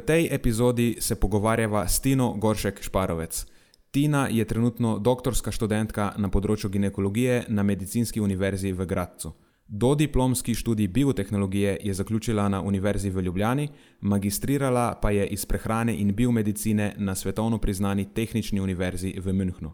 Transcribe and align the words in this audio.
Tej 0.00 0.28
epizodi 0.30 0.96
se 1.00 1.14
pogovarjava 1.14 1.88
s 1.88 2.00
Tino 2.00 2.32
Goršek 2.32 2.82
Šparovec. 2.82 3.46
Tina 3.90 4.28
je 4.30 4.44
trenutno 4.44 4.98
doktorska 4.98 5.52
študentka 5.52 6.12
na 6.18 6.28
področju 6.28 6.70
ginekologije 6.70 7.44
na 7.48 7.62
Medicinski 7.62 8.20
univerzi 8.20 8.72
v 8.72 8.86
Gradcu. 8.86 9.32
Dodiplomski 9.66 10.54
študij 10.54 10.88
biotehnologije 10.88 11.78
je 11.82 11.94
zaključila 11.94 12.48
na 12.48 12.60
Univerzi 12.62 13.10
v 13.10 13.20
Ljubljani, 13.20 13.68
magistrirala 14.00 14.98
pa 15.02 15.10
je 15.10 15.26
iz 15.26 15.46
prehrane 15.46 15.96
in 15.96 16.14
biomedicine 16.14 16.94
na 16.98 17.14
svetovno 17.14 17.58
priznani 17.58 18.04
Tehnični 18.14 18.60
univerzi 18.60 19.14
v 19.18 19.32
Münchnu. 19.32 19.72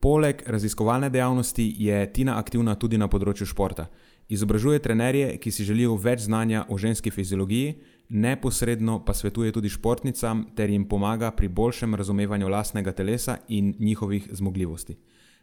Poleg 0.00 0.42
raziskovalne 0.46 1.10
dejavnosti 1.10 1.74
je 1.78 2.12
Tina 2.12 2.38
aktivna 2.38 2.74
tudi 2.74 2.98
na 2.98 3.08
področju 3.08 3.46
športa. 3.46 3.88
Izobražuje 4.28 4.78
trenerje, 4.78 5.36
ki 5.42 5.50
si 5.50 5.64
želijo 5.64 5.96
več 5.96 6.20
znanja 6.28 6.66
o 6.68 6.78
ženski 6.78 7.10
fiziologiji, 7.10 7.74
neposredno 8.08 9.04
pa 9.04 9.14
svetuje 9.14 9.52
tudi 9.52 9.68
športnicam 9.68 10.46
ter 10.56 10.70
jim 10.70 10.88
pomaga 10.88 11.30
pri 11.30 11.48
boljšem 11.48 11.94
razumevanju 11.94 12.48
lastnega 12.48 12.92
telesa 12.92 13.36
in 13.48 13.74
njihovih 13.78 14.28
zmogljivosti. 14.32 14.96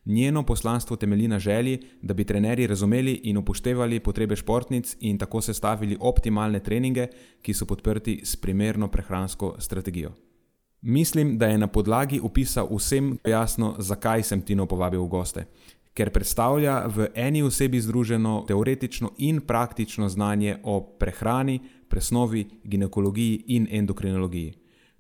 Njeno 0.06 0.44
poslanstvo 0.44 0.96
temelji 0.96 1.28
na 1.28 1.40
želji, 1.40 1.80
da 2.02 2.14
bi 2.14 2.24
trenerji 2.24 2.68
razumeli 2.68 3.14
in 3.24 3.38
upoštevali 3.38 4.00
potrebe 4.00 4.36
športnic 4.36 4.98
in 5.00 5.18
tako 5.18 5.42
sestavili 5.42 5.98
optimalne 6.00 6.60
treninge, 6.60 7.08
ki 7.42 7.54
so 7.54 7.66
podprti 7.66 8.22
s 8.24 8.36
primerno 8.36 8.88
prehransko 8.88 9.56
strategijo. 9.60 10.12
Mislim, 10.82 11.38
da 11.38 11.46
je 11.46 11.58
na 11.58 11.68
podlagi 11.68 12.20
opisa 12.24 12.64
vsem 12.72 13.18
jasno, 13.28 13.76
zakaj 13.80 14.24
sem 14.24 14.42
Tino 14.42 14.66
povabil 14.66 15.02
v 15.02 15.08
goste 15.08 15.46
ker 15.96 16.12
predstavlja 16.12 16.92
v 16.92 17.08
eni 17.16 17.42
osebi 17.44 17.80
združeno 17.80 18.44
teoretično 18.48 19.14
in 19.18 19.40
praktično 19.42 20.10
znanje 20.10 20.58
o 20.64 20.82
prehrani, 21.00 21.60
presnovi, 21.88 22.46
ginekologiji 22.64 23.44
in 23.48 23.68
endokrinologiji. 23.72 24.54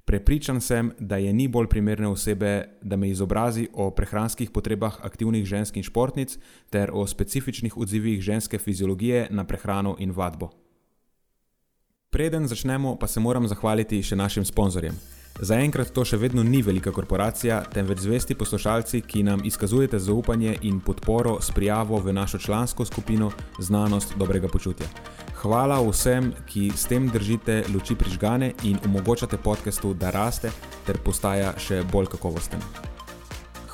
Prepričan 0.05 0.61
sem, 0.61 0.91
da 0.99 1.17
je 1.17 1.33
ni 1.33 1.47
bolj 1.47 1.67
primerne 1.67 2.07
osebe, 2.07 2.77
da 2.81 2.95
me 2.95 3.09
izobrazi 3.09 3.67
o 3.73 3.89
prehranskih 3.91 4.51
potrebah 4.51 4.99
aktivnih 5.01 5.45
ženskih 5.45 5.85
športnic 5.85 6.37
ter 6.69 6.91
o 6.93 7.07
specifičnih 7.07 7.77
odzivih 7.77 8.21
ženske 8.21 8.57
fiziologije 8.57 9.27
na 9.31 9.43
prehrano 9.43 9.95
in 9.99 10.11
vadbo. 10.11 10.49
Preden 12.09 12.47
začnemo, 12.47 12.95
pa 12.95 13.07
se 13.07 13.19
moram 13.19 13.47
zahvaliti 13.47 14.03
še 14.03 14.15
našim 14.15 14.45
sponzorjem. 14.45 14.95
Zaenkrat 15.35 15.89
to 15.91 16.05
še 16.07 16.15
vedno 16.15 16.43
ni 16.47 16.61
velika 16.63 16.93
korporacija, 16.95 17.57
temveč 17.73 18.05
zvesti 18.05 18.37
poslušalci, 18.39 19.01
ki 19.03 19.23
nam 19.27 19.41
izkazujete 19.43 19.99
zaupanje 19.99 20.53
in 20.63 20.79
podporo 20.79 21.41
s 21.41 21.51
prijavo 21.51 21.99
v 21.99 22.13
našo 22.13 22.37
člansko 22.39 22.85
skupino 22.85 23.31
Znanost 23.59 24.15
dobrega 24.15 24.47
počutja. 24.47 24.87
Hvala 25.41 25.81
vsem, 25.83 26.31
ki 26.47 26.71
s 26.71 26.87
tem 26.87 27.09
držite 27.11 27.65
luči 27.73 27.97
prižgane 27.99 28.53
in 28.63 28.79
omogočate 28.85 29.37
podkastu, 29.37 29.93
da 29.93 30.09
raste 30.15 30.51
ter 30.87 30.97
postaja 31.03 31.51
še 31.59 31.81
bolj 31.91 32.07
kakovosten. 32.15 32.63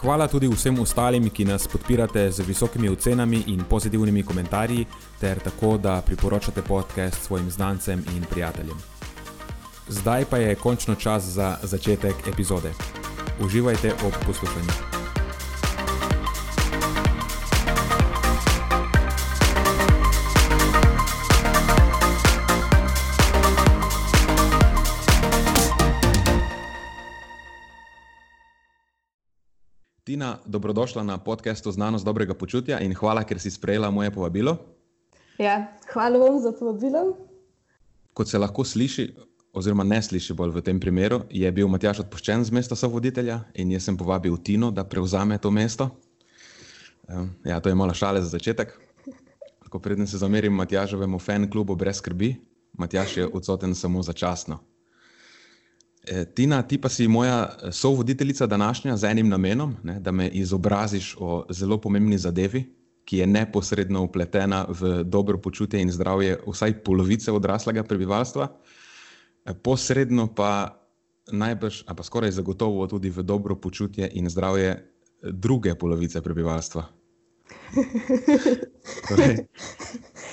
Hvala 0.02 0.25
tudi 0.28 0.50
vsem 0.50 0.80
ostalim, 0.81 1.30
ki 1.30 1.46
nas 1.46 1.68
podpirate 1.70 2.23
z 2.31 2.42
visokimi 2.48 2.90
ocenami 2.90 3.44
in 3.53 3.62
pozitivnimi 3.70 4.23
komentarji, 4.25 4.88
ter 5.22 5.38
tako, 5.46 5.78
da 5.78 6.02
priporočate 6.02 6.66
podcast 6.66 7.22
svojim 7.22 7.52
znancem 7.53 8.02
in 8.16 8.25
prijateljem. 8.25 8.91
Zdaj 9.88 10.25
pa 10.30 10.38
je 10.38 10.56
končno 10.56 10.96
čas 10.96 11.24
za 11.24 11.58
začetek 11.64 12.28
epizode. 12.28 12.72
Uživajte 13.40 13.94
ob 14.06 14.14
poslušanju. 14.25 14.69
Tina, 30.03 30.38
dobrodošla 30.46 31.03
na 31.03 31.18
podkastu 31.18 31.72
Znanost 31.72 32.06
dobrega 32.06 32.34
počutja 32.34 32.80
in 32.80 32.94
hvala, 32.94 33.24
ker 33.24 33.40
si 33.40 33.52
sprejela 33.52 33.91
moje 33.91 34.12
povabilo. 34.12 34.58
Ja, 35.38 35.74
hvala 35.94 36.18
vam 36.18 36.40
za 36.40 36.52
povabilo. 36.59 37.18
Kot 38.14 38.28
se 38.28 38.38
lahko 38.38 38.64
sliši, 38.64 39.16
oziroma 39.53 39.84
ne 39.84 40.01
sliši 40.01 40.34
bolj 40.34 40.56
v 40.56 40.63
tem 40.63 40.79
primeru, 40.79 41.22
je 41.29 41.51
bil 41.51 41.67
Matjaš 41.67 42.06
odpuščen 42.06 42.45
z 42.47 42.56
mesta 42.56 42.75
sovoditelja 42.75 43.41
in 43.53 43.72
jaz 43.72 43.89
sem 43.89 43.97
povabil 43.97 44.38
Tino, 44.38 44.72
da 44.72 44.84
prevzame 44.88 45.38
to 45.38 45.51
mesto. 45.51 45.89
Ja, 47.44 47.59
to 47.59 47.69
je 47.69 47.75
mala 47.75 47.94
šale 47.94 48.22
za 48.22 48.29
začetek. 48.31 48.72
Tako 49.63 49.79
preden 49.79 50.07
se 50.07 50.17
zamerim 50.17 50.53
Matjažovemu 50.53 51.19
fan 51.19 51.50
klubu 51.51 51.75
brez 51.75 52.00
skrbi, 52.00 52.35
Matjaš 52.78 53.17
je 53.17 53.28
odsoten 53.28 53.75
samo 53.75 54.03
začasno. 54.03 54.59
E, 56.07 56.25
Tina, 56.25 56.61
ti 56.63 56.81
pa 56.81 56.90
si 56.90 57.07
moja 57.07 57.72
sovoditeljica 57.72 58.47
današnja 58.47 58.97
z 58.97 59.03
enim 59.11 59.29
namenom, 59.29 59.75
ne, 59.84 60.00
da 60.00 60.11
me 60.11 60.28
izobraziš 60.28 61.16
o 61.19 61.45
zelo 61.50 61.78
pomembni 61.78 62.17
zadevi, 62.17 62.63
ki 63.06 63.17
je 63.17 63.28
neposredno 63.28 64.03
upletena 64.03 64.66
v 64.69 65.03
dobro 65.03 65.38
počutje 65.38 65.81
in 65.81 65.91
zdravje 65.91 66.40
vsaj 66.47 66.79
polovice 66.84 67.31
odraslega 67.31 67.84
prebivalstva. 67.84 68.47
Posredno 69.63 70.28
pa 70.35 70.81
najbrž, 71.31 71.84
a 71.88 71.96
pa 71.96 72.03
skoraj 72.03 72.31
zagotovo 72.31 72.88
tudi 72.88 73.09
v 73.09 73.24
dobro 73.24 73.56
počutje 73.56 74.09
in 74.13 74.29
zdravje 74.29 74.69
eh, 74.69 74.81
druge 75.31 75.75
polovice 75.75 76.22
prebivalstva. 76.22 76.85
torej, 79.09 79.46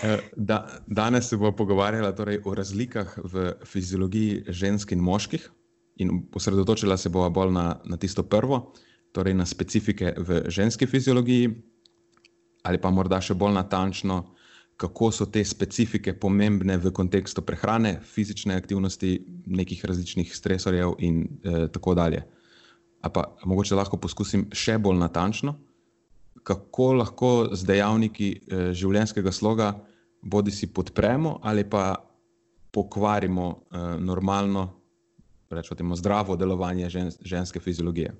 eh, 0.02 0.18
da, 0.36 0.66
danes 0.86 1.28
se 1.28 1.36
bomo 1.36 1.56
pogovarjali 1.56 2.14
torej, 2.16 2.40
o 2.44 2.54
razlikah 2.54 3.18
v 3.24 3.52
fiziologiji 3.64 4.44
žensk 4.48 4.92
in 4.92 5.00
moških, 5.00 5.50
in 5.98 6.22
osredotočila 6.34 6.96
se 6.96 7.08
bomo 7.08 7.30
bolj 7.30 7.52
na, 7.52 7.80
na 7.84 7.96
tisto 7.96 8.22
prvo, 8.22 8.72
torej 9.12 9.34
na 9.34 9.46
specifike 9.46 10.14
v 10.18 10.42
ženski 10.46 10.86
fiziologiji, 10.86 11.50
ali 12.62 12.78
pa 12.78 12.90
morda 12.90 13.20
še 13.20 13.34
bolj 13.34 13.54
natančno 13.54 14.37
kako 14.78 15.10
so 15.10 15.26
te 15.26 15.42
specifike 15.44 16.12
pomembne 16.14 16.76
v 16.78 16.92
kontekstu 16.94 17.42
prehrane, 17.42 17.98
fizične 18.04 18.54
aktivnosti, 18.54 19.10
nekih 19.46 19.84
različnih 19.84 20.34
stresorjev 20.36 20.94
in 20.98 21.24
eh, 21.24 21.66
tako 21.74 21.94
dalje. 21.98 22.22
A 23.02 23.10
pa 23.10 23.24
mogoče 23.44 23.74
lahko 23.74 23.98
poskusim 23.98 24.46
še 24.54 24.78
bolj 24.78 25.00
natančno, 25.02 25.56
kako 26.46 26.92
lahko 27.00 27.30
z 27.52 27.66
dejavniki 27.66 28.28
eh, 28.30 28.70
življenjskega 28.70 29.32
sloga 29.34 29.72
bodi 30.22 30.54
si 30.54 30.70
podpremo 30.70 31.40
ali 31.42 31.64
pa 31.66 31.96
pokvarimo 32.70 33.48
eh, 33.50 33.96
normalno, 33.98 34.68
rečemo, 35.50 35.96
zdravo 35.98 36.36
delovanje 36.36 36.90
žens 36.90 37.18
ženske 37.24 37.60
fiziologije. 37.60 38.14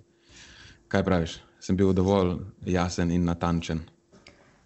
Kaj 0.88 1.04
praviš? 1.04 1.38
Sem 1.60 1.76
bil 1.76 1.92
dovolj 1.94 2.34
jasen 2.66 3.14
in 3.14 3.30
natančen. 3.30 3.84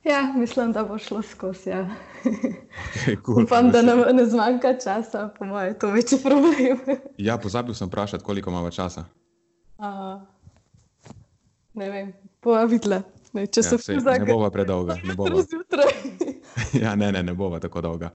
Ja, 0.05 0.33
mislim, 0.37 0.73
da 0.73 0.85
bo 0.85 0.99
šlo 0.99 1.23
skozi. 1.23 1.71
Ja. 1.71 1.91
Okay, 2.25 3.17
cool. 3.27 3.45
Upam, 3.45 3.71
da 3.71 3.83
nam 3.83 3.99
ne 4.13 4.27
zmanjka 4.27 4.75
časa, 4.85 5.29
po 5.39 5.45
mojem, 5.45 5.69
je 5.69 5.79
to 5.79 5.91
večji 5.91 6.19
problem. 6.23 6.79
ja, 7.19 7.39
pozabil 7.39 7.75
sem 7.75 7.89
vprašati, 7.89 8.25
koliko 8.25 8.51
imamo 8.51 8.71
časa. 8.71 9.05
Uh, 9.79 10.23
ne 11.75 11.91
vem, 11.91 12.13
bova 12.43 12.65
videla. 12.65 13.03
Ne, 13.33 13.47
če 13.47 13.61
ja, 13.61 13.65
se 13.65 13.77
vse 13.77 14.01
zdaj. 14.01 14.19
Ne 14.19 14.33
bova 14.33 14.51
predolga. 14.51 14.97
Ne 15.05 15.15
bova. 15.15 15.45
ja, 16.85 16.95
ne, 16.95 17.13
ne, 17.13 17.23
ne 17.23 17.35
bova 17.35 17.61
tako 17.61 17.81
dolga. 17.81 18.11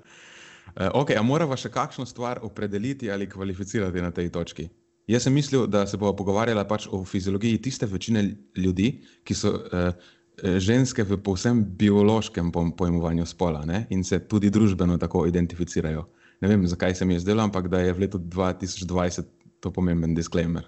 Uh, 0.76 0.92
okay, 1.02 1.16
a 1.18 1.24
moramo 1.24 1.56
še 1.58 1.72
kakšno 1.74 2.06
stvar 2.06 2.44
opredeliti 2.44 3.12
ali 3.12 3.30
kvalificirati 3.30 4.04
na 4.04 4.12
tej 4.12 4.30
točki? 4.30 4.68
Jaz 5.08 5.24
sem 5.24 5.34
mislil, 5.34 5.70
da 5.72 5.86
se 5.88 5.98
bomo 5.98 6.12
pogovarjali 6.20 6.68
pač 6.68 6.90
o 6.92 7.00
fiziologiji 7.08 7.62
tiste 7.64 7.88
večine 7.88 8.28
ljudi, 8.60 8.92
ki 9.24 9.36
so. 9.36 9.56
Eh, 9.72 10.16
ženske 10.44 11.04
v 11.04 11.18
povsem 11.18 11.64
biološkem 11.66 12.52
pojmovanju 12.52 13.26
spola 13.26 13.66
ne? 13.66 13.86
in 13.90 14.04
se 14.04 14.20
tudi 14.20 14.50
družbeno 14.50 14.98
tako 14.98 15.26
identificirajo. 15.26 16.06
Ne 16.42 16.48
vem, 16.48 16.68
zakaj 16.68 16.96
se 16.96 17.06
mi 17.06 17.14
je 17.14 17.20
zdelo, 17.26 17.42
ampak 17.44 17.68
da 17.68 17.80
je 17.82 17.94
v 17.94 18.06
letu 18.06 18.20
2020 18.22 19.26
to 19.60 19.72
pomemben 19.74 20.14
disclaimer. 20.16 20.68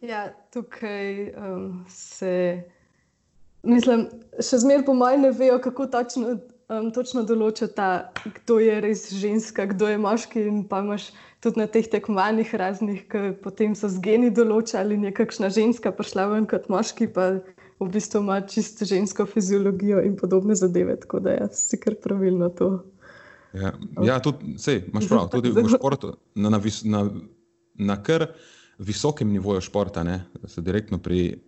Ja, 0.00 0.28
tukaj 0.52 1.32
um, 1.34 1.84
se, 1.88 2.62
mislim, 3.62 4.06
še 4.38 4.60
zmeraj 4.62 4.84
po 4.86 4.94
mojem 4.94 5.26
ne 5.26 5.32
vejo, 5.34 5.58
kako 5.64 5.86
točno 5.90 6.36
um, 6.68 6.90
točno 6.94 7.24
določa 7.26 7.68
ta, 7.72 7.88
kdo 8.24 8.58
je 8.62 8.80
res 8.84 9.06
ženska, 9.16 9.66
kdo 9.72 9.90
je 9.90 10.00
moški. 10.00 10.44
In 10.48 10.62
pa 10.68 10.80
imaš 10.84 11.10
tudi 11.44 11.60
na 11.60 11.66
teh 11.70 11.88
tekmovanjih 11.90 12.54
raznih, 12.60 13.04
ki 13.10 13.34
potem 13.44 13.74
so 13.76 13.90
z 13.92 14.00
geni 14.04 14.30
določali, 14.34 14.96
ali 14.96 15.10
je 15.10 15.16
kakšna 15.16 15.50
ženska 15.54 15.92
prišla 15.96 16.28
ven 16.32 16.48
kot 16.50 16.70
moški, 16.72 17.10
pa 17.12 17.34
v 17.80 17.88
bistvu 17.88 18.20
ima 18.20 18.40
čisto 18.40 18.84
žensko 18.84 19.26
fiziologijo 19.26 20.02
in 20.02 20.16
podobne 20.16 20.54
zadeve. 20.54 21.00
Tako 21.00 21.20
da 21.20 21.30
je 21.30 21.48
vse 21.52 21.80
kar 21.80 21.94
pravilno 22.02 22.48
to. 22.48 22.84
Ja, 23.54 23.72
ja 24.02 24.18
tudi, 24.22 24.58
sej, 24.58 24.84
imaš 24.90 25.08
prav, 25.08 25.28
tudi 25.30 25.50
v 25.54 25.62
športu, 25.70 26.16
na, 26.34 26.50
na, 26.50 26.60
na, 26.84 27.02
na 27.74 27.96
kar 28.02 28.26
visokem 28.78 29.30
nivoju 29.30 29.60
športa, 29.60 30.02
ne, 30.02 30.24
se 30.46 30.60
direktno 30.60 30.98
pri 30.98 31.38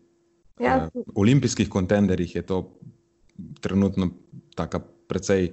ja. 0.61 0.89
uh, 0.95 1.03
olimpijskih 1.15 1.69
kontenderjih 1.69 2.35
je 2.35 2.43
to 2.47 2.61
trenutno 3.61 4.11
tako 4.55 4.81
precej 5.09 5.51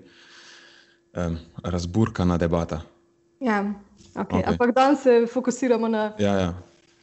um, 1.18 1.38
razburkana 1.64 2.38
debata. 2.38 2.82
Ja, 3.40 3.74
okay. 4.16 4.26
Okay. 4.26 4.44
ampak 4.48 4.76
danes 4.76 5.02
se 5.04 5.26
fokusiramo 5.34 5.88
na, 5.88 6.14
ja, 6.20 6.34
ja. 6.34 6.54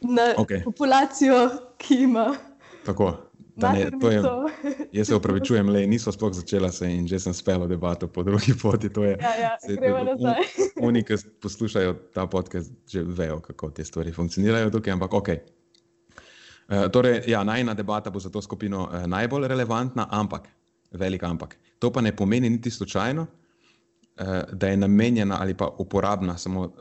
na 0.01 0.33
okay. 0.37 0.63
populacijo, 0.63 1.49
ki 1.77 2.03
ima. 2.03 2.35
Tako. 2.85 3.30
Ne, 3.61 3.79
je, 3.79 4.21
jaz 4.91 5.07
se 5.07 5.15
upravičujem, 5.15 5.69
le 5.69 5.85
nismo 5.87 6.11
sploh 6.11 6.33
začela 6.33 6.71
se 6.71 6.89
in 6.89 7.07
že 7.07 7.19
sem 7.19 7.33
spela 7.33 7.67
debato 7.67 8.07
po 8.07 8.23
drugi 8.23 8.53
poti. 8.61 8.89
Je, 8.95 9.17
ja, 9.21 9.33
ja, 9.41 9.51
gremo 9.67 10.03
nazaj. 10.03 10.43
Oni, 10.87 11.03
ki 11.03 11.17
poslušajo 11.41 11.93
ta 12.13 12.27
podcast, 12.27 12.71
že 12.89 13.03
vejo, 13.03 13.39
kako 13.39 13.71
te 13.71 13.85
stvari 13.85 14.11
funkcionirajo 14.11 14.69
tukaj, 14.69 14.93
ampak 14.93 15.13
ok. 15.13 15.29
Uh, 15.29 16.87
torej, 16.91 17.21
ja, 17.27 17.43
najna 17.43 17.73
debata 17.73 18.09
bo 18.09 18.19
za 18.19 18.29
to 18.29 18.41
skupino 18.41 18.87
uh, 18.87 19.05
najbolj 19.07 19.47
relevantna, 19.47 20.07
ampak, 20.11 20.47
velik 20.91 21.23
ampak. 21.23 21.57
To 21.79 21.91
pa 21.91 22.01
ne 22.01 22.15
pomeni 22.15 22.49
niti 22.49 22.71
slučajno, 22.71 23.21
uh, 23.21 24.27
da 24.53 24.67
je 24.67 24.77
namenjena 24.77 25.37
ali 25.41 25.53
pa 25.53 25.67
uporabna 25.77 26.37
samo 26.37 26.61
uh, 26.61 26.71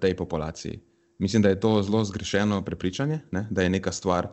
tej 0.00 0.16
populaciji. 0.16 0.80
Mislim, 1.22 1.42
da 1.42 1.48
je 1.48 1.60
to 1.60 1.82
zelo 1.82 2.04
zgrešeno 2.04 2.62
prepričanje, 2.64 3.20
ne? 3.30 3.46
da 3.50 3.62
je 3.62 3.70
neka 3.70 3.92
stvar 3.92 4.28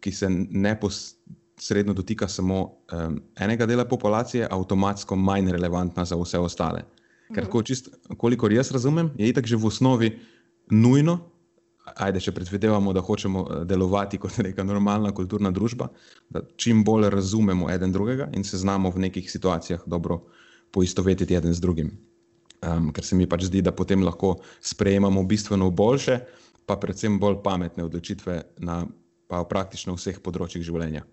ki 0.00 0.12
se 0.12 0.28
neposredno 0.30 1.94
dotika 1.94 2.28
samo 2.28 2.60
um, 2.64 3.20
enega 3.36 3.66
dela 3.66 3.84
populacije, 3.84 4.48
avtomatsko 4.50 5.16
manj 5.16 5.52
relevantna 5.52 6.04
za 6.04 6.16
vse 6.16 6.38
ostale. 6.38 6.84
Ker, 7.34 7.44
mhm. 7.48 7.62
čist, 7.64 7.88
kolikor 8.18 8.52
jaz 8.52 8.72
razumem, 8.72 9.10
je 9.18 9.28
itak 9.28 9.46
že 9.46 9.56
v 9.56 9.66
osnovi 9.66 10.10
nujno, 10.70 11.18
ajde, 11.84 12.20
če 12.20 12.32
predvidevamo, 12.32 12.92
da 12.96 13.02
hočemo 13.04 13.44
eh, 13.44 13.64
delovati 13.68 14.18
kot 14.18 14.38
neka 14.44 14.64
normalna 14.64 15.12
kulturna 15.14 15.50
družba, 15.50 15.88
da 16.30 16.44
čim 16.56 16.84
bolj 16.84 17.10
razumemo 17.12 17.70
eden 17.70 17.92
drugega 17.92 18.30
in 18.32 18.44
se 18.44 18.58
znamo 18.58 18.90
v 18.90 19.08
nekih 19.08 19.30
situacijah 19.30 19.84
dobro 19.86 20.22
poistovetiti 20.70 21.36
eden 21.36 21.54
z 21.54 21.60
drugim. 21.60 21.92
Um, 22.64 22.88
ker 22.96 23.04
se 23.04 23.16
mi 23.16 23.28
pač 23.28 23.44
zdi, 23.50 23.60
da 23.62 23.74
potem 23.76 24.02
lahko 24.02 24.38
sprejemamo 24.64 25.22
bistveno 25.28 25.68
boljše, 25.70 26.18
pa 26.66 26.78
predvsem 26.80 27.18
bolj 27.20 27.42
pametne 27.44 27.84
odločitve 27.84 28.40
na 28.64 28.84
pa 29.34 29.44
praktično 29.50 29.96
vseh 29.98 30.20
področjih 30.22 30.64
življenja. 30.66 31.04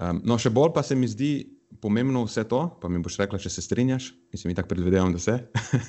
Um, 0.00 0.22
no, 0.26 0.38
še 0.40 0.50
bolj 0.50 0.72
pa 0.74 0.82
se 0.86 0.96
mi 0.98 1.08
zdi 1.10 1.32
pomembno 1.80 2.24
vse 2.26 2.44
to, 2.48 2.60
pa 2.80 2.88
mi 2.88 3.00
boš 3.02 3.16
rekla, 3.22 3.38
če 3.40 3.50
se 3.52 3.62
strinjaš, 3.64 4.10
mislim, 4.34 4.52
da 4.52 4.60
tako 4.60 4.74
predvidevam, 4.74 5.12
da 5.14 5.20
se. 5.22 5.36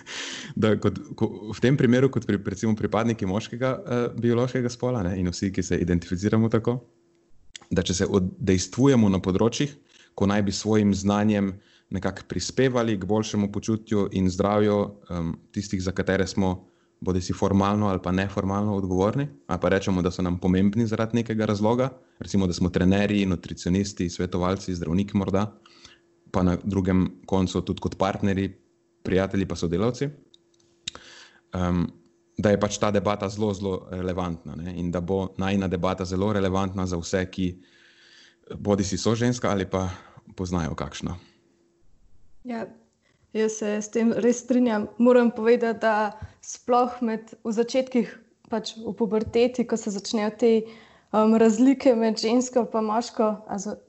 da 0.62 0.74
kot, 0.80 1.00
ko, 1.20 1.30
v 1.52 1.64
tem 1.64 1.80
primeru, 1.80 2.12
kot 2.14 2.28
pri, 2.30 2.40
recimo 2.54 2.76
pripadniki 2.80 3.28
moškega 3.28 3.72
uh, 3.74 4.06
biološkega 4.20 4.72
spola 4.72 5.04
ne, 5.08 5.16
in 5.20 5.32
vsi, 5.34 5.52
ki 5.56 5.66
se 5.66 5.80
identificiramo 5.84 6.52
tako, 6.54 6.78
da 7.74 7.84
če 7.84 8.04
se 8.04 8.08
oddejstvujemo 8.08 9.10
na 9.12 9.20
področjih, 9.24 9.74
ko 10.14 10.30
naj 10.30 10.44
bi 10.46 10.56
svojim 10.56 10.94
znanjem 10.96 11.56
nekako 11.94 12.28
prispevali 12.30 12.96
k 13.00 13.10
boljšemu 13.10 13.50
počutju 13.54 14.08
in 14.18 14.30
zdravju 14.32 14.78
um, 15.10 15.34
tistih, 15.54 15.82
za 15.84 15.94
katere 15.96 16.28
smo 16.30 16.56
bodi 17.04 17.22
si 17.22 17.34
formalno 17.34 17.90
ali 17.92 18.00
pa 18.04 18.12
neformalno 18.12 18.76
odgovorni, 18.76 19.28
ali 19.48 19.60
pa 19.60 19.70
rečemo, 19.70 20.02
da 20.02 20.12
so 20.12 20.24
nam 20.24 20.40
pomembni 20.40 20.88
zaradi 20.88 21.20
nekega 21.20 21.46
razloga, 21.46 21.90
recimo, 22.20 22.48
da 22.48 22.54
smo 22.54 22.70
trenerji, 22.70 23.26
nutricionisti, 23.26 24.10
svetovalci, 24.10 24.76
zdravniki, 24.76 25.18
morda, 25.18 25.50
pa 26.32 26.44
na 26.44 26.58
drugem 26.64 27.08
koncu 27.26 27.62
tudi 27.62 27.84
kot 27.84 27.98
partnerji, 28.00 28.54
prijatelji, 29.04 29.48
pa 29.48 29.56
sodelavci. 29.56 30.10
Um, 31.54 31.88
da 32.38 32.50
je 32.50 32.60
pač 32.60 32.80
ta 32.82 32.90
debata 32.92 33.30
zelo, 33.30 33.52
zelo 33.54 33.74
relevantna 33.92 34.56
ne? 34.56 34.74
in 34.80 34.90
da 34.92 35.02
bo 35.02 35.28
najna 35.38 35.68
debata 35.68 36.06
zelo 36.06 36.32
relevantna 36.34 36.86
za 36.90 36.98
vse, 36.98 37.28
ki 37.30 37.50
bodi 38.58 38.84
si 38.84 38.98
so 38.98 39.14
ženska 39.16 39.52
ali 39.52 39.70
pa 39.70 39.90
poznajo 40.36 40.74
kakšno. 40.76 41.18
Ja, 42.44 42.66
Jaz 43.34 43.58
se 43.58 43.82
s 43.82 43.90
tem 43.90 44.12
res 44.14 44.44
strinjam. 44.44 44.88
Moram 44.98 45.32
povedati, 45.32 45.80
da 45.82 46.12
sploh 46.46 47.00
med 47.02 47.34
v 47.44 47.54
začetkih, 47.56 48.12
pač 48.50 48.76
v 48.78 48.94
puberteti, 48.94 49.66
ko 49.66 49.78
se 49.78 49.90
začnejo 49.96 50.36
te 50.38 50.52
um, 50.62 51.34
razlike 51.42 51.96
med 51.98 52.22
žensko 52.22 52.68
in 52.70 52.86
moško, 52.86 53.32
oziroma 53.50 53.82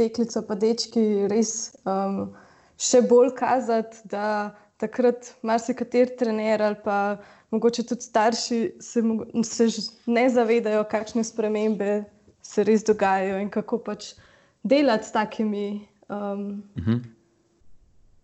deklico 0.00 0.40
in 0.40 0.58
dečki, 0.58 1.04
res 1.30 1.76
um, 1.86 2.32
še 2.80 3.04
bolj 3.06 3.36
kazati, 3.38 4.02
da 4.10 4.50
takrat 4.82 5.30
marsikateri 5.46 6.16
trener 6.18 6.62
ali 6.62 6.80
pa 6.82 6.98
mogoče 7.54 7.84
tudi 7.86 8.02
starši 8.02 8.60
se, 8.80 9.02
se 9.44 9.68
ne 10.10 10.26
zavedajo, 10.32 10.82
kakšne 10.90 11.22
spremembe 11.22 12.02
se 12.42 12.64
res 12.64 12.82
dogajajo 12.82 13.38
in 13.44 13.50
kako 13.52 13.78
pač 13.78 14.14
delati 14.64 15.06
s 15.06 15.14
takimi. 15.14 15.86
Um, 16.08 16.64
uh 16.74 16.82
mhm. 16.82 16.90
-huh 16.90 17.21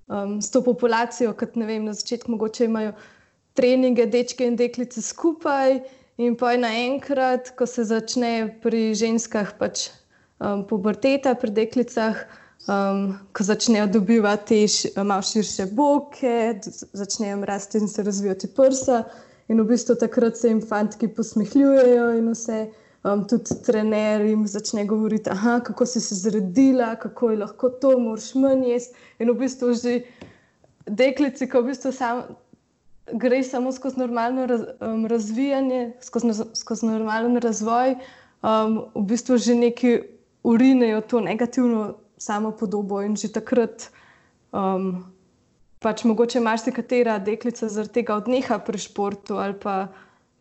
um, 0.08 0.40
s 0.42 0.50
to 0.50 0.62
populacijo, 0.64 1.32
kot 1.36 1.56
ne 1.56 1.68
vem, 1.68 1.84
na 1.84 1.94
začetku 1.96 2.32
mogoče 2.32 2.64
imajo 2.64 2.92
treninge, 3.58 4.06
dečke 4.06 4.46
in 4.46 4.56
deklice 4.56 5.02
skupaj, 5.02 5.80
in 6.18 6.34
pa 6.36 6.56
naenkrat, 6.58 7.52
ko 7.58 7.66
se 7.66 7.84
začne 7.86 8.58
pri 8.62 8.92
ženskah 8.98 9.54
pač 9.58 9.88
um, 10.40 10.64
puberteta, 10.66 11.34
pri 11.38 11.54
deklicah. 11.62 12.26
Um, 12.68 13.14
ko 13.32 13.44
začnejo 13.46 13.86
dobivati 13.86 14.66
malo 14.98 15.22
širše 15.24 15.68
boke, 15.72 16.58
začnejo 16.92 17.38
rasti 17.48 17.78
in 17.78 17.88
se 17.88 18.02
razvijati 18.02 18.50
prsa, 18.52 19.04
in 19.48 19.62
v 19.62 19.64
bistvu 19.70 19.94
takrat 19.96 20.36
se 20.36 20.50
jim 20.50 20.60
fantki 20.60 21.08
posmehljujejo, 21.08 22.10
in 22.18 22.28
vse 22.34 22.58
um, 23.04 23.24
tudi 23.28 23.56
trener 23.66 24.24
jim 24.26 24.46
začne 24.46 24.84
govoriti, 24.86 25.30
aha, 25.30 25.60
kako 25.64 25.86
si 25.86 26.00
se 26.00 26.14
zredila, 26.14 26.94
kako 26.96 27.30
je 27.30 27.38
lahko 27.38 27.70
to, 27.70 27.98
moraš 27.98 28.34
manj 28.34 28.66
jesti. 28.70 28.96
In 29.18 29.30
v 29.30 29.38
bistvu 29.44 29.72
že 29.74 30.00
deklici, 30.86 31.48
ki 31.48 31.58
v 31.58 31.70
bistvu 31.70 31.92
sam, 31.92 32.22
gre 33.12 33.42
samo 33.44 33.72
skozi 33.72 34.00
normalno 34.00 34.46
raz, 34.46 34.64
um, 34.80 35.06
razvijanje, 35.06 35.92
skozi, 36.00 36.44
skozi 36.54 36.86
normalen 36.86 37.36
razvoj, 37.36 37.96
um, 38.42 38.82
v 38.94 39.04
bistvu 39.12 39.38
že 39.38 39.54
neki 39.54 39.98
urinejo 40.42 41.00
to 41.00 41.20
negativno 41.20 41.94
samo 42.18 42.50
podobo 42.50 43.02
in 43.02 43.16
že 43.16 43.32
takrat. 43.32 43.90
Um, 44.52 45.14
Pač 45.78 46.02
mogoče 46.02 46.40
marsikatera 46.42 47.20
deklica 47.22 47.68
zaradi 47.70 48.00
tega 48.00 48.16
odneha 48.18 48.56
pri 48.58 48.80
športu, 48.82 49.36
ali 49.38 49.54
pa 49.62 49.86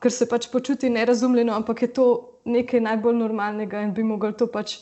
ker 0.01 0.09
se 0.11 0.25
pač 0.25 0.47
počuti 0.49 0.89
nerazumljeno, 0.89 1.53
ampak 1.53 1.81
je 1.81 1.89
to 1.93 2.05
nekaj 2.47 2.81
najbolj 2.83 3.17
normalnega 3.19 3.81
in 3.83 3.93
bi 3.93 4.05
mogli 4.07 4.33
to 4.37 4.47
pač 4.51 4.79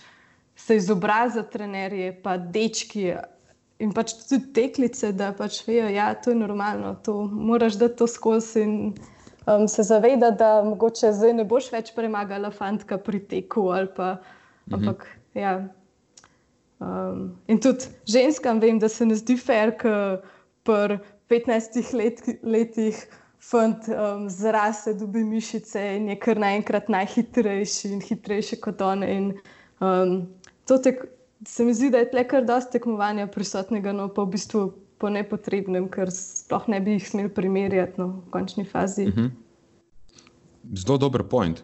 se 0.56 0.78
izobraziti, 0.80 1.52
trenerje, 1.52 2.14
pa 2.24 2.38
dečki 2.38 3.10
in 3.84 3.92
pač 3.92 4.14
tudi 4.30 4.54
teklice, 4.56 5.12
da 5.18 5.34
pač 5.36 5.60
vejo, 5.68 5.90
da 5.90 5.96
ja, 5.96 6.10
je 6.14 6.22
to 6.24 6.36
normalno, 6.38 6.96
to 7.04 7.26
moraš 7.28 7.80
dati 7.82 8.00
to 8.00 8.08
skozi 8.08 8.64
in 8.64 8.76
um, 9.46 9.68
se 9.68 9.84
zavedati, 9.84 10.38
da 10.40 10.64
mogoče 10.64 11.12
zdaj 11.14 11.34
ne 11.42 11.46
boš 11.48 11.72
več 11.74 11.92
premagala 11.96 12.52
fantka 12.56 12.98
pri 12.98 13.20
teku. 13.20 13.68
Pa, 13.96 14.16
mhm. 14.70 14.78
ampak, 14.80 15.08
ja. 15.36 15.58
um, 16.80 17.28
in 17.48 17.60
tudi 17.60 17.92
ženskam 18.08 18.64
vem, 18.64 18.80
da 18.80 18.90
se 18.90 19.06
ne 19.06 19.20
zdi 19.20 19.38
fair, 19.38 19.76
ker 19.76 20.24
pri 20.66 21.00
15 21.30 21.94
let, 21.98 22.24
letih 22.44 23.04
fant 23.50 23.90
um, 23.90 24.30
zraste, 24.30 24.94
dobi 24.98 25.24
mišice 25.24 25.82
in 25.98 26.10
je 26.10 26.18
kar 26.22 26.40
naenkrat 26.42 26.90
najhitrejši 26.94 27.92
in 27.94 28.02
hitrejši 28.02 28.60
kot 28.64 28.82
one. 28.82 29.10
In, 29.12 29.28
um, 29.84 30.16
to 30.70 30.80
tek, 30.82 31.04
se 31.48 31.66
mi 31.66 31.76
zdi, 31.78 31.92
da 31.94 32.02
je 32.02 32.10
tle 32.14 32.26
kar 32.30 32.46
dosti 32.48 32.78
tekmovanja 32.78 33.28
prisotnega, 33.34 33.94
no 33.94 34.08
pa 34.14 34.26
v 34.26 34.34
bistvu 34.38 34.66
po 35.02 35.12
nepotrebnem, 35.12 35.90
ker 35.92 36.10
sploh 36.14 36.66
ne 36.72 36.80
bi 36.82 36.96
jih 36.96 37.10
smeli 37.12 37.34
primerjati 37.36 38.02
no, 38.02 38.08
v 38.24 38.34
končni 38.34 38.66
fazi. 38.66 39.10
Mhm. 39.12 39.32
Zelo 40.82 40.98
dober 40.98 41.26
point. 41.30 41.62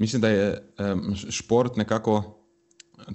Mislim, 0.00 0.20
da 0.22 0.28
je 0.28 0.46
um, 0.80 1.12
šport 1.16 1.76
nekako. 1.80 2.22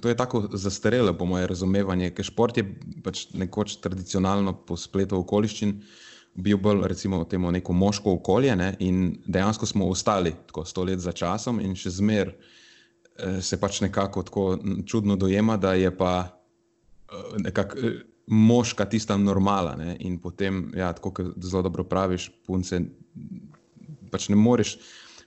To 0.02 0.10
je 0.10 0.16
tako 0.16 0.42
zastarelo, 0.52 1.14
po 1.16 1.24
mojem 1.24 1.46
razumevanje, 1.48 2.10
ker 2.12 2.26
šport 2.26 2.58
je 2.58 2.64
pač 3.04 3.22
nekoč 3.32 3.78
tradicionalno 3.80 4.52
po 4.68 4.76
spletu 4.76 5.16
okoliščin 5.22 5.78
bil 6.38 6.58
bolj, 6.62 6.84
recimo, 6.88 7.22
temu 7.24 7.50
neko 7.52 7.72
moško 7.72 8.12
okolje 8.20 8.56
ne? 8.56 8.72
in 8.78 9.16
dejansko 9.26 9.66
smo 9.66 9.88
ostali 9.90 10.34
tako 10.46 10.64
sto 10.64 10.84
let 10.84 11.02
za 11.02 11.12
časom 11.12 11.60
in 11.60 11.74
še 11.74 11.90
zmer 11.90 12.30
eh, 12.30 13.40
se 13.42 13.58
pač 13.60 13.80
nekako 13.82 14.22
tako 14.22 14.44
čudno 14.86 15.16
dojema, 15.16 15.56
da 15.56 15.74
je 15.74 15.90
pa 15.96 16.14
eh, 16.24 17.42
nekako. 17.48 17.78
Eh, 17.78 17.98
moška, 18.28 18.84
tista 18.84 19.16
normala. 19.16 19.76
Ne? 19.76 19.96
In 20.00 20.18
potem, 20.20 20.70
ja, 20.76 20.92
tako 20.92 21.12
kot 21.16 21.26
zelo 21.40 21.62
dobro 21.62 21.84
praviš, 21.88 22.28
punce, 22.46 22.80
pač 24.12 24.28
ne 24.28 24.36
moreš, 24.36 24.76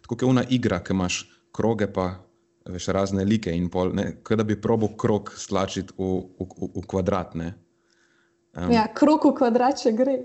tako 0.02 0.16
kot 0.16 0.28
ona 0.30 0.44
igra, 0.50 0.82
ki 0.86 0.94
imaš 0.94 1.24
kroge, 1.56 1.88
pa 1.92 2.14
veš 2.70 2.92
razne 2.94 3.26
like 3.26 3.52
in 3.54 3.70
pol, 3.74 3.94
kot 4.24 4.38
da 4.38 4.46
bi 4.46 4.60
probo 4.62 4.92
krog 4.98 5.34
stlačiti 5.38 5.98
v, 5.98 6.12
v, 6.38 6.46
v, 6.46 6.70
v 6.78 6.86
kvadrat. 6.88 7.34
Um, 8.58 8.72
ja, 8.72 8.88
krog 8.96 9.26
v 9.26 9.36
kvadrat, 9.38 9.80
če 9.84 9.94
gre. 9.96 10.18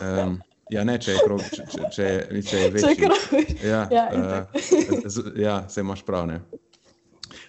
um, 0.00 0.38
Ja, 0.68 0.82
ne, 0.84 0.98
če 1.00 1.14
je 1.14 1.20
krog, 1.24 1.40
če, 1.48 1.64
če, 1.72 1.86
če, 1.94 2.06
če 2.44 2.58
je 2.60 2.70
večji. 2.74 3.44
Ja, 3.64 3.86
ja, 3.88 4.04
uh, 4.12 5.30
ja, 5.40 5.54
se 5.72 5.80
imaš 5.80 6.02
prav. 6.04 6.26
Ne. 6.28 6.42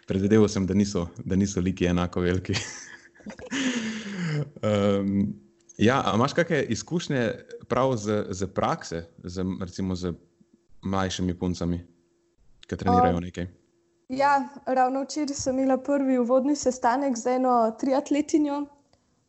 Predvideval 0.08 0.48
sem, 0.52 0.64
da 0.68 0.78
niso, 0.78 1.10
da 1.28 1.36
niso 1.36 1.60
liki 1.60 1.90
enako 1.90 2.24
veliki. 2.24 2.56
um, 4.70 5.12
ja, 5.78 6.00
imaš 6.16 6.38
kakšne 6.40 6.64
izkušnje 6.72 7.26
prav 7.68 7.98
z, 8.00 8.24
z 8.32 8.48
prakse, 8.56 9.04
z, 9.24 9.44
recimo 9.60 10.00
z 10.00 10.16
mlajšimi 10.88 11.36
puncami, 11.36 11.84
ki 12.68 12.80
trenirajo 12.80 13.20
nekaj? 13.28 13.52
Ja, 14.16 14.40
ravno 14.66 15.04
včeraj 15.04 15.36
sem 15.38 15.60
imela 15.60 15.78
prvi 15.78 16.18
uvodni 16.18 16.56
sestanek 16.56 17.20
z 17.20 17.36
eno 17.36 17.60
triatletinjo. 17.80 18.64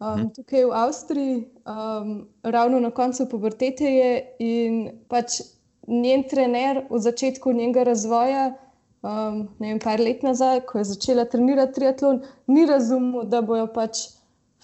Um, 0.01 0.31
tukaj 0.33 0.65
v 0.65 0.73
Avstriji, 0.73 1.37
um, 1.69 2.13
ravno 2.43 2.81
na 2.81 2.91
koncu 2.91 3.27
pubertete 3.29 3.85
je 3.85 4.13
in 4.41 4.79
pač 5.13 5.43
njen 5.87 6.25
trener 6.29 6.87
v 6.91 6.99
začetku 6.99 7.53
njenega 7.53 7.85
razvoja 7.85 8.47
um, 9.03 9.49
ne 9.59 9.69
vem, 9.69 9.79
par 9.79 10.01
let 10.01 10.23
nazaj, 10.23 10.65
ko 10.69 10.81
je 10.81 10.91
začela 10.93 11.25
trenirati 11.25 11.79
triatlon, 11.79 12.23
ni 12.47 12.67
razumel, 12.67 13.25
da 13.29 13.43
bojo 13.43 13.67
pač 13.73 14.07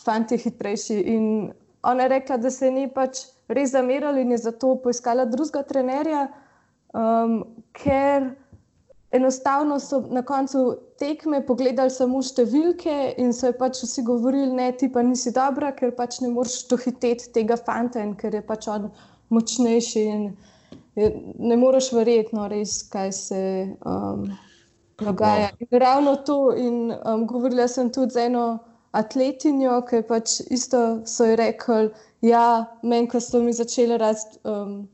fanti 0.04 0.38
hitrejši. 0.40 0.98
In 1.14 1.28
ona 1.86 2.06
je 2.06 2.14
rekla, 2.16 2.36
da 2.36 2.50
se 2.50 2.70
ni 2.70 2.86
pač 2.92 3.26
res 3.48 3.72
zamerali 3.72 4.24
in 4.26 4.34
je 4.34 4.42
zato 4.48 4.74
poiskala 4.82 5.24
drugega 5.30 5.62
trenerja, 5.68 6.26
um, 6.92 7.40
ker 7.76 8.32
enostavno 9.10 9.80
so 9.80 10.00
na 10.10 10.22
koncu 10.22 10.76
tekme 10.98 11.40
pogledali 11.46 11.90
samo 11.90 12.22
številke 12.22 13.14
in 13.22 13.32
so 13.32 13.52
pač 13.58 13.82
vsi 13.84 14.02
govorili, 14.06 14.50
ne, 14.56 14.70
ti 14.72 14.88
pa 14.92 15.04
nisi 15.06 15.32
dobra, 15.34 15.72
ker 15.76 15.94
pač 15.96 16.20
ne 16.24 16.32
moreš 16.34 16.64
dohiteti 16.70 17.30
tega 17.34 17.56
fanta 17.56 18.02
in 18.02 18.16
ker 18.18 18.34
je 18.34 18.42
pač 18.46 18.68
on 18.72 18.90
močnejši. 19.30 20.04
In, 20.16 20.28
ne 21.38 21.56
moreš 21.60 21.90
verjeti, 21.92 22.32
no, 22.36 22.46
res, 22.48 22.78
kaj 22.92 23.12
se 23.12 23.40
um, 23.84 24.24
dogaja. 25.02 25.50
In 25.60 25.78
ravno 25.80 26.16
to, 26.16 26.38
in 26.56 26.94
um, 26.96 27.26
govorila 27.28 27.68
sem 27.68 27.92
tudi 27.92 28.16
z 28.16 28.30
eno 28.30 28.46
atletinjo, 28.96 29.82
ki 29.88 30.00
je 30.00 30.06
pač 30.08 30.40
isto 30.50 30.82
so 31.04 31.28
ji 31.28 31.36
rekli, 31.36 31.90
ja, 32.24 32.64
meni, 32.82 33.10
ko 33.12 33.20
so 33.20 33.42
mi 33.44 33.52
začeli 33.52 33.98
rasti. 34.00 34.40
Um, 34.48 34.86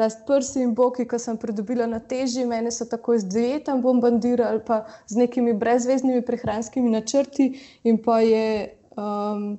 Rast 0.00 0.22
prsi 0.26 0.62
in 0.64 0.72
boki, 0.74 1.04
ki 1.08 1.18
sem 1.20 1.36
pridobila 1.40 1.86
na 1.90 1.98
teži, 2.00 2.46
mene 2.48 2.72
so 2.72 2.86
tako 2.88 3.18
z 3.20 3.28
dietom 3.34 3.82
bombardirali, 3.84 4.62
pa 4.66 4.86
z 5.10 5.20
nekimi 5.20 5.52
brezvezdnimi 5.60 6.24
prehranskimi 6.24 6.90
načrti, 6.90 7.50
in 7.84 8.00
pa 8.00 8.20
je, 8.24 8.70
um, 8.96 9.58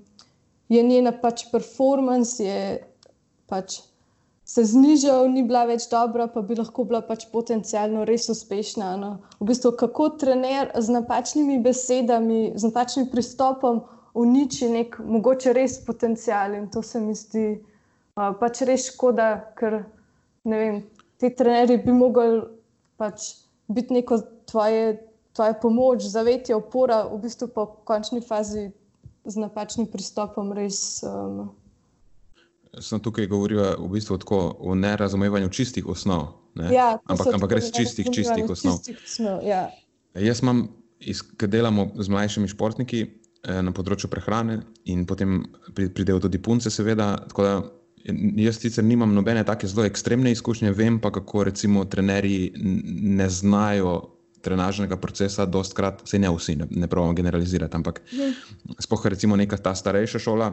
je 0.69 0.83
njena 0.83 1.13
pač 1.21 1.45
performance, 1.51 2.41
je 2.41 2.81
pač 3.51 3.81
se 4.51 4.63
znižal, 4.67 5.29
ni 5.31 5.43
bila 5.47 5.63
več 5.69 5.85
dobra, 5.91 6.25
pa 6.27 6.41
bi 6.43 6.57
lahko 6.59 6.83
bila 6.87 6.99
pač 7.07 7.23
potencialno 7.31 8.03
res 8.07 8.27
uspešna. 8.33 8.89
No. 8.99 9.11
V 9.39 9.47
bistvu, 9.51 9.71
kako 9.79 10.09
trener 10.19 10.73
z 10.75 10.91
napačnimi 10.91 11.59
besedami, 11.63 12.41
z 12.59 12.67
napačnim 12.67 13.07
pristopom 13.13 13.79
uniči 14.13 14.67
nek 14.73 14.97
mogoče 14.99 15.53
res 15.55 15.77
potencial 15.85 16.57
in 16.57 16.67
to 16.73 16.83
se 16.83 16.99
mi 16.99 17.15
zdi 17.15 17.45
uh, 17.53 18.33
pač 18.41 18.65
res 18.67 18.89
škoda, 18.91 19.29
ker 19.55 19.85
ne 20.43 20.57
vem, 20.57 20.81
ti 21.17 21.29
trenerji 21.35 21.77
bi 21.85 21.93
mogli 21.93 22.41
pač 22.97 23.31
biti 23.71 23.93
neko 23.93 24.19
tvoje, 24.49 24.97
tvoje 25.33 25.55
pomoč, 25.61 26.03
zavetje, 26.11 26.55
opora, 26.55 27.03
v 27.07 27.21
bistvu 27.23 27.49
pa 27.55 27.65
v 27.65 27.85
končni 27.87 28.21
fazi 28.21 28.69
z 29.25 29.35
napačnim 29.37 29.87
pristopom 29.91 30.51
res. 30.57 31.01
Um, 31.05 31.51
sem 32.79 32.99
tukaj 33.03 33.27
govorila 33.29 33.75
v 33.79 33.89
bistvu 33.95 34.17
tako, 34.21 34.41
o 34.59 34.75
nerazumevanju 34.75 35.49
čistih 35.49 35.87
osnov. 35.87 36.41
Ja, 36.71 36.97
ampak, 37.07 37.31
ampak 37.37 37.57
res 37.59 37.71
čistih, 37.71 38.09
čistih 38.11 38.49
osnov. 38.49 38.81
Čistih 38.81 38.99
osnov 39.05 39.43
ja. 39.45 39.69
Jaz 40.19 40.41
imam, 40.43 40.67
ker 41.39 41.51
delamo 41.51 41.91
z 41.95 42.11
mlajšimi 42.11 42.49
športniki 42.51 43.01
eh, 43.05 43.61
na 43.63 43.71
področju 43.75 44.11
prehrane 44.11 44.61
in 44.91 45.05
potem 45.07 45.45
pridejo 45.71 46.25
tudi 46.27 46.41
punce, 46.43 46.73
seveda. 46.73 47.15
Jaz 48.35 48.57
sicer 48.59 48.83
nimam 48.83 49.13
nobene 49.13 49.43
tako 49.45 49.67
zelo 49.67 49.85
ekstremne 49.85 50.31
izkušnje, 50.31 50.71
vem 50.71 50.99
pa, 50.99 51.11
kako 51.11 51.43
recimo 51.43 51.85
trenerji 51.85 52.51
ne 53.17 53.29
znajo 53.29 54.17
trenažnega 54.41 54.97
procesa, 54.97 55.45
dostkrat, 55.45 56.01
se 56.09 56.19
ne 56.19 56.29
vsi, 56.33 56.55
ne, 56.55 56.67
ne 56.69 56.87
pravim 56.89 57.15
generalizirati, 57.15 57.75
ampak 57.75 58.01
mhm. 58.13 58.31
spohaj 58.79 59.15
recimo 59.15 59.35
neka 59.35 59.57
ta 59.57 59.75
starejša 59.75 60.19
šola, 60.19 60.49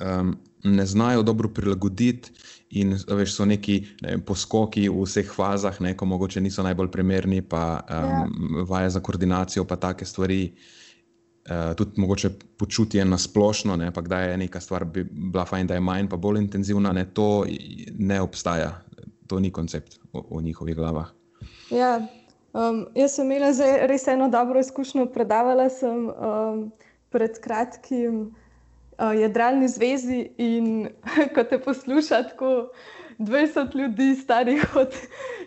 um, 0.00 0.36
ne 0.64 0.86
znajo 0.86 1.22
dobro 1.22 1.48
prilagoditi, 1.48 2.32
in 2.72 2.96
veš, 3.08 3.34
so 3.36 3.44
neki 3.44 3.82
ne, 4.00 4.16
poskoki 4.24 4.86
v 4.88 5.04
vseh 5.04 5.28
fazah, 5.28 5.76
ne, 5.84 5.92
ko 5.96 6.08
mogoče 6.08 6.40
niso 6.40 6.64
najbolj 6.64 6.88
primerni, 6.90 7.42
pa 7.42 7.82
um, 7.82 7.90
ja. 7.92 8.64
vaje 8.68 8.90
za 8.90 9.00
koordinacijo, 9.00 9.64
pa 9.68 9.76
take 9.76 10.08
stvari. 10.08 10.46
Uh, 10.52 10.81
tudi 11.76 12.00
mogoče 12.00 12.30
počutje 12.56 13.04
na 13.04 13.18
splošno, 13.18 13.76
ne, 13.76 13.90
pa 13.94 14.00
da 14.00 14.20
je 14.20 14.36
neka 14.36 14.60
stvar 14.60 14.84
bi 14.84 15.04
bila 15.10 15.44
fajn, 15.44 15.66
da 15.66 15.74
je 15.74 15.80
manj, 15.80 16.08
pa 16.08 16.16
bolj 16.16 16.38
intenzivna, 16.38 16.92
ne, 16.92 17.04
to 17.14 17.44
ne 17.98 18.20
obstaja, 18.20 18.82
to 19.26 19.40
ni 19.40 19.50
koncept 19.50 19.98
v, 20.12 20.22
v 20.30 20.42
njihovih 20.42 20.76
glavah. 20.76 21.10
Ja, 21.70 21.96
um, 22.52 22.86
jaz 22.94 23.16
sem 23.16 23.26
imela 23.26 23.50
res 23.90 24.06
eno 24.08 24.28
dobro 24.30 24.60
izkušnjo. 24.60 25.08
Predavala 25.14 25.68
sem 25.70 26.08
um, 26.08 26.64
pred 27.10 27.40
kratkim 27.42 28.22
uh, 28.98 29.12
Jadralni 29.18 29.68
zvezi 29.68 30.28
in 30.38 30.88
ko 31.34 31.44
te 31.44 31.58
posluša 31.58 32.22
tako 32.30 32.70
20 33.18 33.76
ljudi, 33.76 34.14
starih 34.16 34.76
od 34.76 34.94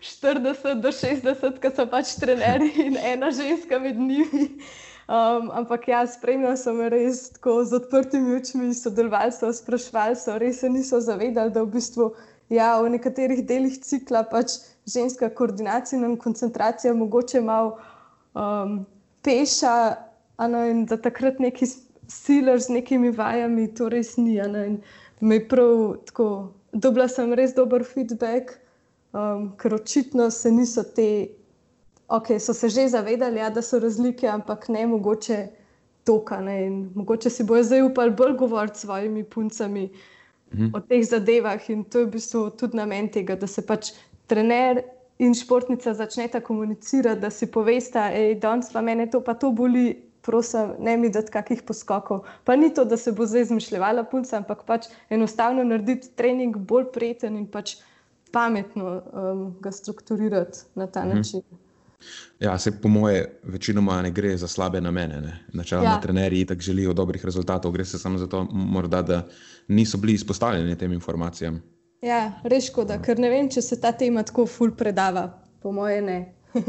40 0.01 0.81
do 0.81 0.91
60, 0.91 1.59
ki 1.61 1.71
so 1.75 1.85
pač 1.91 2.15
trenerji 2.19 2.87
in 2.87 2.97
ena 2.97 3.31
ženska 3.31 3.79
med 3.79 3.99
njimi. 3.99 4.49
Um, 5.05 5.51
ampak 5.53 5.87
ja, 5.87 5.99
spremljal 6.09 6.55
sem 6.57 6.79
res 6.89 7.27
tako 7.35 7.59
z 7.61 7.77
odprtimi 7.77 8.39
očmi, 8.39 8.71
sodelovali 8.73 9.33
so, 9.35 9.51
sprašvali 9.53 10.17
so, 10.17 10.39
res 10.41 10.63
se 10.63 10.69
niso 10.69 10.97
zavedali, 10.97 11.53
da 11.53 11.61
v 11.61 11.75
bistvu 11.77 12.07
ja, 12.49 12.71
v 12.81 12.89
nekaterih 12.95 13.43
delih 13.45 13.77
cikla 13.85 14.23
pač 14.31 14.57
ženska 14.89 15.29
koordinacija 15.29 16.01
in 16.01 16.17
koncentracija 16.17 16.93
mogoče 16.97 17.41
malo 17.41 17.77
um, 18.33 18.81
peša, 19.21 19.95
ano, 20.41 20.65
in 20.65 20.85
da 20.89 20.97
takrat 20.97 21.39
neki 21.39 21.69
siler 22.09 22.59
z 22.61 22.73
nekimi 22.73 23.13
vajami, 23.13 23.69
to 23.77 23.89
res 23.89 24.17
ni. 24.17 24.41
Me 25.21 25.35
je 25.37 25.47
prav 25.47 26.01
tako, 26.09 26.27
dobila 26.73 27.07
sem 27.07 27.33
res 27.33 27.53
dober 27.53 27.85
feedback, 27.85 28.57
um, 29.13 29.51
ker 29.57 29.77
očitno 29.77 30.31
se 30.31 30.51
niso 30.51 30.83
te, 30.83 31.29
ok, 32.07 32.39
so 32.39 32.53
se 32.53 32.69
že 32.69 32.87
zavedali, 32.87 33.39
ja, 33.39 33.49
da 33.49 33.61
so 33.61 33.79
razlike, 33.79 34.27
ampak 34.27 34.67
ne 34.69 34.87
mogoče 34.87 35.47
toka. 36.05 36.41
Ne? 36.41 36.69
Mogoče 36.95 37.29
si 37.29 37.43
bojo 37.43 37.63
zdaj 37.63 37.81
upali 37.81 38.11
bolj 38.11 38.37
govoriti 38.37 38.79
s 38.79 38.81
svojimi 38.81 39.23
puncami 39.23 39.89
mhm. 40.53 40.69
o 40.73 40.79
teh 40.79 41.05
zadevah. 41.05 41.69
In 41.69 41.83
to 41.83 41.99
je 41.99 42.05
v 42.05 42.11
bistvu 42.17 42.49
tudi 42.49 42.77
namen 42.77 43.09
tega, 43.11 43.35
da 43.35 43.47
se 43.47 43.65
pač 43.65 43.93
trener. 44.27 44.83
In 45.17 45.31
športnica 45.33 45.93
začneta 45.93 46.41
komunicirati, 46.43 47.21
da 47.21 47.29
si 47.29 47.47
povesta, 47.47 48.09
da 48.09 48.19
je 48.19 48.35
danes 48.35 48.67
pa 48.73 48.81
meni 48.81 49.07
to, 49.09 49.21
pa 49.23 49.33
to 49.33 49.51
boli, 49.55 49.93
prosim, 50.21 50.73
ne 50.79 50.97
mi 50.97 51.09
dati 51.09 51.31
kakih 51.31 51.61
poskokov. 51.63 52.25
Pa 52.43 52.55
ni 52.55 52.73
to, 52.73 52.83
da 52.85 52.97
se 52.97 53.13
bo 53.15 53.23
zdaj 53.25 53.47
izmišljala 53.47 54.03
punca, 54.11 54.37
ampak 54.37 54.65
pač 54.67 54.89
enostavno 55.09 55.63
narediti 55.63 56.11
trening 56.19 56.57
bolj 56.57 56.89
prijeten 56.91 57.37
in 57.39 57.47
pač 57.47 57.77
pametno 58.35 59.01
um, 59.13 59.45
ga 59.63 59.71
strukturirati 59.71 60.67
na 60.75 60.87
ta 60.87 61.05
mhm. 61.05 61.15
način. 61.15 61.47
Ja, 62.39 62.57
se 62.59 62.71
po 62.81 62.87
moje, 62.87 63.39
večinoma 63.43 64.01
ne 64.01 64.11
gre 64.11 64.37
za 64.37 64.47
slabe 64.47 64.81
namene. 64.81 65.45
Načeloma, 65.53 65.89
ja. 65.89 66.01
trenerji 66.01 66.45
tako 66.45 66.61
želijo 66.61 66.93
dobrih 66.93 67.25
rezultatov, 67.25 67.71
gre 67.71 67.85
se 67.85 67.99
samo 67.99 68.17
zato, 68.17 68.43
morda, 68.51 69.01
da 69.01 69.27
niso 69.67 69.97
bili 69.97 70.13
izpostavljeni 70.13 70.77
tem 70.77 70.93
informacijam. 70.93 71.61
Ja, 72.01 72.41
res 72.43 72.67
škoda, 72.69 72.99
ker 73.01 73.19
ne 73.19 73.29
vem, 73.29 73.49
če 73.49 73.61
se 73.61 73.79
ta 73.81 73.91
tema 73.91 74.23
tako 74.23 74.45
ful 74.45 74.75
predava. 74.77 75.29
Po 75.61 75.71
moje 75.71 76.01
ne. 76.01 76.19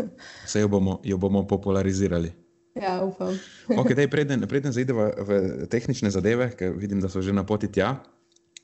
Se 0.50 0.60
jo 0.60 0.68
bomo, 0.68 1.00
jo 1.04 1.18
bomo 1.18 1.46
popularizirali. 1.46 2.32
Ja, 2.74 3.00
upam. 3.04 3.38
okay, 3.68 3.94
dej, 3.96 4.08
preden 4.12 4.44
preden 4.48 4.72
zaidemo 4.72 5.08
v 5.24 5.66
tehnične 5.72 6.10
zadeve, 6.10 6.50
ker 6.56 6.74
vidim, 6.76 7.00
da 7.00 7.08
so 7.08 7.22
že 7.24 7.32
na 7.32 7.44
poti 7.44 7.68
tja. 7.72 7.96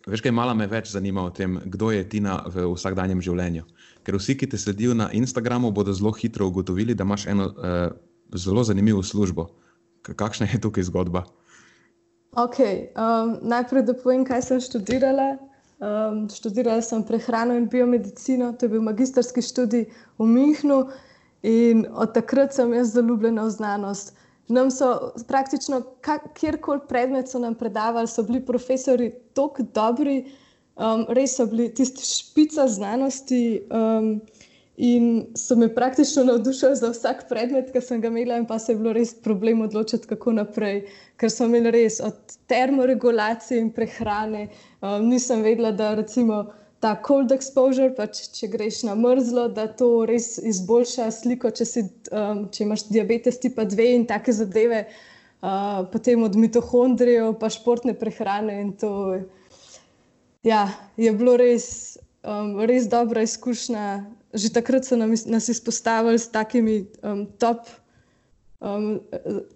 Veš, 0.06 0.21
kaj 0.25 0.32
malo 0.35 0.54
me 0.59 0.66
več 0.66 0.90
zanima 0.90 1.23
o 1.23 1.30
tem, 1.30 1.61
kdo 1.71 1.92
je 1.94 2.02
Tina 2.09 2.40
v 2.50 2.66
vsakdanjem 2.73 3.21
življenju. 3.23 3.66
Ker 4.02 4.18
vsi, 4.18 4.35
ki 4.38 4.49
te 4.50 4.59
sledijo 4.59 4.97
na 4.99 5.06
Instagramu, 5.14 5.71
bodo 5.71 5.94
zelo 5.94 6.11
hitro 6.16 6.49
ugotovili, 6.50 6.97
da 6.99 7.06
imaš 7.06 7.28
eno 7.30 7.47
uh, 7.52 7.85
zelo 8.35 8.64
zanimivo 8.66 9.02
službo. 9.02 9.47
Kakšna 10.02 10.49
je 10.50 10.59
tukaj 10.64 10.88
zgodba? 10.90 11.23
Okay, 12.35 12.88
um, 12.99 13.37
najprej, 13.47 13.87
da 13.87 13.94
povem, 13.94 14.25
kaj 14.26 14.42
sem 14.49 14.61
študirala. 14.64 15.37
Um, 15.82 16.25
študirala 16.30 16.82
sem 16.82 17.02
prehrano 17.06 17.54
in 17.59 17.68
biomedicino, 17.71 18.52
to 18.59 18.66
je 18.66 18.75
bil 18.75 18.82
magistrski 18.82 19.42
študij 19.42 19.87
v 20.18 20.26
Münchnu, 20.26 20.87
in 21.42 21.87
od 21.90 22.14
takrat 22.14 22.54
sem 22.54 22.75
jaz 22.75 22.94
zaljubljena 22.94 23.47
v 23.47 23.50
znanost. 23.50 24.14
Nam 24.49 24.70
so 24.70 25.12
praktično 25.28 25.82
kjerkoli 26.34 26.80
predmet 26.88 27.28
so 27.28 27.38
nam 27.38 27.54
predavali, 27.54 28.08
so 28.08 28.22
bili 28.22 28.44
profesori 28.46 29.12
tako 29.34 29.62
dobri, 29.75 30.25
um, 30.76 31.06
res 31.08 31.37
so 31.37 31.46
bili 31.46 31.75
tisti 31.75 32.04
špica 32.04 32.68
znanosti. 32.68 33.62
Um, 33.70 34.20
In 34.76 35.26
so 35.37 35.56
me 35.56 35.75
praktično 35.75 36.25
navdušili 36.25 36.76
za 36.76 36.88
vsak 36.90 37.26
predmet, 37.28 37.68
ki 37.72 37.80
sem 37.80 38.00
ga 38.00 38.08
imela, 38.08 38.38
in 38.40 38.46
pa 38.49 38.58
se 38.58 38.72
je 38.72 38.78
bilo 38.78 38.92
res 38.96 39.12
problem 39.14 39.61
odločiti, 39.61 40.08
kako 40.08 40.32
naprej, 40.32 40.87
ker 41.20 41.30
smo 41.30 41.46
imeli 41.46 41.70
res 41.70 42.00
od 42.00 42.16
termoregulacije 42.49 43.61
in 43.61 43.68
prehrane. 43.70 44.49
Um, 44.80 45.11
nisem 45.11 45.42
vedela, 45.44 45.70
da 45.76 45.94
recimo 45.94 46.46
ta 46.82 46.96
cold 47.06 47.30
exposure, 47.30 47.92
pač 47.94 48.24
če 48.34 48.48
greš 48.50 48.80
na 48.88 48.96
mrzlo, 48.98 49.46
da 49.54 49.68
to 49.70 50.02
res 50.08 50.34
izboljša 50.42 51.10
sliko, 51.14 51.52
če, 51.54 51.66
si, 51.68 51.84
um, 52.10 52.48
če 52.50 52.64
imaš 52.64 52.88
diabetes 52.90 53.38
tipa 53.42 53.66
2 53.70 53.86
in 54.00 54.06
take 54.10 54.34
zadeve, 54.34 54.80
uh, 54.88 55.84
potem 55.92 56.24
od 56.26 56.34
mitohondrijev, 56.34 57.36
pa 57.38 57.52
športne 57.54 57.94
prehrane. 57.98 58.56
To, 58.82 59.20
ja, 60.42 60.64
je 60.98 61.14
bilo 61.14 61.36
res, 61.38 61.68
um, 62.26 62.58
res 62.66 62.90
dobra 62.90 63.22
izkušnja 63.28 63.86
že 64.32 64.48
takrat 64.48 64.88
so 64.88 64.96
nam, 64.96 65.12
nas 65.26 65.48
izpostavili 65.52 66.18
s 66.18 66.30
takimi 66.32 66.86
um, 67.02 67.26
top 67.38 67.68
um, 68.60 69.00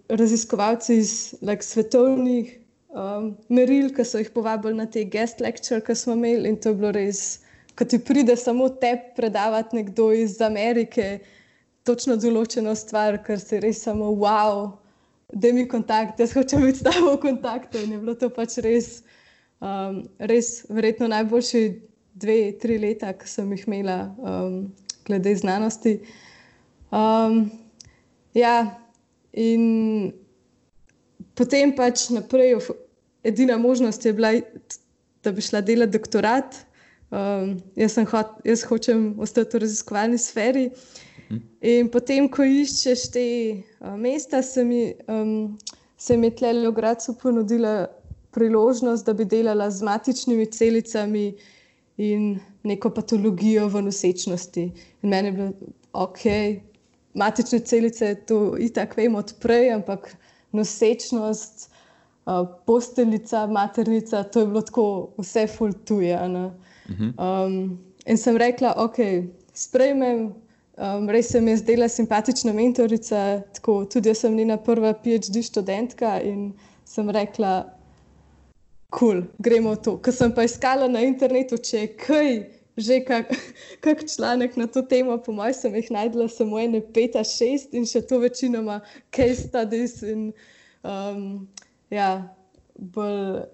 raziskovalci 0.08 0.98
iz 1.00 1.34
like, 1.40 1.64
svetovnih 1.64 2.58
um, 2.94 3.32
meril, 3.48 3.90
ki 3.94 4.04
so 4.04 4.20
jih 4.20 4.30
povabili 4.34 4.76
na 4.78 4.86
te 4.90 5.04
guest 5.04 5.40
lecture, 5.40 5.80
ki 5.84 5.94
smo 5.94 6.16
imeli. 6.16 6.50
In 6.50 6.58
to 6.60 6.72
je 6.72 6.80
bilo 6.80 6.92
res, 6.96 7.40
ko 7.76 7.84
ti 7.84 7.98
pride 7.98 8.36
samo 8.36 8.68
te 8.82 8.94
predavati 9.16 9.80
nekdo 9.80 10.10
iz 10.16 10.40
Amerike, 10.44 11.20
točno 11.86 12.16
določeno 12.18 12.74
stvar, 12.74 13.20
ker 13.24 13.40
si 13.40 13.60
res 13.62 13.82
samo 13.86 14.10
wow. 14.14 14.70
Da 15.34 15.50
mi 15.52 15.66
kontakt, 15.66 16.20
jaz 16.22 16.34
hočem 16.36 16.62
biti 16.62 16.80
s 16.80 16.86
tabo 16.86 17.16
v 17.16 17.22
kontaktu. 17.24 17.82
In 17.82 17.96
je 17.96 18.00
bilo 18.02 18.14
to 18.18 18.30
pač 18.30 18.58
res, 18.62 19.00
um, 19.58 20.04
res, 20.30 20.60
verjetno 20.70 21.10
najboljši 21.10 21.62
dve, 22.16 22.38
tri 22.62 22.78
leta, 22.82 23.12
ki 23.18 23.28
sem 23.28 23.50
jih 23.54 23.66
imela, 23.66 23.98
um, 24.22 24.60
glede 25.06 25.34
znanosti. 25.38 25.98
Um, 26.94 27.48
ja, 28.38 28.54
in 29.32 29.64
potem 31.36 31.74
pač 31.76 32.08
naprej, 32.14 32.56
edina 33.26 33.58
možnost 33.58 34.06
je 34.06 34.12
bila, 34.16 34.32
da 35.24 35.32
bi 35.32 35.44
šla 35.44 35.60
delati 35.60 35.98
doktorat. 35.98 36.62
Um, 37.10 37.56
jaz, 37.78 37.94
hot, 38.10 38.40
jaz 38.44 38.64
hočem 38.66 39.12
ostati 39.22 39.56
v 39.56 39.62
raziskovalni 39.62 40.18
sferi. 40.18 40.70
In 41.62 41.90
potem, 41.90 42.26
ko 42.30 42.42
iščeš 42.46 43.04
te 43.14 43.26
uh, 43.54 43.94
mesta, 43.98 44.42
se 44.42 44.64
mi, 44.66 44.88
um, 45.10 45.54
se 45.98 46.16
mi 46.18 46.32
tle 46.34 46.52
v 46.66 46.72
Gracu 46.74 47.14
ponudila 47.22 47.86
priložnost, 48.34 49.06
da 49.06 49.14
bi 49.14 49.24
delala 49.24 49.70
z 49.70 49.86
matičnimi 49.86 50.46
celicami 50.50 51.30
in 51.96 52.36
neko 52.66 52.90
patologijo 52.90 53.68
v 53.72 53.86
nosečnosti. 53.86 54.64
In 55.02 55.10
meni 55.10 55.30
je 55.30 55.36
bilo, 55.38 55.72
ok, 55.92 56.22
matične 57.14 57.62
celice, 57.64 58.14
to 58.28 58.56
itak 58.60 58.96
vemo 58.98 59.22
odprej, 59.22 59.70
ampak 59.78 60.10
nosečnost, 60.52 61.70
posteljica, 62.66 63.46
maternica, 63.46 64.22
to 64.22 64.40
je 64.40 64.46
bilo 64.46 64.62
tako 64.62 65.08
vse 65.18 65.46
fultuje. 65.46 66.18
Mhm. 66.88 67.10
Um, 67.18 67.78
in 68.06 68.18
sem 68.18 68.36
rekla, 68.36 68.74
ok, 68.76 68.98
sprejmem. 69.54 70.34
Um, 70.76 71.08
res 71.08 71.30
se 71.32 71.40
mi 71.40 71.50
je 71.50 71.56
zdela 71.56 71.88
simpatična 71.88 72.52
mentorica, 72.52 73.40
tako 73.56 73.84
tudi 73.84 74.08
jaz 74.08 74.18
sem 74.18 74.34
njena 74.36 74.56
prva 74.56 74.92
PhD 74.92 75.40
študentka 75.42 76.18
in 76.20 76.50
sem 76.84 77.08
rekla, 77.10 77.64
kul, 78.90 79.22
cool, 79.22 79.22
gremo 79.38 79.72
v 79.72 79.80
to. 79.80 79.94
Ker 80.04 80.12
sem 80.12 80.34
pa 80.36 80.44
iskala 80.44 80.88
na 80.88 81.00
internetu, 81.00 81.56
če 81.56 81.78
je 81.78 81.88
kaj, 81.96 82.28
že 82.76 83.00
kak, 83.04 83.32
kak 83.84 84.04
članek 84.16 84.56
na 84.56 84.66
to 84.66 84.82
temo, 84.82 85.18
po 85.18 85.32
mojem, 85.32 85.54
sem 85.54 85.74
jih 85.74 85.90
najdela 85.90 86.28
samo 86.28 86.60
ene, 86.60 86.80
pet, 86.94 87.16
šest 87.16 87.74
in 87.74 87.88
še 87.88 88.04
to 88.06 88.20
večinoma 88.20 88.80
case 89.10 89.48
studies 89.48 90.02
in 90.02 90.32
um, 90.84 91.46
ja, 91.90 92.28
bolj. 92.76 93.46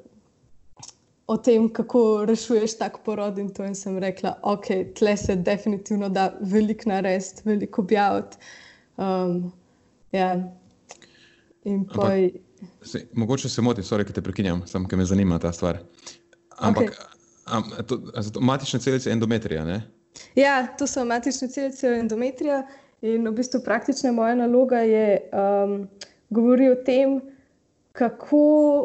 O 1.30 1.37
tem, 1.38 1.68
kako 1.70 2.26
rešuješ 2.28 2.74
tak 2.80 2.98
porod, 3.06 3.38
in 3.38 3.46
to 3.54 3.64
in 3.64 3.76
sem 3.78 3.94
rekla, 4.02 4.35
ok, 4.42 4.66
tle 4.98 5.14
se 5.16 5.37
definitivno 5.38 6.11
da 6.12 6.26
veliko 6.42 6.90
narediti, 6.90 7.46
veliko 7.46 7.85
objaviti. 7.87 8.37
Um, 8.98 9.52
ja. 10.12 10.35
In 11.64 11.87
poj. 11.88 12.26
Ampak... 12.26 12.85
Se, 12.85 13.06
mogoče 13.14 13.48
se 13.48 13.62
moti, 13.62 13.87
sorry, 13.87 14.04
ki 14.04 14.18
te 14.18 14.22
prekinjam, 14.22 14.66
samo 14.66 14.90
ker 14.90 14.98
me 14.98 15.06
zanima 15.08 15.38
ta 15.40 15.54
stvar. 15.54 15.78
Ampak 16.58 16.90
okay. 16.90 17.21
Am, 17.44 17.70
to, 17.87 17.98
to, 18.33 18.40
matične 18.40 18.81
celice 18.81 19.11
endometrija? 19.11 19.64
Ne? 19.64 19.83
Ja, 20.35 20.66
to 20.78 20.87
so 20.87 21.05
matične 21.05 21.48
celice 21.48 21.88
endometrija. 21.98 22.62
In 23.02 23.26
v 23.26 23.33
bistvu 23.35 23.61
praktična 23.64 24.12
moja 24.12 24.35
naloga 24.38 24.78
je 24.87 25.31
um, 25.35 25.88
govoriti 26.31 26.70
o 26.70 26.76
tem, 26.87 27.20
kako 27.92 28.42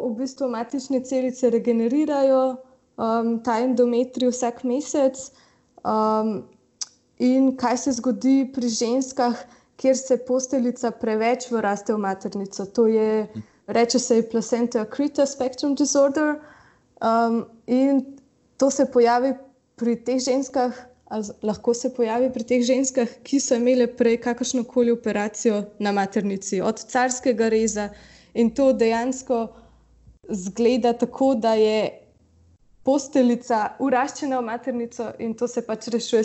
v 0.07 0.15
bistvu 0.17 0.49
matične 0.49 1.03
celice 1.05 1.49
regenerirajo 1.53 2.55
um, 2.97 3.37
ta 3.43 3.59
endometrij 3.61 4.31
vsak 4.31 4.63
mesec, 4.63 5.21
um, 5.85 6.41
in 7.19 7.53
kaj 7.57 7.77
se 7.77 7.91
zgodi 7.91 8.49
pri 8.53 8.69
ženskah, 8.69 9.37
kjer 9.77 9.97
se 9.97 10.17
posteljica 10.25 10.91
preveč 10.91 11.51
vraste 11.51 11.93
v 11.93 12.01
maternico. 12.01 12.65
To 12.65 12.87
je. 12.87 13.27
Reče 13.67 13.99
se 13.99 14.21
placenta 14.31 14.81
acrita 14.81 15.25
spectrum 15.25 15.75
disorder. 15.75 16.39
Um, 17.01 17.45
in 17.67 18.16
to 18.57 18.71
se 18.71 18.85
pojavi 18.91 19.33
pri 19.75 19.95
teh 20.03 20.19
ženskah, 20.19 20.73
lahko 21.43 21.73
se 21.73 21.93
pojavi 21.93 22.31
pri 22.33 22.43
teh 22.43 22.63
ženskah, 22.65 23.09
ki 23.23 23.39
so 23.39 23.55
imele 23.55 23.87
prej 23.87 24.17
kakršno 24.23 24.63
koli 24.67 24.91
operacijo 24.91 25.63
na 25.79 25.91
maternici, 25.91 26.61
od 26.61 26.79
carskega 26.79 27.49
reza. 27.49 27.89
In 28.33 28.51
to 28.51 28.73
dejansko 28.73 29.47
zgleda 30.29 30.93
tako, 30.93 31.35
da 31.35 31.53
je 31.53 32.07
posteljica 32.83 33.77
uraščena 33.83 34.39
v 34.39 34.47
maternico, 34.47 35.11
in 35.19 35.33
to 35.35 35.47
se 35.47 35.63
pač 35.65 35.87
rešuje 35.93 36.23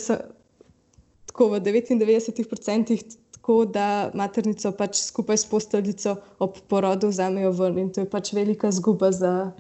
tako 1.27 1.49
v 1.55 1.61
99% 1.61 2.99
tako, 3.33 3.64
da 3.64 4.11
maternico 4.14 4.71
pač 4.79 5.01
skupaj 5.03 5.37
s 5.37 5.47
posteljico 5.51 6.16
ob 6.38 6.59
porodu 6.68 7.11
vzamejo 7.11 7.51
ven. 7.59 7.79
In 7.79 7.92
to 7.92 8.05
je 8.05 8.11
pač 8.11 8.33
velika 8.33 8.71
zguba 8.71 9.11
za, 9.12 9.53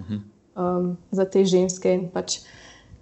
um, 0.54 0.96
za 1.10 1.26
te 1.26 1.44
ženske. 1.44 1.94
In 1.94 2.08
pač 2.10 2.42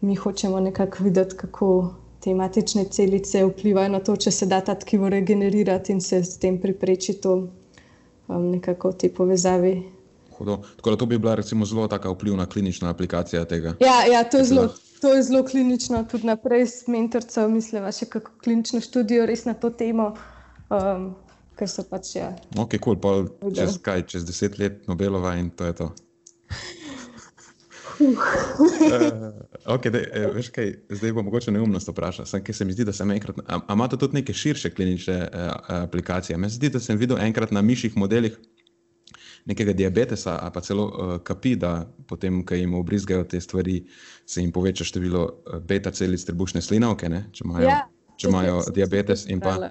mi 0.00 0.14
hočemo 0.14 0.60
nekako 0.60 1.04
videti, 1.04 1.36
kako 1.36 1.94
te 2.20 2.34
matične 2.34 2.84
celice 2.84 3.44
vplivajo 3.44 3.88
na 3.88 4.00
to, 4.00 4.16
če 4.16 4.30
se 4.30 4.46
da 4.46 4.60
ta 4.60 4.74
tkivo 4.74 5.08
regenerirati 5.08 5.92
in 5.92 6.00
se 6.00 6.24
s 6.24 6.38
tem 6.38 6.58
pripreči 6.60 7.14
to 7.20 7.34
um, 8.28 8.50
nekako 8.50 8.90
v 8.90 9.00
tej 9.04 9.14
povezavi. 9.14 9.74
Tako 10.76 10.90
da 10.90 10.96
to 10.96 11.06
bi 11.06 11.18
bila 11.18 11.34
recimo 11.34 11.64
zelo 11.64 11.88
taka 11.88 12.10
vplivna 12.10 12.46
klinična 12.46 12.90
aplikacija 12.90 13.44
tega. 13.44 13.74
Ja, 13.80 14.04
ja 14.12 14.24
to 14.24 14.38
je 14.38 14.44
zelo. 14.44 14.68
To 15.00 15.14
je 15.14 15.22
zelo 15.22 15.40
klinično, 15.44 16.04
tudi 16.04 16.26
naprej 16.26 16.66
s 16.66 16.86
mentorcem, 16.86 17.54
mislim, 17.56 17.86
še 17.92 18.04
kako 18.04 18.34
klinično 18.44 18.82
študijo 18.84 19.24
res 19.26 19.46
na 19.48 19.54
to 19.56 19.70
temo 19.72 20.10
um, 20.68 21.06
ker 21.60 21.68
so 21.68 21.84
pač. 21.88 22.14
Ja, 22.16 22.32
ok, 22.56 22.76
kul, 22.80 22.96
cool, 23.00 23.00
pa 23.00 23.50
čez 23.56 23.76
kaj, 23.84 24.06
čez 24.12 24.24
deset 24.28 24.56
let 24.60 24.88
Nobelova 24.88 25.36
in 25.40 25.48
to 25.56 25.68
je 25.68 25.76
to. 25.82 25.90
Uh, 28.00 29.74
okay, 29.74 29.90
dej, 29.92 30.04
eh, 30.12 30.26
veš 30.34 30.48
kaj, 30.54 30.70
zdaj 30.98 31.12
bom 31.16 31.24
mogoče 31.28 31.52
neumnost 31.52 31.88
vprašal. 31.88 32.26
Sem, 32.26 32.44
se 32.52 32.64
mi 32.64 32.72
zdi, 32.72 32.84
da 32.88 32.92
sem 32.92 33.10
enkrat. 33.10 33.40
Ampak 33.46 33.74
imate 33.74 33.98
tudi 34.00 34.20
neke 34.20 34.32
širše 34.32 34.70
klinične 34.74 35.18
uh, 35.22 35.50
aplikacije? 35.82 36.38
Meni 36.38 36.50
se 36.50 36.56
zdi, 36.56 36.70
da 36.70 36.80
sem 36.80 36.98
videl 36.98 37.18
enkrat 37.18 37.50
na 37.50 37.62
mišjih 37.62 37.96
modelih 37.96 38.38
nekega 39.48 39.72
diabetesa, 39.72 40.38
ali 40.42 40.52
pa 40.54 40.60
celo 40.60 40.86
uh, 40.86 41.12
kapi, 41.24 41.56
da 41.56 41.74
potem, 42.08 42.42
ko 42.46 42.54
jim 42.54 42.74
obrizgajo 42.74 43.24
te 43.24 43.40
stvari, 43.40 43.84
se 44.26 44.42
jim 44.42 44.52
poveča 44.52 44.84
število 44.84 45.26
beta 45.68 45.90
celic 45.90 46.24
trebušne 46.24 46.62
slinavke, 46.62 47.08
ne? 47.08 47.26
če 47.32 47.44
imajo, 47.44 47.68
ja, 47.68 47.78
če 48.16 48.28
imajo 48.28 48.64
diabetes. 48.74 49.26
In 49.32 49.40
pa, 49.40 49.70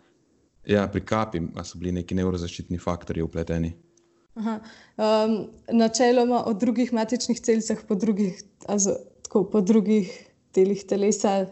Ja, 0.70 0.88
pri 0.88 1.02
kapi 1.02 1.40
so 1.64 1.80
bili 1.80 1.96
neki 1.98 2.16
neurozaščitni 2.20 2.78
faktori 2.78 3.24
upleteni. 3.26 3.72
Um, 4.36 5.48
načeloma 5.72 6.44
o 6.46 6.54
drugih 6.54 6.94
matičnih 6.94 7.40
celicah, 7.42 7.78
po 7.88 7.96
drugih, 7.96 8.44
also, 8.68 8.96
tako, 9.24 9.44
po 9.52 9.62
drugih 9.62 10.12
delih 10.56 10.84
telesa, 10.88 11.46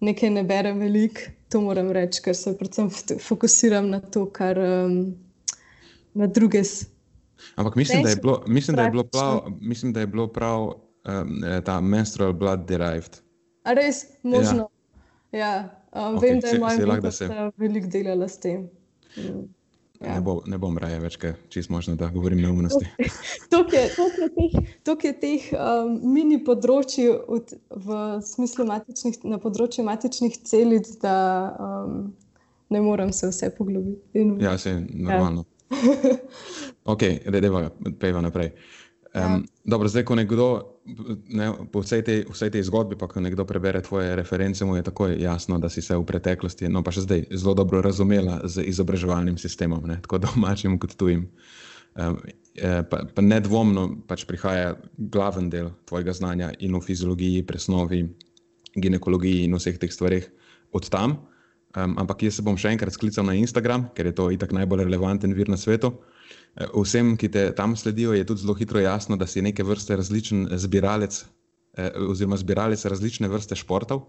nekaj 0.00 0.30
ne 0.30 0.42
berem 0.42 0.80
veliko, 0.82 1.30
to 1.52 1.60
moram 1.60 1.92
reči, 1.92 2.22
ker 2.24 2.36
se 2.36 2.56
predvsem 2.58 2.90
fokusiram 3.20 3.90
na 3.90 4.00
to, 4.00 4.26
kar 4.32 4.58
um, 4.58 5.14
na 6.14 6.26
druge 6.26 6.64
Ampak 7.56 7.76
mislim, 7.76 8.02
da 8.02 8.08
je 8.08 8.16
bilo, 8.16 8.44
mislim, 8.46 8.76
da 8.76 8.82
je 8.82 8.90
bilo 8.90 9.04
prav, 9.04 9.40
mislim, 9.60 9.92
da 9.92 10.00
je 10.00 10.06
bilo 10.06 10.26
prav 10.26 10.62
um, 10.62 11.42
ta 11.64 11.80
menstrual 11.80 12.32
blood 12.32 12.66
derived. 12.66 13.18
A 13.64 13.74
res, 13.74 14.04
možno. 14.22 14.68
Ja, 15.32 15.38
ja 15.38 15.82
um, 15.92 16.16
okay, 16.16 16.20
vem, 16.20 16.40
da 16.40 16.48
je 16.48 16.58
moja 16.58 16.86
mama 16.86 17.10
se... 17.10 17.28
veliko 17.56 17.86
delala 17.86 18.28
s 18.28 18.40
tem. 18.40 18.70
Mm. 19.16 19.48
Ja. 20.02 20.14
Ne, 20.14 20.20
bo, 20.20 20.40
ne 20.46 20.58
bom 20.58 20.74
raje 20.78 20.98
več, 20.98 21.16
čist 21.52 21.70
možno, 21.70 21.94
da 21.96 22.08
govorim 22.10 22.40
neumnosti. 22.42 22.88
To 23.52 23.60
je 23.70 23.84
teh, 23.94 25.04
teh 25.20 25.44
um, 25.54 25.94
mini 26.14 26.40
področji 26.42 27.06
v, 27.12 27.38
v 27.70 28.00
smislu 28.26 28.66
matičnih, 28.66 29.20
na 29.30 29.38
področju 29.42 29.84
matičnih 29.86 30.40
celic, 30.48 30.90
da 31.04 31.14
um, 31.54 32.10
ne 32.72 32.82
morem 32.82 33.12
se 33.14 33.30
vse 33.30 33.52
poglobiti. 33.54 34.02
In, 34.18 34.34
ja, 34.42 34.56
se 34.58 34.76
je 34.76 34.84
normalno. 34.90 35.46
Ja. 35.72 36.16
ok, 36.92 37.02
redeva, 37.32 37.62
peva 37.96 38.20
naprej. 38.20 38.50
Um, 39.12 39.44
dobro, 39.64 39.88
zdaj, 39.88 40.06
ko 40.08 40.14
nekdo 40.16 40.46
ne, 41.28 41.52
po 41.68 41.84
vsej 41.84 42.00
tej, 42.00 42.18
vsej 42.32 42.50
tej 42.56 42.62
zgodbi, 42.64 42.96
pa 42.96 43.04
ko 43.12 43.20
nekdo 43.20 43.44
prebere 43.44 43.84
tvoje 43.84 44.16
reference, 44.16 44.64
mu 44.64 44.76
je 44.76 44.86
takoj 44.88 45.20
jasno, 45.20 45.58
da 45.60 45.68
si 45.68 45.84
se 45.84 45.96
v 45.96 46.04
preteklosti, 46.08 46.70
no 46.72 46.80
pa 46.80 46.94
še 46.96 47.04
zdaj, 47.04 47.26
zelo 47.36 47.52
dobro 47.52 47.84
razumela 47.84 48.40
z 48.48 48.64
izobraževalnim 48.72 49.36
sistemom, 49.36 49.84
ne, 49.84 50.00
tako 50.00 50.22
domačim 50.24 50.78
kot 50.80 50.96
tujim. 50.96 51.28
Um, 51.92 52.16
pa, 52.88 53.02
pa 53.04 53.20
nedvomno 53.20 53.84
pač 54.08 54.24
prihaja 54.24 54.78
glaven 54.96 55.52
del 55.52 55.68
tvojega 55.84 56.16
znanja 56.16 56.48
in 56.64 56.72
v 56.72 56.80
fiziologiji, 56.80 57.44
presnovi, 57.44 58.06
ginekologiji 58.72 59.44
in 59.44 59.60
vseh 59.60 59.76
teh 59.76 59.92
stvarih 59.92 60.24
od 60.72 60.88
tam. 60.88 61.20
Um, 61.76 62.00
ampak 62.00 62.24
jaz 62.24 62.40
se 62.40 62.44
bom 62.44 62.56
še 62.56 62.72
enkrat 62.72 62.96
sklical 62.96 63.28
na 63.28 63.36
Instagram, 63.36 63.90
ker 63.92 64.08
je 64.08 64.16
to 64.16 64.32
itak 64.32 64.56
najbolj 64.56 64.86
relevanten 64.88 65.36
vir 65.36 65.52
na 65.52 65.60
svetu. 65.60 65.92
Eh, 65.92 66.21
vsem, 66.54 67.14
ki 67.16 67.30
te 67.32 67.44
tam 67.56 67.76
sledijo, 67.76 68.12
je 68.12 68.26
tudi 68.26 68.44
zelo 68.44 68.54
hitro 68.54 68.80
jasno, 68.80 69.16
da 69.16 69.26
si 69.26 69.42
neke 69.42 69.64
vrste 69.64 69.96
različen 69.96 70.48
zbiralec, 70.60 71.24
eh, 71.76 71.90
oziroma 72.08 72.36
zbiralec 72.36 72.84
različne 72.84 73.28
vrste 73.28 73.56
športov. 73.56 74.04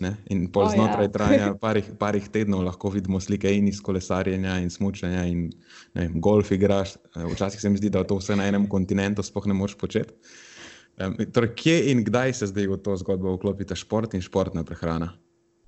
Ne? 0.00 0.16
In 0.32 0.46
pol 0.50 0.64
oh, 0.64 0.72
znotraj 0.72 1.04
ja. 1.06 1.12
trajanja 1.16 1.50
parih, 1.60 1.90
parih 2.00 2.28
tednov 2.32 2.64
lahko 2.64 2.90
vidimo 2.90 3.20
slike 3.20 3.50
in 3.52 3.68
iz 3.68 3.82
kolesarjenja, 3.84 4.56
in 4.64 4.70
smučanja, 4.72 5.26
in 5.28 5.50
ne, 5.94 6.08
golf 6.14 6.50
igraš. 6.52 6.96
Eh, 6.96 7.26
včasih 7.34 7.60
se 7.60 7.70
mi 7.70 7.80
zdi, 7.80 7.92
da 7.92 8.04
to 8.04 8.16
vse 8.18 8.36
na 8.36 8.48
enem 8.48 8.66
kontinentu 8.68 9.22
sploh 9.22 9.46
ne 9.46 9.58
moreš 9.58 9.76
početi. 9.78 10.16
Um, 11.00 11.16
torej, 11.32 11.54
kje 11.56 11.76
in 11.90 12.02
kdaj 12.04 12.34
se 12.36 12.46
zdaj 12.50 12.66
v 12.68 12.76
to 12.84 12.96
zgodbo 13.00 13.32
vklopite 13.38 13.76
šport 13.76 14.12
in 14.14 14.20
športna 14.20 14.60
prehrana? 14.64 15.14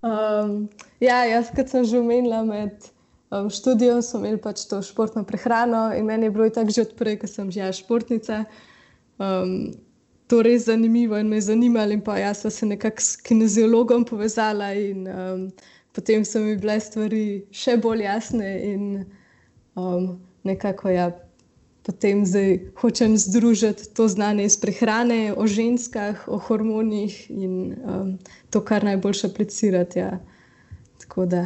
Um, 0.04 0.66
ja, 1.00 1.22
jaz, 1.24 1.48
kot 1.56 1.72
sem 1.72 1.86
že 1.88 1.96
omenila, 1.96 2.42
med 2.44 2.92
um, 3.40 3.50
študijo, 3.50 4.02
smo 4.02 4.20
imeli 4.20 4.40
pač 4.40 4.66
to 4.70 4.82
športno 4.82 5.24
prehrano 5.24 5.88
in 5.96 6.06
meni 6.06 6.26
je 6.26 6.30
bilo 6.30 6.50
tako 6.50 6.70
že 6.70 6.86
odprej, 6.88 7.18
ker 7.22 7.30
sem 7.30 7.50
že 7.50 7.60
ja, 7.60 7.72
športnica. 7.72 8.44
Um, 9.18 9.74
to 10.26 10.40
je 10.40 10.42
res 10.42 10.64
zanimivo 10.66 11.18
in 11.18 11.28
me 11.28 11.36
je 11.36 11.48
zanimalo, 11.50 11.92
in 11.92 12.00
pa 12.00 12.18
jaz 12.18 12.40
sem 12.42 12.50
se 12.50 12.66
nekako 12.66 13.02
s 13.02 13.16
kineziologom 13.16 14.04
povezala, 14.04 14.72
in 14.72 15.08
um, 15.08 15.52
potem 15.92 16.24
so 16.24 16.40
mi 16.40 16.56
bile 16.56 16.78
stvari 16.80 17.44
še 17.52 17.76
bolj 17.76 18.06
jasne. 18.06 18.50
In 18.72 19.04
um, 19.76 20.18
nekako 20.44 20.88
ja. 20.88 21.12
Potem 21.84 22.22
zdaj 22.24 22.72
hočem 22.80 23.12
združiti 23.20 23.90
to 23.92 24.08
znanje 24.08 24.46
iz 24.48 24.54
prehrane, 24.56 25.34
o 25.36 25.44
ženskah, 25.44 26.22
o 26.32 26.38
hormonih 26.40 27.18
in 27.28 27.74
um, 27.84 28.14
to, 28.48 28.62
kar 28.64 28.84
najboljše 28.84 29.28
aplicirati. 29.28 29.98
Ja. 29.98 30.16
Tako 31.04 31.26
da. 31.28 31.42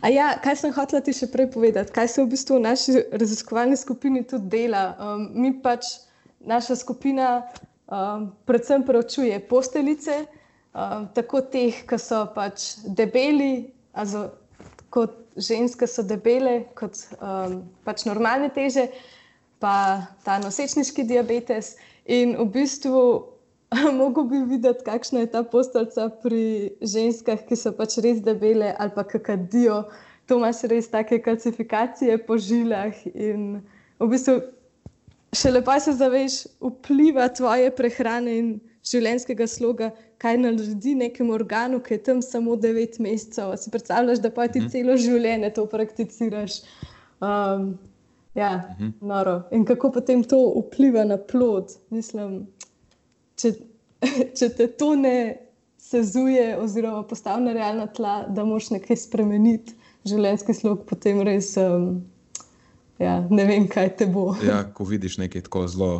A 0.00 0.08
ja, 0.08 0.32
kaj 0.42 0.56
sem 0.62 0.72
hotel 0.72 1.02
ti 1.04 1.12
še 1.16 1.28
prej 1.32 1.50
povedati, 1.52 1.92
kaj 1.92 2.08
se 2.08 2.22
v 2.22 2.30
bistvu 2.32 2.58
v 2.58 2.64
naši 2.68 3.02
raziskovalni 3.12 3.76
skupini 3.76 4.22
tudi 4.24 4.48
dela. 4.52 4.84
Um, 4.96 5.26
mi 5.36 5.52
pač, 5.64 5.88
naša 6.40 6.76
skupina, 6.80 7.42
um, 7.86 8.30
predvsem 8.48 8.86
preučuje 8.86 9.36
posteljice, 9.50 10.22
um, 10.72 11.08
tako 11.14 11.42
teh, 11.52 11.82
ki 11.88 11.98
so 12.00 12.24
pač 12.34 12.78
debeli, 12.98 13.68
also, 13.92 14.30
kot 14.92 15.18
ženske 15.36 15.88
so 15.88 16.04
debele, 16.04 16.62
kot 16.78 16.98
um, 17.18 17.62
pač 17.84 18.06
normalne 18.08 18.50
teže, 18.52 18.88
pa 19.62 20.08
ta 20.24 20.38
nosečniški 20.42 21.04
diabetes. 21.06 21.76
In 22.10 22.34
v 22.34 22.48
bistvu 22.50 23.31
Mogoče 23.98 24.28
bi 24.28 24.40
videti, 24.54 24.84
kakšna 24.84 25.20
je 25.20 25.30
ta 25.32 25.42
postavka 25.42 26.08
pri 26.22 26.72
ženskah, 26.80 27.40
ki 27.48 27.56
so 27.56 27.72
pač 27.76 27.98
res 28.04 28.20
debele 28.24 28.74
ali 28.78 28.94
pa 28.94 29.04
kakadijo. 29.04 29.84
To 30.28 30.38
imaš 30.38 30.62
res 30.70 30.88
take 30.90 31.18
kalcifikacije 31.22 32.18
po 32.26 32.38
žilah. 32.38 32.94
In 33.14 33.62
v 33.98 34.08
bistvu 34.12 34.40
še 35.34 35.54
lepo 35.54 35.78
se 35.80 35.96
zaveš 35.98 36.44
vpliva 36.60 37.28
tvoje 37.32 37.72
prehrane 37.74 38.36
in 38.38 38.52
življenjskega 38.86 39.46
sloga, 39.46 39.90
kaj 40.22 40.38
naredi 40.42 40.94
nekemu 40.98 41.34
organu, 41.34 41.80
ki 41.82 41.96
je 41.96 42.02
tam 42.08 42.22
samo 42.22 42.56
9 42.58 42.98
mesecev. 43.02 43.54
Si 43.58 43.70
predstavljaš, 43.70 44.22
da 44.22 44.30
pa 44.30 44.48
ti 44.48 44.62
mhm. 44.62 44.72
celo 44.74 44.98
življenje 44.98 45.52
to 45.56 45.66
prakticiraš. 45.70 46.60
Um, 47.22 47.72
ja, 48.34 48.52
mhm. 48.76 48.96
noro. 49.00 49.42
In 49.54 49.64
kako 49.68 49.92
potem 49.98 50.24
to 50.24 50.40
vpliva 50.60 51.04
na 51.08 51.16
plod. 51.16 51.76
Mislim, 51.90 52.44
če, 53.42 53.54
če 54.38 54.48
te 54.56 54.68
to 54.78 54.94
ne 54.98 55.16
sezuje, 55.82 56.54
oziroma 56.62 57.02
postavi 57.08 57.48
na 57.48 57.56
realna 57.56 57.88
tla, 57.90 58.22
da 58.30 58.46
moš 58.48 58.70
nekaj 58.76 59.00
spremeniti, 59.04 59.76
življenjski 60.08 60.54
slog, 60.56 60.86
potem 60.88 61.20
res 61.26 61.52
um, 61.60 62.00
ja, 63.02 63.18
ne 63.30 63.46
vem, 63.48 63.68
kaj 63.70 63.94
te 64.00 64.08
bo. 64.10 64.32
Ja, 64.50 64.62
ko 64.74 64.86
vidiš 64.88 65.20
nekaj 65.22 65.48
tako 65.50 65.66
zelo. 65.68 65.92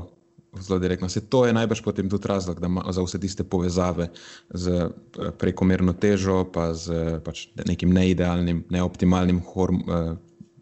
Zelo 0.52 0.76
direktno. 0.76 1.09
Se 1.09 1.22
to 1.33 1.46
je 1.46 1.52
najbrž 1.57 1.81
potem 1.81 2.11
tudi 2.12 2.28
razlog 2.28 2.59
za 2.92 3.00
vse 3.00 3.16
tiste 3.22 3.44
povezave 3.44 4.11
z 4.52 4.74
eh, 4.85 5.31
prekomerno 5.40 5.94
težo, 5.96 6.42
pa 6.44 6.74
z 6.76 7.16
pač 7.24 7.46
nekim 7.64 7.88
neidealnim, 7.96 8.61
neoptimalnim 8.68 9.38
horm, 9.48 9.81
eh, 9.81 10.11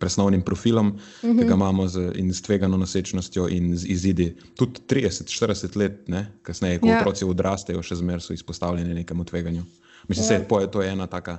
presnovnim 0.00 0.42
profilom, 0.42 0.88
uh 0.88 0.94
-huh. 1.22 1.38
ki 1.38 1.44
ga 1.44 1.54
mhm. 1.54 1.60
imamo 1.60 1.88
z, 1.88 2.12
in 2.16 2.34
s 2.34 2.42
tvegano 2.42 2.76
nosečnostjo, 2.76 3.48
in 3.48 3.76
z 3.76 3.86
izidi. 3.86 4.36
Tudi 4.56 4.80
30-40 4.88 5.76
let, 5.76 6.08
ne, 6.08 6.32
kasneje, 6.42 6.80
ko 6.80 6.88
ja. 6.88 7.00
otroci 7.00 7.24
odrastejo, 7.24 7.82
še 7.82 8.00
zmeraj 8.00 8.20
so 8.20 8.32
izpostavljeni 8.32 8.94
nekemu 8.94 9.24
tveganju. 9.24 9.64
Mislim, 10.08 10.28
da 10.28 10.34
ja. 10.34 10.60
je 10.60 10.70
to 10.70 10.82
ena 10.82 11.06
taka, 11.06 11.38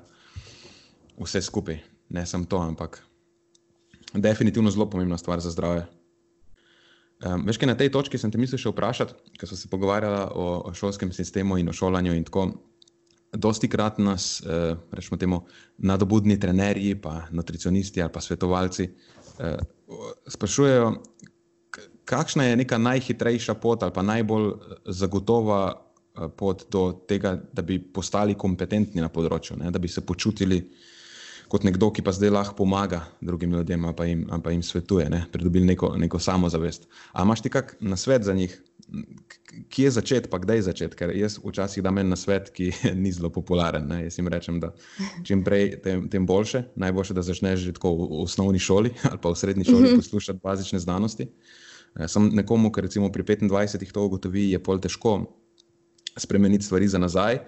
vse 1.17 1.41
skupaj, 1.41 1.79
ne 2.09 2.25
samo 2.25 2.45
to, 2.45 2.57
ampak 2.57 3.01
definitivno 4.13 4.71
zelo 4.71 4.89
pomembna 4.89 5.17
stvar 5.17 5.39
za 5.39 5.51
zdravje. 5.51 5.85
Um, 7.25 7.45
veš, 7.45 7.57
kaj 7.57 7.67
na 7.67 7.77
tej 7.77 7.91
točki 7.91 8.17
sem 8.17 8.31
te 8.31 8.37
mislil 8.41 8.57
še 8.57 8.71
vprašati, 8.73 9.13
ker 9.37 9.49
smo 9.49 9.57
se 9.57 9.69
pogovarjali 9.69 10.31
o, 10.33 10.47
o 10.65 10.73
šolskem 10.73 11.11
sistemu 11.13 11.57
in 11.57 11.69
o 11.69 11.73
šolanju 11.73 12.13
in 12.13 12.23
tako. 12.23 12.51
Dosti 13.31 13.69
krat 13.71 13.99
nas, 13.99 14.41
eh, 14.43 14.75
rečemo, 14.91 15.17
temu, 15.17 15.45
nadobudni 15.77 16.39
trenerji, 16.39 16.95
pa 17.01 17.27
nutricionisti 17.31 18.01
ali 18.01 18.11
pa 18.11 18.21
svetovalci 18.21 18.89
eh, 19.39 19.57
sprašujejo, 20.27 20.91
kakšna 22.05 22.43
je 22.43 22.55
neka 22.55 22.77
najhitrejša 22.77 23.53
pot 23.53 23.83
ali 23.83 23.93
pa 23.95 24.01
najbolj 24.01 24.47
eh, 24.47 24.75
zagotova 24.85 25.87
pot 26.37 26.65
do 26.71 26.91
tega, 27.07 27.37
da 27.53 27.61
bi 27.61 27.79
postali 27.79 28.35
kompetentni 28.35 29.01
na 29.01 29.07
področju, 29.09 29.55
ne, 29.57 29.71
da 29.71 29.79
bi 29.79 29.87
se 29.87 30.03
počutili 30.03 30.59
kot 31.51 31.63
nekdo, 31.67 31.89
ki 31.91 32.03
pa 32.03 32.13
zdaj 32.15 32.31
lahko 32.31 32.55
pomaga 32.55 33.01
drugim 33.21 33.55
ljudem, 33.55 33.87
pa 33.95 34.05
jim, 34.07 34.25
pa 34.43 34.51
jim 34.51 34.63
svetuje, 34.63 35.09
ne, 35.11 35.25
pridobili 35.31 35.65
neko, 35.73 35.93
neko 35.99 36.19
samozavest. 36.19 36.87
A 37.11 37.23
imaš 37.23 37.43
ti 37.43 37.51
kak 37.51 37.75
na 37.79 37.97
svet 37.99 38.23
za 38.27 38.33
njih? 38.35 38.55
Kje 39.69 39.91
začeti, 39.91 40.29
pa 40.31 40.39
kdaj 40.41 40.65
začeti. 40.67 40.97
Ker 40.97 41.13
jaz 41.15 41.37
včasih 41.43 41.83
dam 41.83 41.97
en 42.01 42.11
na 42.11 42.17
svet, 42.19 42.51
ki 42.55 42.71
ni 43.03 43.11
zelo 43.11 43.31
popularen. 43.33 43.87
Ne? 43.89 44.03
Jaz 44.05 44.19
jim 44.19 44.29
rečem, 44.31 44.59
da 44.63 44.71
čim 45.27 45.43
prej, 45.47 45.75
tem, 45.83 46.07
tem 46.11 46.27
boljše. 46.27 46.63
Najboljše, 46.75 47.17
da 47.17 47.25
začneš 47.25 47.65
že 47.67 47.75
tako 47.77 47.95
v 47.99 48.21
osnovni 48.23 48.59
šoli 48.59 48.93
ali 49.09 49.19
pa 49.21 49.33
v 49.33 49.39
srednji 49.39 49.67
šoli 49.69 49.91
mhm. 49.91 50.03
poslušati 50.03 50.39
bazične 50.43 50.79
znanosti. 50.79 51.29
Eh, 51.95 52.07
Sem 52.07 52.29
nekomu, 52.35 52.71
ki 52.71 52.87
recimo 52.87 53.11
pri 53.11 53.23
25-ih 53.23 53.91
to 53.91 54.05
ugotovi, 54.07 54.49
je 54.51 54.59
pol 54.63 54.79
težko 54.79 55.19
spremeniti 56.17 56.65
stvari 56.65 56.87
za 56.87 56.99
nazaj. 56.99 57.43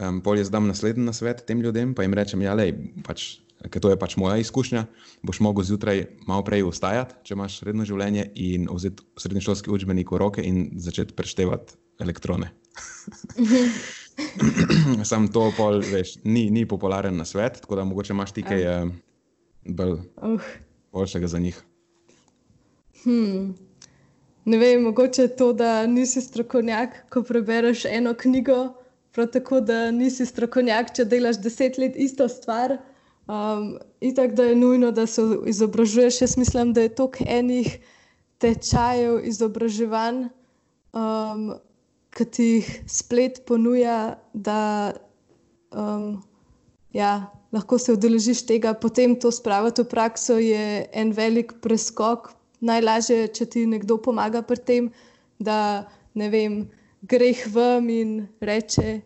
Um, 0.00 0.22
pol 0.24 0.38
jaz 0.40 0.48
dam 0.48 0.66
naslednji 0.66 1.04
na 1.04 1.12
svet 1.12 1.44
tem 1.46 1.60
ljudem, 1.60 1.92
pa 1.94 2.02
jim 2.02 2.14
rečem, 2.16 2.40
ja, 2.40 2.54
lej, 2.56 2.72
pač 3.04 3.42
ker 3.70 3.82
to 3.82 3.92
je 3.92 3.98
pač 3.98 4.16
moja 4.18 4.38
izkušnja, 4.42 4.86
boš 5.22 5.40
mogel 5.44 5.66
zjutraj 5.66 6.06
malo 6.26 6.42
prej 6.46 6.64
vstajati, 6.66 7.20
če 7.26 7.36
imaš 7.36 7.60
redno 7.66 7.86
življenje, 7.88 8.28
in 8.34 8.68
vzeti 8.70 9.06
srednješolski 9.20 9.70
učbenik 9.70 10.12
v 10.12 10.22
roke 10.22 10.44
in 10.44 10.70
začeti 10.82 11.14
preštevati 11.14 11.78
elektrone. 12.02 12.52
Sam 15.08 15.28
to 15.32 15.48
pol, 15.56 15.80
veš, 15.84 16.18
ni, 16.24 16.50
ni 16.50 16.66
popularen 16.68 17.16
na 17.16 17.24
svet, 17.28 17.62
tako 17.62 17.80
da 17.80 17.88
mogoče 17.88 18.12
imaš 18.12 18.34
ti 18.36 18.44
kaj 18.46 18.68
uh, 18.68 18.92
bolj 19.64 19.98
uh. 20.16 20.40
boljšega 20.92 21.28
za 21.28 21.38
njih. 21.38 21.62
Hmm. 23.04 23.54
Ne 24.44 24.58
vem, 24.58 24.82
mogoče 24.82 25.28
to, 25.38 25.52
da 25.52 25.86
nisi 25.86 26.20
strokovnjak, 26.20 27.04
ko 27.10 27.22
prebereš 27.22 27.84
eno 27.84 28.14
knjigo, 28.18 28.74
prav 29.14 29.28
tako, 29.30 29.60
da 29.60 29.90
nisi 29.90 30.26
strokovnjak, 30.26 30.90
če 30.96 31.06
delaš 31.06 31.38
deset 31.42 31.78
let 31.78 31.94
isto 31.96 32.28
stvar. 32.28 32.78
Um, 33.28 33.78
in 34.00 34.14
tako 34.14 34.34
da 34.34 34.44
je 34.44 34.56
nujno, 34.56 34.90
da 34.90 35.06
se 35.06 35.22
izobražuješ. 35.46 36.20
Jaz 36.20 36.36
mislim, 36.36 36.72
da 36.72 36.82
je 36.82 36.94
toliko 36.94 37.24
enih 37.26 37.78
tečajev, 38.38 39.20
izobraževanj, 39.26 40.24
um, 40.92 41.52
ki 42.12 42.48
jih 42.48 42.72
splet 42.90 43.44
ponuja, 43.46 44.18
da 44.34 44.92
um, 45.70 46.22
ja, 46.92 47.30
lahko 47.52 47.78
se 47.78 47.92
udeležiš 47.92 48.44
tega, 48.46 48.74
potem 48.74 49.14
to 49.16 49.30
spraviti 49.32 49.82
v 49.82 49.88
prakso, 49.88 50.38
je 50.38 50.86
en 50.92 51.12
velik 51.12 51.54
preskok. 51.62 52.32
Najlažje 52.60 53.16
je, 53.16 53.32
če 53.38 53.46
ti 53.46 53.66
nekdo 53.66 53.98
pomaga 53.98 54.42
pri 54.42 54.60
tem, 54.66 54.90
da 55.38 55.88
ne 56.14 56.28
vem, 56.30 56.62
greh 57.02 57.40
vam 57.54 57.88
in 57.90 58.28
reče. 58.40 59.00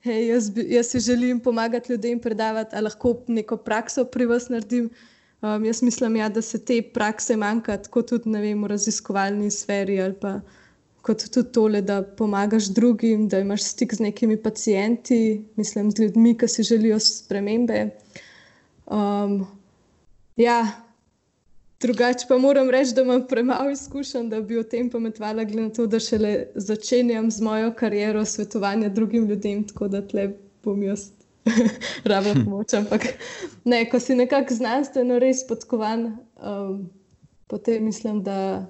Hey, 0.00 0.30
jaz, 0.30 0.50
jaz 0.56 0.86
si 0.86 1.00
želim 1.00 1.40
pomagati 1.40 1.92
ljudem, 1.92 2.20
predavati, 2.20 2.76
ali 2.76 2.84
lahko 2.84 3.14
neko 3.28 3.56
prakso 3.56 4.04
pri 4.04 4.26
vas 4.26 4.48
naredim. 4.48 4.90
Um, 5.42 5.64
jaz 5.64 5.82
mislim, 5.82 6.16
ja, 6.16 6.28
da 6.28 6.42
se 6.42 6.64
te 6.64 6.82
prakse 6.94 7.36
manjka, 7.36 7.76
tako 7.76 8.02
tudi 8.02 8.30
vem, 8.30 8.62
v 8.62 8.68
raziskovalni 8.72 9.50
sferi 9.50 10.00
ali 10.00 10.14
pa 10.20 10.40
kot 11.02 11.24
tudi 11.32 11.52
tole, 11.52 11.82
da 11.82 12.02
pomagaš 12.02 12.70
drugim, 12.76 13.28
da 13.28 13.38
imaš 13.40 13.62
stik 13.62 13.94
z 13.94 14.00
nekimi 14.00 14.36
pacijenti, 14.42 15.44
mislim, 15.56 15.90
z 15.90 16.02
ljudmi, 16.02 16.36
ki 16.38 16.48
si 16.48 16.62
želijo 16.62 16.98
spremembe. 16.98 17.90
Um, 18.86 19.46
ja, 20.36 20.64
drugače 21.80 22.26
pa 22.28 22.38
moram 22.38 22.70
reči, 22.70 22.94
da 22.94 23.02
imam 23.02 23.26
premalo 23.28 23.70
izkušenj, 23.70 24.28
da 24.28 24.40
bi 24.40 24.58
o 24.58 24.62
tem 24.62 24.90
pametovala, 24.90 25.44
glede 25.44 25.62
na 25.62 25.72
to, 25.74 25.86
da 25.86 26.00
šele 26.00 26.46
začenjam 26.54 27.30
z 27.30 27.42
mojo 27.42 27.72
kariero 27.78 28.24
svetovanja 28.24 28.88
drugim 28.88 29.28
ljudem, 29.28 29.64
tako 29.68 29.88
da 29.88 30.02
tle 30.06 30.30
bom 30.64 30.82
jaz. 30.82 31.10
Rabo 32.04 32.34
pomoč, 32.44 32.74
ampak 32.74 33.06
ne, 33.64 33.84
ko 33.90 34.00
si 34.00 34.14
nekako 34.14 34.54
znanstveno 34.54 35.18
res 35.18 35.40
podkovan, 35.48 36.18
um, 36.36 36.90
potem 37.48 37.84
mislim, 37.84 38.22
da, 38.22 38.66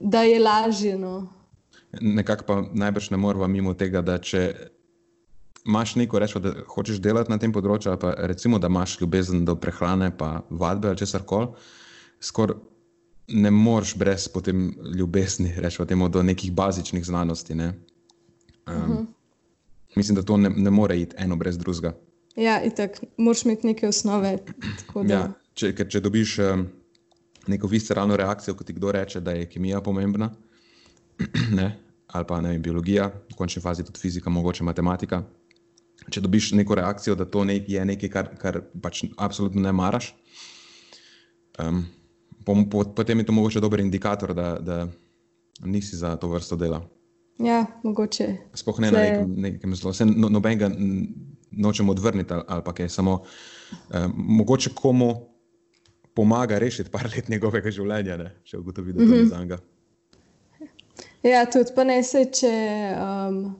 da 0.00 0.22
je 0.22 0.40
lažje. 0.40 0.98
No 0.98 1.28
nekako 2.00 2.44
pa 2.44 2.62
najbrž 2.72 3.10
ne 3.10 3.16
moramo 3.16 3.48
mimo 3.48 3.74
tega, 3.74 4.02
da 4.02 4.18
če 4.18 4.54
imaš 5.66 5.94
neko 5.96 6.18
reči, 6.18 6.40
da 6.40 6.54
hočeš 6.74 7.00
delati 7.02 7.30
na 7.30 7.38
tem 7.38 7.52
področju, 7.52 7.94
pa 8.00 8.14
recimo, 8.28 8.58
da 8.58 8.70
imaš 8.72 8.98
ljubezen 9.00 9.44
do 9.44 9.56
prehrane, 9.56 10.10
pa 10.16 10.40
vadbe 10.50 10.90
ali 10.90 10.98
česar 10.98 11.26
koli, 11.28 11.52
skoraj 12.22 12.56
ne 13.28 13.50
moreš 13.50 13.96
brez 13.96 14.28
potem 14.28 14.74
ljubezni, 14.96 15.54
rečemo 15.56 15.86
temu, 15.86 16.08
do 16.08 16.22
nekih 16.22 16.52
bazičnih 16.52 17.04
znanosti. 17.04 17.54
Ne? 17.54 17.66
Um, 18.66 18.74
uh 18.74 18.88
-huh. 18.88 19.06
Mislim, 19.96 20.16
da 20.16 20.22
to 20.22 20.36
ne, 20.36 20.50
ne 20.50 20.70
more 20.70 21.00
iti 21.00 21.16
eno 21.18 21.36
brez 21.36 21.58
drugega. 21.58 21.94
Ja, 22.36 22.62
in 22.62 22.70
tako 22.70 23.06
moraš 23.16 23.44
imeti 23.44 23.66
neke 23.66 23.88
osnove. 23.88 24.38
Da... 24.94 25.14
Ja, 25.14 25.32
če, 25.54 25.88
če 25.88 26.00
dobiš 26.00 26.38
um, 26.38 26.66
neko 27.46 27.66
visceralno 27.66 28.16
reakcijo, 28.16 28.54
kot 28.54 28.66
ti 28.66 28.72
kdo 28.72 28.92
reče, 28.92 29.20
da 29.20 29.30
je 29.30 29.48
kemija 29.48 29.80
pomembna, 29.80 30.30
ne, 31.58 31.78
ali 32.06 32.24
pa 32.28 32.38
vem, 32.40 32.62
biologija, 32.62 33.10
v 33.30 33.36
končni 33.36 33.62
fazi 33.62 33.84
tudi 33.84 34.00
fizika, 34.00 34.30
mogoče 34.30 34.64
matematika. 34.64 35.22
Če 36.10 36.20
dobiš 36.20 36.52
neko 36.52 36.74
reakcijo, 36.74 37.14
da 37.14 37.24
to 37.24 37.44
ne, 37.44 37.64
je 37.68 37.84
nekaj, 37.84 38.08
kar, 38.08 38.36
kar 38.38 38.60
pač 38.82 39.04
absolutno 39.16 39.60
ne 39.60 39.72
maraš, 39.72 40.14
um, 41.58 41.84
potem 42.94 43.18
je 43.18 43.26
to 43.26 43.32
mogoče 43.32 43.60
dober 43.60 43.80
indikator, 43.80 44.34
da, 44.34 44.58
da 44.60 44.86
nisi 45.64 45.96
za 45.96 46.16
to 46.16 46.28
vrsto 46.28 46.56
dela. 46.56 46.82
Ja, 47.38 47.66
mogoče. 47.82 48.36
Sploh 48.54 48.80
ne 48.80 48.90
Tle... 48.90 48.98
na 48.98 49.04
nekem, 49.04 49.34
nekem 49.36 49.74
zelo, 49.74 49.92
se 49.92 50.06
no, 50.06 50.28
nobenega 50.28 50.70
nočem 51.50 51.88
odvrniti 51.88 52.32
ali, 52.32 52.42
ali 52.48 52.62
pa 52.64 52.72
kaj, 52.72 52.88
samo 52.88 53.22
um, 53.22 54.14
mogoče 54.16 54.70
komu 54.74 55.14
pomaga 56.14 56.58
rešiti 56.58 56.90
par 56.90 57.08
let 57.16 57.28
njegovega 57.28 57.70
življenja, 57.70 58.16
ne? 58.16 58.30
če 58.44 58.58
ugotovi, 58.58 58.92
da 58.92 58.98
to 58.98 59.04
mm 59.04 59.12
-hmm. 59.12 59.22
ni 59.22 59.28
za 59.28 59.38
njega. 59.38 59.58
Ja, 61.22 61.44
tudi 61.50 61.70
pa 61.74 61.84
ne 61.84 62.02
se, 62.02 62.24
če, 62.24 62.52
um, 62.98 63.56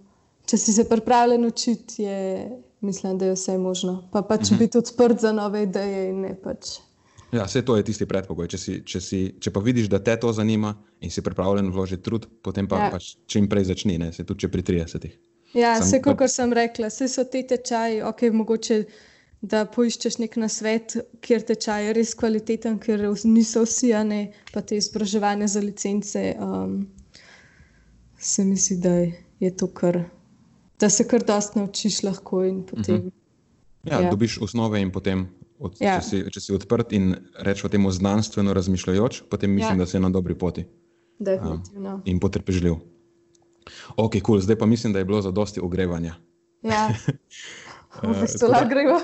če 0.47 0.57
si 0.59 0.73
se 0.73 0.88
pripravljen 0.88 1.47
učiti, 1.47 2.03
je, 2.03 2.51
mislim, 2.81 3.18
da 3.18 3.27
je 3.27 3.33
vse 3.33 3.59
možno. 3.59 4.09
Pa 4.12 4.23
pač 4.23 4.40
uh 4.40 4.47
-huh. 4.47 4.59
biti 4.59 4.79
odprt 4.79 5.21
za 5.21 5.33
nove 5.33 5.62
ideje 5.62 6.09
in 6.11 6.21
ne 6.21 6.35
pač. 6.42 6.66
Ja, 7.33 7.47
vse 7.49 7.62
to 7.64 7.77
je 7.77 7.85
tisti 7.88 8.07
predpogoj. 8.07 8.49
Če, 8.53 8.59
si, 8.61 8.75
če, 8.85 9.01
si, 9.01 9.21
če 9.40 9.51
pa 9.55 9.61
vidiš, 9.64 9.88
da 9.88 10.03
te 10.05 10.14
to 10.21 10.33
zanima 10.37 10.75
in 11.01 11.11
si 11.11 11.25
pripravljen 11.25 11.71
vložiti 11.73 12.05
trud, 12.05 12.27
potem 12.45 12.68
pa 12.68 12.81
ja. 12.85 12.90
pač 12.92 13.14
čim 13.31 13.49
prej 13.49 13.71
začni, 13.71 13.97
ne 13.99 14.11
se 14.12 14.27
tudi 14.29 14.45
če 14.45 14.51
pri 14.53 14.64
30. 14.68 15.07
Ja, 15.57 15.79
vse, 15.81 16.03
kot 16.05 16.21
sem 16.33 16.53
rekla, 16.57 16.90
vse 16.92 17.09
so 17.09 17.25
te 17.29 17.42
tečaji, 17.49 18.03
ok, 18.09 18.29
mogoče. 18.37 18.85
Da 19.42 19.64
poiščeš 19.66 20.21
nek 20.21 20.37
na 20.38 20.47
svet, 20.47 20.95
kjer 21.18 21.42
tečaj 21.42 21.88
je 21.88 21.95
res 21.97 22.12
kvaliteten, 22.14 22.77
ker 22.79 23.01
niso 23.27 23.64
vsi, 23.64 23.88
a 23.90 24.05
ne 24.07 24.21
pa 24.53 24.61
te 24.62 24.77
izobraževanje 24.79 25.49
za 25.51 25.62
licence. 25.64 26.23
Um, 26.38 26.77
se 28.23 28.45
mi 28.47 28.55
zdi, 28.55 28.77
da 28.85 28.92
je 29.42 29.51
to 29.59 29.66
kar, 29.66 29.99
da 30.79 30.87
se 30.87 31.09
kar 31.11 31.27
dosti 31.27 31.59
naučiš 31.59 32.05
lahko. 32.07 32.45
Potem, 32.71 32.95
uh 32.95 33.01
mhm. 33.03 33.09
-huh. 33.09 33.90
ja, 33.90 34.01
ja, 34.01 34.11
dobiš 34.11 34.38
osnove 34.47 34.81
in 34.81 34.92
potem, 34.92 35.27
od, 35.62 35.79
ja. 35.81 35.96
če, 36.01 36.07
si, 36.07 36.22
če 36.35 36.42
si 36.42 36.55
odprt 36.57 36.94
in 36.96 37.14
rečeš 37.46 37.70
temu 37.72 37.90
znanstveno 37.94 38.55
razmišljajoč, 38.57 39.22
potem 39.31 39.55
mislim, 39.55 39.79
ja. 39.79 39.85
da 39.85 39.88
si 39.88 40.01
na 40.03 40.11
dobri 40.11 40.35
poti. 40.38 40.66
Definitivno. 41.22 42.01
Um, 42.01 42.03
in 42.11 42.18
potrpežljiv. 42.22 42.81
Ok, 43.96 44.18
cool. 44.27 44.42
zdaj 44.42 44.59
pa 44.59 44.66
mislim, 44.66 44.92
da 44.92 44.98
je 44.98 45.07
bilo 45.07 45.22
za 45.22 45.31
dosti 45.31 45.62
ogrevanja. 45.62 46.16
Ja. 46.66 46.88
V 47.92 48.14
bistvu 48.22 48.48
lahko 48.48 48.70
gremo 48.70 48.94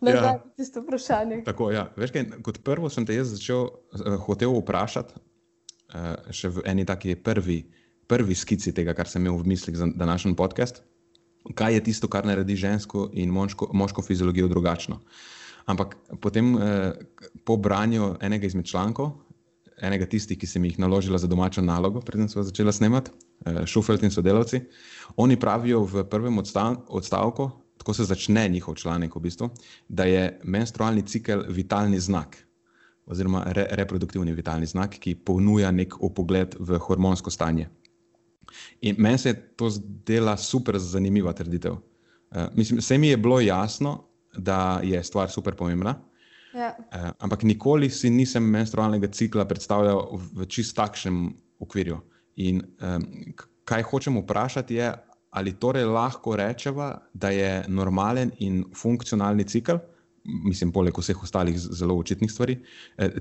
na 0.00 0.10
ja. 0.10 0.30
tisto 0.56 0.80
vprašanje. 0.80 1.42
Tako, 1.44 1.66
ja. 1.68 1.90
Veš, 2.00 2.14
kaj, 2.14 2.22
kot 2.46 2.62
prvo 2.64 2.88
sem 2.88 3.04
te 3.04 3.12
jaz 3.12 3.34
začel 3.34 3.66
uh, 3.68 4.14
hotel 4.24 4.54
vprašati, 4.56 5.20
uh, 5.92 6.32
še 6.32 6.48
v 6.56 6.64
eni 6.72 6.86
taki 6.88 7.12
prvi 7.20 7.58
uh, 7.60 7.82
prvi 8.08 8.34
skici 8.34 8.72
tega, 8.74 8.96
kar 8.96 9.08
sem 9.08 9.22
imel 9.22 9.36
v 9.42 9.52
mislih 9.52 9.76
za 9.76 9.86
današnji 9.94 10.34
podcast, 10.36 10.80
kaj 11.54 11.76
je 11.76 11.84
tisto, 11.90 12.08
kar 12.08 12.26
naredi 12.26 12.56
žensko 12.56 13.10
in 13.12 13.30
moško, 13.30 13.70
moško 13.72 14.02
fiziologijo 14.02 14.48
drugačno. 14.48 15.00
Ampak 15.68 15.96
potem, 16.20 16.56
eh, 16.56 16.92
po 17.44 17.56
branju 17.56 18.14
enega 18.24 18.46
izmed 18.46 18.66
člankov, 18.66 19.12
enega 19.82 20.06
tistih, 20.06 20.38
ki 20.38 20.46
sem 20.46 20.64
jih 20.64 20.78
naložila 20.78 21.18
za 21.18 21.28
domačo 21.28 21.62
nalogo, 21.62 22.00
preden 22.00 22.28
sem 22.28 22.42
začela 22.42 22.72
snemati, 22.72 23.10
eh, 23.46 23.66
Šufeld 23.66 24.02
in 24.02 24.10
sodelavci, 24.10 24.60
oni 25.16 25.36
pravijo 25.36 25.84
v 25.84 26.04
prvem 26.04 26.38
odstavku, 26.38 27.50
tako 27.78 27.94
se 27.94 28.04
začne 28.04 28.48
njihov 28.48 28.74
članek, 28.74 29.16
v 29.16 29.20
bistvu, 29.20 29.50
da 29.88 30.04
je 30.04 30.40
menstrualni 30.44 31.02
cikel 31.02 31.44
vitalni 31.48 32.00
znak. 32.00 32.36
Oziroma, 33.06 33.44
re, 33.52 33.66
reproduktivni 33.70 34.32
vitalni 34.32 34.66
znak, 34.66 34.98
ki 34.98 35.14
ponuja 35.14 35.70
nek 35.70 36.02
opogled 36.02 36.56
v 36.58 36.78
hormonsko 36.78 37.30
stanje. 37.30 37.68
In 38.80 38.96
meni 38.98 39.18
se 39.18 39.28
je 39.28 39.56
to 39.56 39.70
zdela 39.70 40.36
super 40.36 40.78
zanimiva 40.78 41.32
trditev. 41.32 41.72
Uh, 41.72 42.48
mislim, 42.54 42.78
vse 42.78 42.98
mi 42.98 43.08
je 43.08 43.16
bilo 43.16 43.40
jasno, 43.40 44.07
da 44.38 44.80
je 44.84 45.02
stvar 45.04 45.30
super 45.30 45.54
pomembna. 45.54 45.94
Ja. 46.54 46.72
Uh, 46.78 47.10
ampak 47.18 47.42
nikoli 47.42 47.90
si 47.90 48.10
nisem 48.10 48.42
menstrualnega 48.42 49.10
cikla 49.12 49.44
predstavljal 49.44 50.06
v 50.32 50.46
čist 50.48 50.76
takšnem 50.76 51.28
okvirju. 51.60 52.00
In 52.46 52.62
um, 52.62 53.04
kaj 53.68 53.84
hočem 53.90 54.16
vprašati, 54.22 54.78
je, 54.80 54.92
ali 55.30 55.54
torej 55.60 55.84
lahko 55.84 56.36
rečemo, 56.36 56.94
da 57.12 57.30
je 57.34 57.64
normalen 57.68 58.32
in 58.38 58.62
funkcionalni 58.74 59.44
cikl, 59.44 59.76
mislim, 60.24 60.72
poleg 60.72 60.96
vseh 60.98 61.22
ostalih 61.22 61.56
zelo 61.58 61.96
očitnih 61.98 62.32
stvari, 62.32 62.58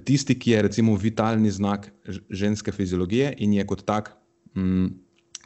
tisti, 0.06 0.36
ki 0.40 0.52
je 0.52 0.62
recimo 0.62 0.96
vitalni 0.96 1.52
znak 1.52 1.90
ženske 2.30 2.72
fiziologije 2.72 3.34
in 3.44 3.54
je 3.54 3.68
kot 3.68 3.84
tak. 3.86 4.12
Mm, 4.56 4.88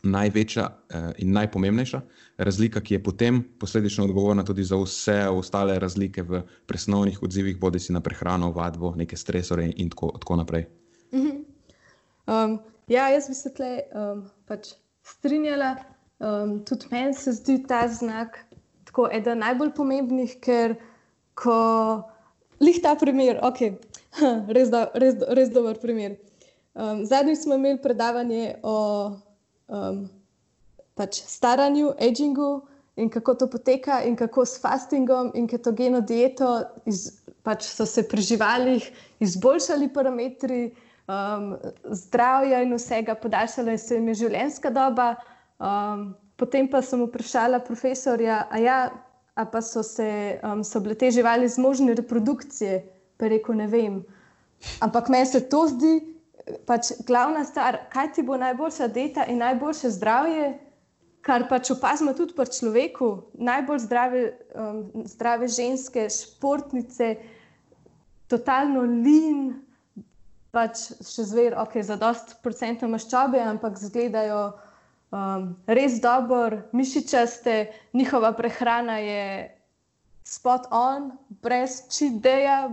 največja 0.04 0.66
uh, 0.68 1.12
in 1.18 1.34
najpomembnejša 1.34 2.02
razlika, 2.38 2.82
ki 2.82 2.94
je 2.94 3.04
potem 3.04 3.44
posledično 3.60 4.06
odgovorna 4.06 4.44
tudi 4.44 4.64
za 4.64 4.78
vse 4.82 5.28
ostale 5.30 5.80
razlike 5.80 6.24
v 6.24 6.42
presnovnih 6.66 7.24
odzivih, 7.24 7.60
bodi 7.60 7.80
si 7.80 7.94
na 7.94 8.02
prehrano, 8.02 8.52
vadbo, 8.52 8.96
neke 8.96 9.18
stresore 9.18 9.72
in 9.76 9.90
tako, 9.90 10.12
tako 10.20 10.36
naprej. 10.36 10.66
Uh 11.12 11.20
-huh. 11.20 11.44
um, 12.28 12.60
ja, 12.88 13.10
jaz 13.10 13.28
bi 13.28 13.34
se 13.34 13.54
tle 13.54 13.80
um, 13.94 14.30
pač 14.46 14.74
strinjala. 15.04 15.76
Um, 16.20 16.66
tudi 16.66 16.86
meni 16.92 17.14
se 17.14 17.32
zdi 17.32 17.64
ta 17.68 17.88
znak 17.88 18.46
tako 18.86 19.10
eden 19.12 19.40
najbolj 19.40 19.72
pomembnih, 19.72 20.36
ker 20.44 20.76
ko 21.34 21.56
lih 22.60 22.82
ta 22.84 22.96
primer, 22.96 23.40
ok, 23.42 23.62
res, 24.56 24.70
do, 24.70 24.86
res, 24.94 25.16
res 25.28 25.50
dober 25.50 25.80
primer. 25.82 26.18
Um, 26.74 27.06
zadnjič 27.06 27.40
smo 27.40 27.56
imeli 27.56 27.82
predavanje 27.82 28.56
o 28.64 28.76
um, 29.72 30.06
pač 31.00 31.24
staranju, 31.28 31.96
agingu 32.00 32.62
in 33.00 33.10
kako 33.10 33.36
to 33.36 33.48
poteka, 33.50 34.02
in 34.04 34.16
kako 34.20 34.46
s 34.46 34.60
fastingom 34.62 35.32
in 35.34 35.48
ketogeno 35.48 36.02
dieto 36.04 36.60
iz, 36.86 37.24
pač 37.44 37.66
so 37.66 37.88
se 37.88 38.04
pri 38.08 38.22
živalih 38.22 38.88
izboljšali 39.24 39.90
parametri 39.94 40.64
um, 41.08 41.56
zdravja 41.90 42.62
in 42.62 42.76
vsega, 42.76 43.16
podaljšala 43.16 43.78
se 43.78 43.98
jim 43.98 44.12
je 44.12 44.20
življenjska 44.26 44.74
doba. 44.76 45.16
Um, 45.62 46.12
potem 46.42 46.68
pa 46.68 46.82
sem 46.86 47.02
vprašala 47.06 47.62
profesorja, 47.64 48.46
a, 48.50 48.60
ja, 48.62 48.80
a 49.38 49.46
pa 49.46 49.62
so, 49.62 49.84
se, 49.86 50.40
um, 50.44 50.66
so 50.66 50.82
bile 50.84 50.98
te 50.98 51.12
živali 51.14 51.50
zmožne 51.50 51.96
reprodukcije, 51.98 52.82
pa 53.18 53.30
rekel, 53.32 53.62
ne 53.62 53.70
vem. 53.72 54.02
Ampak 54.82 55.10
meni 55.10 55.30
se 55.30 55.42
to 55.50 55.66
zdi 55.70 56.00
pač 56.66 56.92
glavna 57.08 57.44
stvar, 57.46 57.78
kaj 57.94 58.14
ti 58.16 58.24
bo 58.24 58.38
najboljša 58.38 58.88
dieta 58.88 59.26
in 59.30 59.42
najboljše 59.42 59.90
zdravje, 59.98 60.52
kar 61.22 61.46
pač 61.50 61.72
opazimo 61.72 62.14
tudi 62.18 62.34
pri 62.38 62.50
človeku, 62.50 63.10
najbolj 63.38 63.84
zdrave, 63.86 64.24
um, 64.58 64.82
zdrave 65.06 65.48
ženske, 65.48 66.08
športnice, 66.10 67.16
totalno 68.32 68.84
lin, 68.88 69.62
pač 70.52 70.90
še 71.06 71.28
zver, 71.30 71.56
ok, 71.62 71.80
za 71.86 71.98
dost 72.00 72.36
procentov 72.44 72.92
maščobe, 72.92 73.40
ampak 73.40 73.78
izgledajo 73.80 74.42
um, 75.14 75.52
res 75.70 76.00
dobro, 76.04 76.64
mišičaste, 76.76 77.58
njihova 77.94 78.34
prehrana 78.38 78.98
je 79.04 79.26
spot 80.28 80.68
on, 80.72 81.12
brez 81.44 81.84
čideja, 81.94 82.72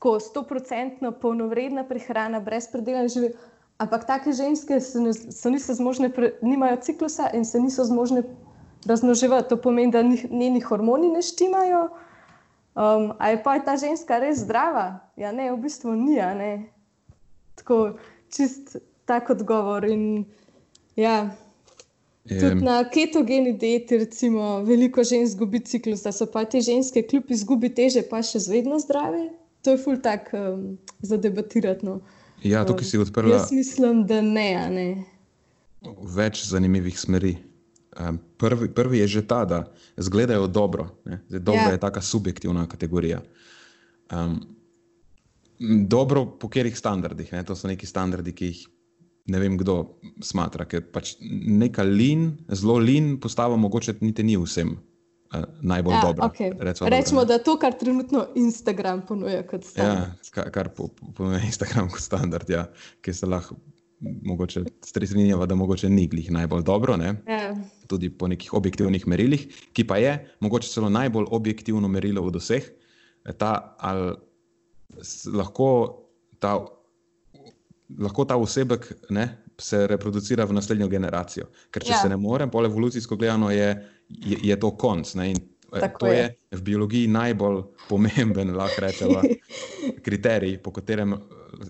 tako 0.00 0.20
stoprocentno 0.20 1.12
polnovredna 1.12 1.84
prehrana, 1.84 2.40
brez 2.40 2.70
predelane 2.72 3.08
živil. 3.08 3.30
Ampak 3.78 4.06
take 4.06 4.32
ženske 4.32 4.80
so, 4.80 5.00
ne, 5.00 5.12
so 5.12 5.50
niso 5.52 5.74
zmožne, 5.76 6.08
pre, 6.08 6.30
nimajo 6.42 6.78
ciklusa 6.80 7.28
in 7.36 7.44
se 7.44 7.60
niso 7.60 7.84
zmožne 7.84 8.22
razmnoževati. 8.88 9.48
To 9.48 9.56
pomeni, 9.60 9.92
da 9.92 10.02
njeni 10.02 10.60
hormoni 10.60 11.08
ne 11.08 11.22
štimajo. 11.22 11.82
Um, 12.74 13.12
a 13.18 13.28
je 13.28 13.42
pa 13.42 13.54
je 13.54 13.64
ta 13.64 13.76
ženska 13.76 14.18
res 14.18 14.38
zdrava? 14.40 15.00
Ja, 15.16 15.32
ne, 15.32 15.52
v 15.52 15.58
bistvu 15.60 15.92
ni. 15.92 16.16
Tako 17.60 17.98
čist 18.32 18.76
tak 19.04 19.30
odgovor. 19.30 19.84
In, 19.84 20.24
ja, 20.96 21.30
Tudi 22.28 22.64
na 22.64 22.84
ketogeni 22.88 23.52
dieti, 23.52 23.98
recimo, 23.98 24.62
veliko 24.64 25.04
žensk 25.04 25.34
izgubi 25.34 25.60
ciklus, 25.60 26.02
da 26.02 26.12
so 26.12 26.26
pa 26.26 26.44
te 26.44 26.60
ženske, 26.60 27.02
kljub 27.02 27.30
izgubi 27.30 27.68
teže, 27.74 28.02
pa 28.08 28.22
še 28.22 28.38
vedno 28.48 28.78
zdrave. 28.78 29.39
To 29.62 29.74
je 29.74 29.78
ful 29.78 30.00
tak 30.00 30.30
um, 30.32 30.78
za 31.02 31.16
debatirati. 31.16 31.86
No. 31.86 32.00
Ja, 32.42 32.64
tukaj 32.64 32.88
si 32.88 32.98
odprla. 32.98 33.36
Jaz 33.36 33.52
mislim, 33.52 34.06
da 34.08 34.20
ne. 34.24 34.50
ne. 34.72 34.88
Več 36.16 36.44
zanimivih 36.48 36.96
smeri. 37.00 37.36
Um, 38.00 38.20
prvi, 38.38 38.70
prvi 38.72 39.02
je 39.02 39.08
že 39.18 39.26
ta, 39.26 39.44
da 39.44 39.64
izgledajo 39.98 40.46
dobro. 40.46 40.88
Zdaj, 41.28 41.40
dobro 41.40 41.68
ja. 41.68 41.76
je 41.76 41.80
taka 41.80 42.00
subjektivna 42.00 42.66
kategorija. 42.68 43.20
Um, 44.14 44.40
dobro, 45.88 46.24
po 46.26 46.48
katerih 46.48 46.78
standardih? 46.78 47.32
Ne? 47.32 47.44
To 47.44 47.56
so 47.56 47.68
neki 47.68 47.86
standardi, 47.86 48.32
ki 48.32 48.52
jih 48.52 48.62
ne 49.30 49.40
vem, 49.42 49.58
kdo 49.60 49.98
smatra, 50.24 50.64
ker 50.64 50.86
pač 50.92 51.16
neka 51.20 51.84
lin, 51.84 52.32
zelo 52.48 52.78
lin 52.80 53.18
postava, 53.20 53.58
mogoče 53.60 53.98
niti 54.00 54.24
ni 54.24 54.38
vsem 54.40 54.78
uh, 55.34 55.44
najbolj 55.62 55.94
ja, 55.94 56.02
dobra. 56.06 56.28
Okay. 56.28 56.52
Rečemo, 56.90 57.24
da 57.24 57.38
to, 57.42 57.56
kar 57.58 57.76
trenutno 57.78 58.26
Instagram 58.38 59.02
ponuja 59.08 59.42
kot 59.46 59.64
standard. 59.64 60.16
Ja, 60.24 60.30
kar, 60.34 60.50
kar 60.54 60.70
ponuja 61.16 61.42
Instagram 61.46 61.90
kot 61.90 62.02
standard, 62.04 62.50
ja, 62.50 62.68
ki 63.04 63.14
se 63.14 63.30
lahko. 63.30 63.58
Mogoče 64.00 64.62
strinjava, 64.80 65.44
da 65.44 65.52
mogoče 65.60 65.90
ni 65.92 66.06
glih 66.08 66.30
najbolj 66.32 66.62
dobro, 66.64 66.94
ja. 66.96 67.10
tudi 67.84 68.08
po 68.08 68.30
nekih 68.32 68.54
objektivnih 68.56 69.04
merilih, 69.04 69.42
ki 69.76 69.84
pa 69.84 69.98
je 70.00 70.14
mogoče 70.40 70.70
celo 70.72 70.88
najbolj 70.88 71.26
objektivno 71.28 71.88
merilo 71.88 72.24
od 72.24 72.38
vseh, 72.40 72.64
ta, 73.36 73.76
ali 73.76 74.14
lahko 75.36 75.68
ta 76.40 76.54
lahko 77.98 78.24
ta 78.24 78.36
osebek 78.36 78.92
ne, 79.10 79.26
se 79.60 79.86
reproducira 79.86 80.44
v 80.44 80.56
naslednjo 80.56 80.88
generacijo. 80.88 81.48
Ker 81.70 81.84
če 81.84 81.92
ja. 81.92 82.02
se 82.02 82.08
ne 82.08 82.16
more, 82.16 82.48
pol 82.50 82.66
evolucijsko 82.66 83.16
gledano 83.16 83.50
je, 83.52 83.68
je, 84.08 84.38
je 84.50 84.56
to 84.60 84.72
konc. 84.80 85.14
Ne, 85.20 85.30
eh, 85.32 85.92
to 85.98 86.10
je. 86.10 86.24
je 86.50 86.58
v 86.58 86.62
biologiji 86.66 87.10
najbolj 87.12 87.62
pomemben, 87.88 88.54
lahko 88.56 88.86
rečemo, 88.86 89.22
kriterij, 90.06 90.58
po 90.64 90.72
katerem 90.74 91.14
eh, 91.14 91.20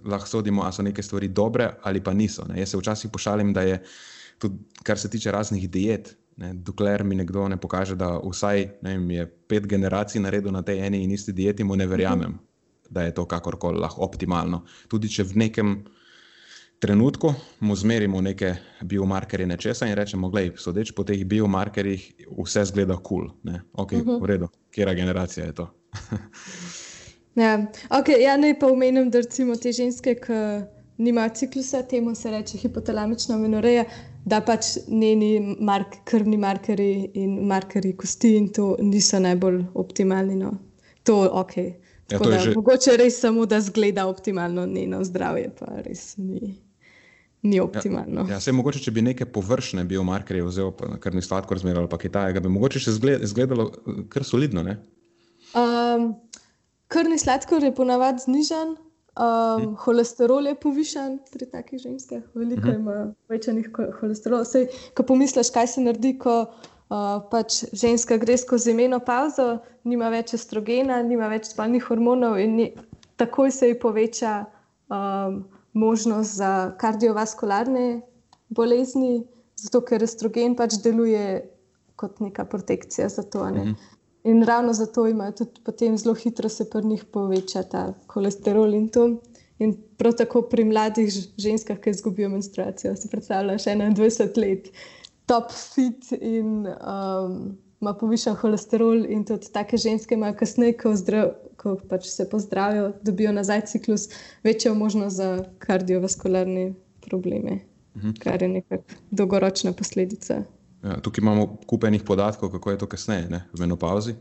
lahko 0.04 0.28
sodimo, 0.36 0.64
ali 0.64 0.76
so 0.76 0.86
neke 0.86 1.02
stvari 1.02 1.28
dobre 1.28 1.70
ali 1.82 2.02
pa 2.04 2.14
niso. 2.14 2.46
Ne. 2.48 2.60
Jaz 2.60 2.74
se 2.74 2.80
včasih 2.80 3.10
pošalim, 3.10 3.52
da 3.52 3.66
je 3.66 3.82
tudi, 4.38 4.64
kar 4.82 4.98
se 4.98 5.10
tiče 5.10 5.32
raznih 5.32 5.70
diet. 5.70 6.16
Ne, 6.40 6.54
dokler 6.54 7.02
mi 7.04 7.18
nekdo 7.18 7.48
ne 7.52 7.58
pokaže, 7.60 7.98
da 8.00 8.14
vsaj 8.16 8.62
ne 8.80 8.94
vem, 8.96 9.10
je 9.10 9.26
pet 9.26 9.66
generacij 9.68 10.22
naredil 10.22 10.54
na 10.54 10.62
tej 10.64 10.86
eni 10.86 11.02
in 11.04 11.10
isti 11.12 11.34
dieti, 11.36 11.64
mu 11.64 11.76
ne 11.76 11.86
verjamem, 11.86 12.30
uh 12.30 12.34
mhm. 12.34 12.38
-huh. 12.38 12.90
da 12.90 13.02
je 13.02 13.14
to 13.14 13.26
kakorkoli 13.26 13.78
lahko 13.78 14.04
optimalno. 14.04 14.64
Tudi 14.88 15.08
če 15.08 15.22
v 15.22 15.36
nekem 15.36 15.82
trenutku 16.80 17.34
mu 17.60 17.76
zmerimo 17.76 18.20
neke 18.20 18.54
biomarkerje 18.82 19.46
nečesa 19.46 19.86
in 19.86 19.94
rečemo, 19.94 20.30
da 20.32 20.40
sodeč 20.56 20.92
po 20.96 21.04
teh 21.04 21.24
biomarkerjih 21.24 22.06
vse 22.38 22.64
zgleda 22.64 22.96
kul. 22.96 23.28
Cool, 23.28 23.58
ok, 23.72 23.92
uh. 23.92 23.98
-huh. 23.98 24.22
v 24.22 24.26
redu, 24.26 24.48
kera 24.70 24.94
generacija 24.94 25.46
je 25.46 25.52
to. 25.54 25.68
ja, 27.44 27.66
okay, 27.90 28.20
ja, 28.20 28.36
naj 28.36 28.58
pa 28.58 28.66
omenim, 28.66 29.10
da 29.10 29.20
recimo 29.20 29.56
te 29.56 29.72
ženske, 29.72 30.14
ki 30.14 30.32
nimajo 30.96 31.28
ciklusa, 31.34 31.82
temu 31.82 32.14
se 32.14 32.30
reče 32.30 32.58
hipotalamična 32.58 33.36
menoreja, 33.36 33.84
da 34.24 34.40
pač 34.40 34.66
njeni 34.88 35.56
mark, 35.60 35.96
krvni 36.04 36.36
markerji 36.36 37.10
in 37.14 37.46
markerji 37.46 37.96
kosti 37.96 38.36
in 38.36 38.48
to 38.52 38.76
niso 38.80 39.18
najbolj 39.18 39.64
optimalni. 39.74 40.36
No. 40.36 40.52
To 41.02 41.24
je 41.24 41.30
ok. 41.30 41.56
Ja, 41.56 42.18
to 42.18 42.30
je 42.30 42.36
da, 42.36 42.38
že... 42.38 42.52
Mogoče 42.54 42.96
res 42.96 43.20
samo, 43.20 43.46
da 43.46 43.60
zgleda 43.60 44.06
optimalno 44.06 44.66
njeno 44.66 45.04
zdravje, 45.04 45.50
pa 45.58 45.66
res 45.84 46.16
ni 46.16 46.69
ni 47.42 47.56
ja, 47.56 47.64
optimalno. 47.64 48.20
Ja, 48.28 48.36
ja, 48.36 48.40
se 48.40 48.52
mogoče, 48.52 48.82
če 48.84 48.92
bi 48.94 49.04
neke 49.04 49.26
površne 49.32 49.84
biomarkerje 49.88 50.44
vzel, 50.44 50.72
kar 51.00 51.16
ni 51.16 51.22
sladko 51.24 51.56
razmeralo, 51.56 51.88
pa 51.88 51.98
Kitaj, 52.00 52.36
bi 52.40 52.52
mogoče 52.52 52.82
še 52.84 52.96
izgledalo 53.24 53.70
eh, 53.70 54.02
kar 54.12 54.26
solidno. 54.28 54.64
Um, 55.56 56.12
krvni 56.92 57.18
sladkor 57.18 57.64
je 57.64 57.72
ponavadi 57.74 58.26
znižen, 58.26 58.74
um, 58.76 58.82
hm. 59.22 59.70
holesterol 59.86 60.50
je 60.50 60.58
povišen 60.60 61.16
pri 61.32 61.48
takih 61.54 61.80
ženskah, 61.86 62.26
veliko 62.36 62.68
hm. 62.68 62.76
ima 62.82 62.98
večjih 63.32 63.70
holesterolov. 64.02 64.44
Sej, 64.50 64.68
ko 64.96 65.06
pomisliš, 65.08 65.52
kaj 65.54 65.72
se 65.74 65.86
naredi, 65.86 66.12
ko 66.20 66.42
uh, 66.44 67.14
pač 67.32 67.62
ženska 67.72 68.20
gre 68.20 68.36
skozi 68.40 68.74
imeno 68.76 69.00
pauzo, 69.00 69.62
nima 69.88 70.12
več 70.12 70.36
estrogena, 70.36 71.00
nima 71.06 71.32
več 71.32 71.48
spalnih 71.54 71.88
hormonov 71.88 72.36
in 72.42 72.58
ni, 72.60 72.68
takoj 73.20 73.48
se 73.54 73.72
ji 73.72 73.80
poveča. 73.80 74.42
Um, 74.90 75.46
možnost 75.72 76.36
za 76.36 76.72
kardiovaskularne 76.78 78.00
bolezni, 78.48 79.24
zato 79.56 79.80
ker 79.86 80.02
estrogen 80.02 80.56
pač 80.56 80.80
deluje 80.82 81.42
kot 82.00 82.20
neka 82.20 82.44
protekcija 82.44 83.08
za 83.08 83.22
to. 83.22 83.50
Ne? 83.50 83.64
Mhm. 83.64 83.74
In 84.24 84.42
ravno 84.44 84.72
zato 84.72 85.06
imajo 85.08 85.32
tudi 85.32 85.60
potem 85.64 85.96
zelo 85.98 86.14
hitro 86.14 86.48
se 86.48 86.70
pri 86.70 86.84
njih 86.84 87.04
poveča 87.04 87.62
ta 87.62 87.94
holesterol 88.12 88.74
in 88.74 88.88
to. 88.88 89.06
In 89.58 89.74
prav 89.96 90.12
tako 90.16 90.42
pri 90.42 90.64
mladih 90.64 91.08
ženskah, 91.36 91.78
ki 91.80 91.90
izgubijo 91.90 92.28
menstruacijo, 92.28 92.94
si 92.96 93.08
predstavljaš 93.12 93.64
21 93.64 94.38
let, 94.40 94.70
top 95.26 95.52
fit 95.52 96.12
in 96.20 96.66
um, 96.66 97.58
ima 97.80 97.94
povišen 97.94 98.36
holesterol, 98.36 99.04
in 99.08 99.24
tudi 99.24 99.48
take 99.52 99.76
ženske 99.80 100.14
imajo 100.14 100.34
kasneje, 100.36 100.76
ko, 100.82 100.92
zdrav, 100.96 101.32
ko 101.56 101.76
pač 101.88 102.10
se 102.12 102.28
pozdravijo, 102.28 102.92
dobijo 103.02 103.32
nazaj 103.32 103.64
ciklus, 103.72 104.08
večjo 104.44 104.74
možnost 104.74 105.16
za 105.16 105.44
kardiovaskularne 105.58 106.72
probleme, 107.06 107.60
mhm. 107.96 108.16
kar 108.20 108.42
je 108.42 108.48
nekako 108.48 109.00
dolgoročna 109.10 109.72
posledica. 109.72 110.42
Ja, 110.84 111.00
tukaj 111.00 111.22
imamo 111.22 111.56
kupenih 111.66 112.02
podatkov, 112.02 112.50
kako 112.50 112.70
je 112.70 112.78
to 112.78 112.86
kasneje, 112.86 113.28
ne? 113.28 113.44
v 113.52 113.60
menopauzi. 113.60 114.14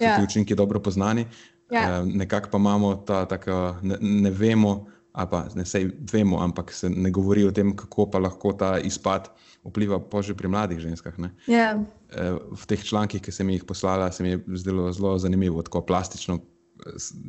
Ja. 0.00 0.16
Ti 0.16 0.24
učinki 0.24 0.54
dobro 0.54 0.80
poznani. 0.80 1.26
Ja. 1.70 2.00
E, 2.00 2.06
nekako 2.06 2.50
pa 2.50 2.58
imamo 2.58 2.94
ta, 2.94 3.24
tako, 3.28 3.76
ne, 3.82 3.96
ne 4.00 4.30
vemo, 4.30 4.86
pa 5.12 5.44
ne 5.54 5.64
sej 5.64 5.90
vemo, 6.12 6.40
ampak 6.42 6.72
se 6.72 6.90
ne 6.90 7.10
govori 7.10 7.44
o 7.44 7.52
tem, 7.52 7.76
kako 7.76 8.06
pa 8.10 8.18
lahko 8.18 8.52
ta 8.52 8.78
izpad 8.78 9.28
vpliva 9.64 10.00
že 10.22 10.34
pri 10.34 10.48
mladih 10.48 10.78
ženskah. 10.78 11.14
Ja. 11.46 11.76
E, 11.76 12.30
v 12.32 12.62
teh 12.66 12.80
člankih, 12.80 13.20
ki 13.22 13.32
sem 13.32 13.50
jih 13.50 13.64
poslala, 13.64 14.12
se 14.12 14.22
mi 14.22 14.30
je 14.30 14.40
zdelo 14.56 14.92
zelo 14.92 15.18
zanimivo, 15.18 15.62
tako 15.62 15.82
plastično 15.86 16.40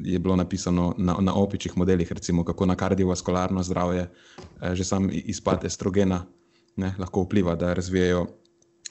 je 0.03 0.19
bilo 0.19 0.35
napisano 0.35 0.95
na, 0.97 1.17
na 1.19 1.33
opičjih 1.35 1.75
modelih, 1.77 2.11
recimo 2.11 2.43
kako 2.47 2.65
na 2.65 2.75
kardiovaskularno 2.75 3.63
zdravje, 3.63 4.07
e, 4.61 4.75
že 4.75 4.83
sam 4.83 5.09
izpad 5.11 5.65
estrogena 5.65 6.25
ne, 6.75 6.95
lahko 6.99 7.25
vpliva, 7.27 7.55
da 7.55 7.73
razvijajo 7.73 8.27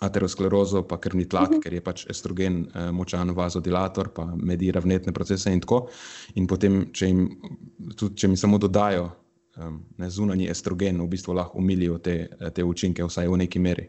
aterosklerozo, 0.00 0.83
pa 0.88 0.96
krvni 1.00 1.29
tlak, 1.29 1.42
uh 1.42 1.48
mhm. 1.50 1.59
-huh. 1.59 1.62
ker 1.62 1.72
je 1.72 1.80
pač 1.80 2.07
estrogen 2.11 2.66
eh, 2.74 2.91
močan 2.93 3.30
vazodilator, 3.30 4.09
pa 4.09 4.24
medira 4.36 4.80
vnetne 4.80 5.12
procese 5.12 5.53
in 5.53 5.61
tako. 5.61 5.88
In 6.34 6.47
potem, 6.47 6.93
če 6.93 7.07
jim, 7.07 7.28
tudi, 7.97 8.14
če 8.16 8.26
jim 8.26 8.36
samo 8.36 8.59
dodajo 8.59 9.11
um, 9.57 9.80
ne, 9.98 10.11
zunanji 10.11 10.51
estrogen, 10.51 11.01
v 11.01 11.09
bistvu 11.09 11.34
lahko 11.34 11.59
umilijo 11.59 11.98
te, 11.98 12.28
te 12.55 12.64
učinke, 12.64 13.05
vsaj 13.05 13.28
v 13.28 13.36
neki 13.44 13.59
meri. 13.59 13.88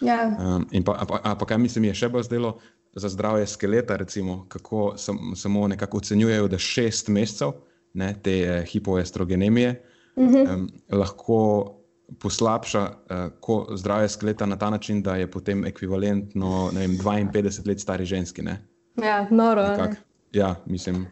Ja. 0.00 0.26
Um, 0.38 0.66
pa, 0.84 0.92
a, 0.92 1.06
a, 1.08 1.20
a 1.32 1.34
pa 1.38 1.46
kaj 1.46 1.58
mislim, 1.58 1.88
je 1.88 1.94
še 1.94 2.10
bolj 2.12 2.28
zdelo 2.28 2.58
za 2.96 3.08
zdravje 3.08 3.46
skeleta, 3.46 3.96
recimo, 3.96 4.44
kako 4.48 4.94
sam, 4.96 5.32
samo 5.36 5.68
nekako 5.68 5.98
ocenjujejo, 5.98 6.48
da 6.48 6.58
šest 6.58 7.08
mesecev 7.08 7.52
ne, 7.96 8.14
te 8.22 8.36
eh, 8.40 8.64
hipoestrogenemije 8.68 9.82
uh. 10.16 10.24
-huh. 10.24 10.54
um, 10.54 10.68
lahko 10.88 11.72
poslabša 12.18 12.82
uh, 12.82 13.16
ko 13.40 13.66
zdravje 13.74 14.08
skeleta 14.08 14.46
na 14.46 14.56
ta 14.56 14.70
način, 14.70 15.02
da 15.02 15.16
je 15.16 15.30
potem 15.30 15.64
ekvivalentno 15.64 16.70
vem, 16.72 16.98
52 16.98 17.68
let 17.68 17.80
stari 17.80 18.04
ženski. 18.04 18.42
Ne? 18.42 18.62
Ja, 19.02 19.26
noro. 19.30 19.62
Ne? 19.62 19.96
Ja, 20.32 20.54
mislim. 20.66 21.06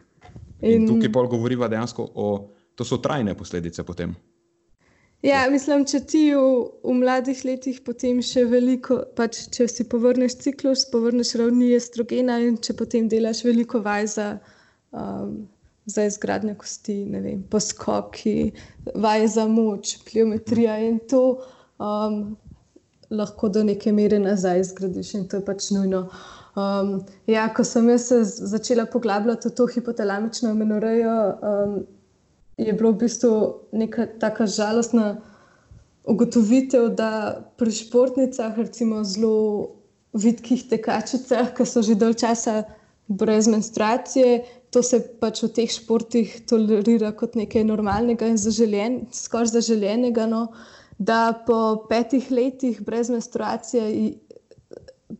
In, 0.61 0.81
in 0.81 0.87
tukaj 0.87 1.11
pol 1.11 1.27
govoriva 1.27 1.67
dejansko 1.67 2.11
o, 2.15 2.49
to 2.75 2.85
so 2.85 2.97
trajne 3.01 3.35
posledice 3.35 3.83
potem. 3.83 4.15
Ja, 5.25 5.45
mislim, 5.49 5.85
če 5.89 5.99
ti 6.05 6.21
v, 6.35 6.41
v 6.85 6.93
mladih 6.99 7.39
letih 7.47 7.79
potem 7.85 8.19
še 8.21 8.43
veliko, 8.49 8.99
pač, 9.17 9.45
če 9.55 9.65
si 9.71 9.85
povrneš 9.89 10.37
ciklus, 10.43 10.85
povrneš 10.91 11.33
ravni 11.41 11.71
estrogena 11.73 12.37
in 12.43 12.59
če 12.61 12.75
potem 12.77 13.07
delaš 13.09 13.41
veliko 13.47 13.81
vaj 13.85 14.11
za, 14.13 14.27
um, 14.93 15.47
za 15.89 16.05
izgradnjo 16.05 16.57
kosti, 16.61 16.99
ne 17.09 17.23
vem, 17.23 17.41
poskoki, 17.49 18.51
vaj 18.93 19.27
za 19.37 19.47
moč, 19.49 19.95
pliometrija 20.05 20.77
in 20.85 21.01
to 21.09 21.23
um, 21.81 22.35
lahko 23.09 23.49
do 23.49 23.65
neke 23.65 23.95
mere 23.95 24.19
nazaj 24.21 24.63
zgradiš 24.69 25.13
in 25.15 25.27
to 25.31 25.41
je 25.41 25.47
pač 25.47 25.71
nujno. 25.73 26.05
Um, 26.55 26.99
ja, 27.27 27.49
ko 27.53 27.65
sem 27.67 27.89
se 27.99 28.21
začela 28.23 28.85
poglabljati 28.85 29.49
v 29.49 29.57
to 29.57 29.65
hipotalamično 29.73 30.53
menorejo, 30.55 31.17
um, 31.41 31.79
je 32.57 32.73
bilo 32.73 32.91
v 32.91 33.05
bistvu 33.05 33.31
neka 33.71 34.07
tako 34.19 34.47
žalostna 34.47 35.21
ugotovitev, 36.05 36.89
da 36.95 37.41
pri 37.57 37.71
športnicah, 37.71 38.57
recimo 38.57 39.03
zelo 39.03 39.75
vidkih 40.13 40.63
tekačicah, 40.69 41.51
ki 41.55 41.65
so 41.65 41.81
že 41.83 41.95
dolgo 41.99 42.19
časa 42.19 42.63
brez 43.07 43.47
menstruacije, 43.47 44.45
to 44.71 44.83
se 44.83 44.99
pač 45.19 45.43
v 45.43 45.49
teh 45.55 45.71
športih 45.71 46.31
tolerira 46.49 47.11
kot 47.15 47.35
nekaj 47.35 47.63
normalnega 47.63 48.27
in 48.27 48.37
zaželen, 48.37 49.05
skoraj 49.13 49.53
zaželenega. 49.55 50.25
No, 50.27 50.47
da 50.97 51.33
po 51.47 51.85
petih 51.89 52.31
letih 52.31 52.79
brez 52.81 53.09
menstruacije 53.11 54.15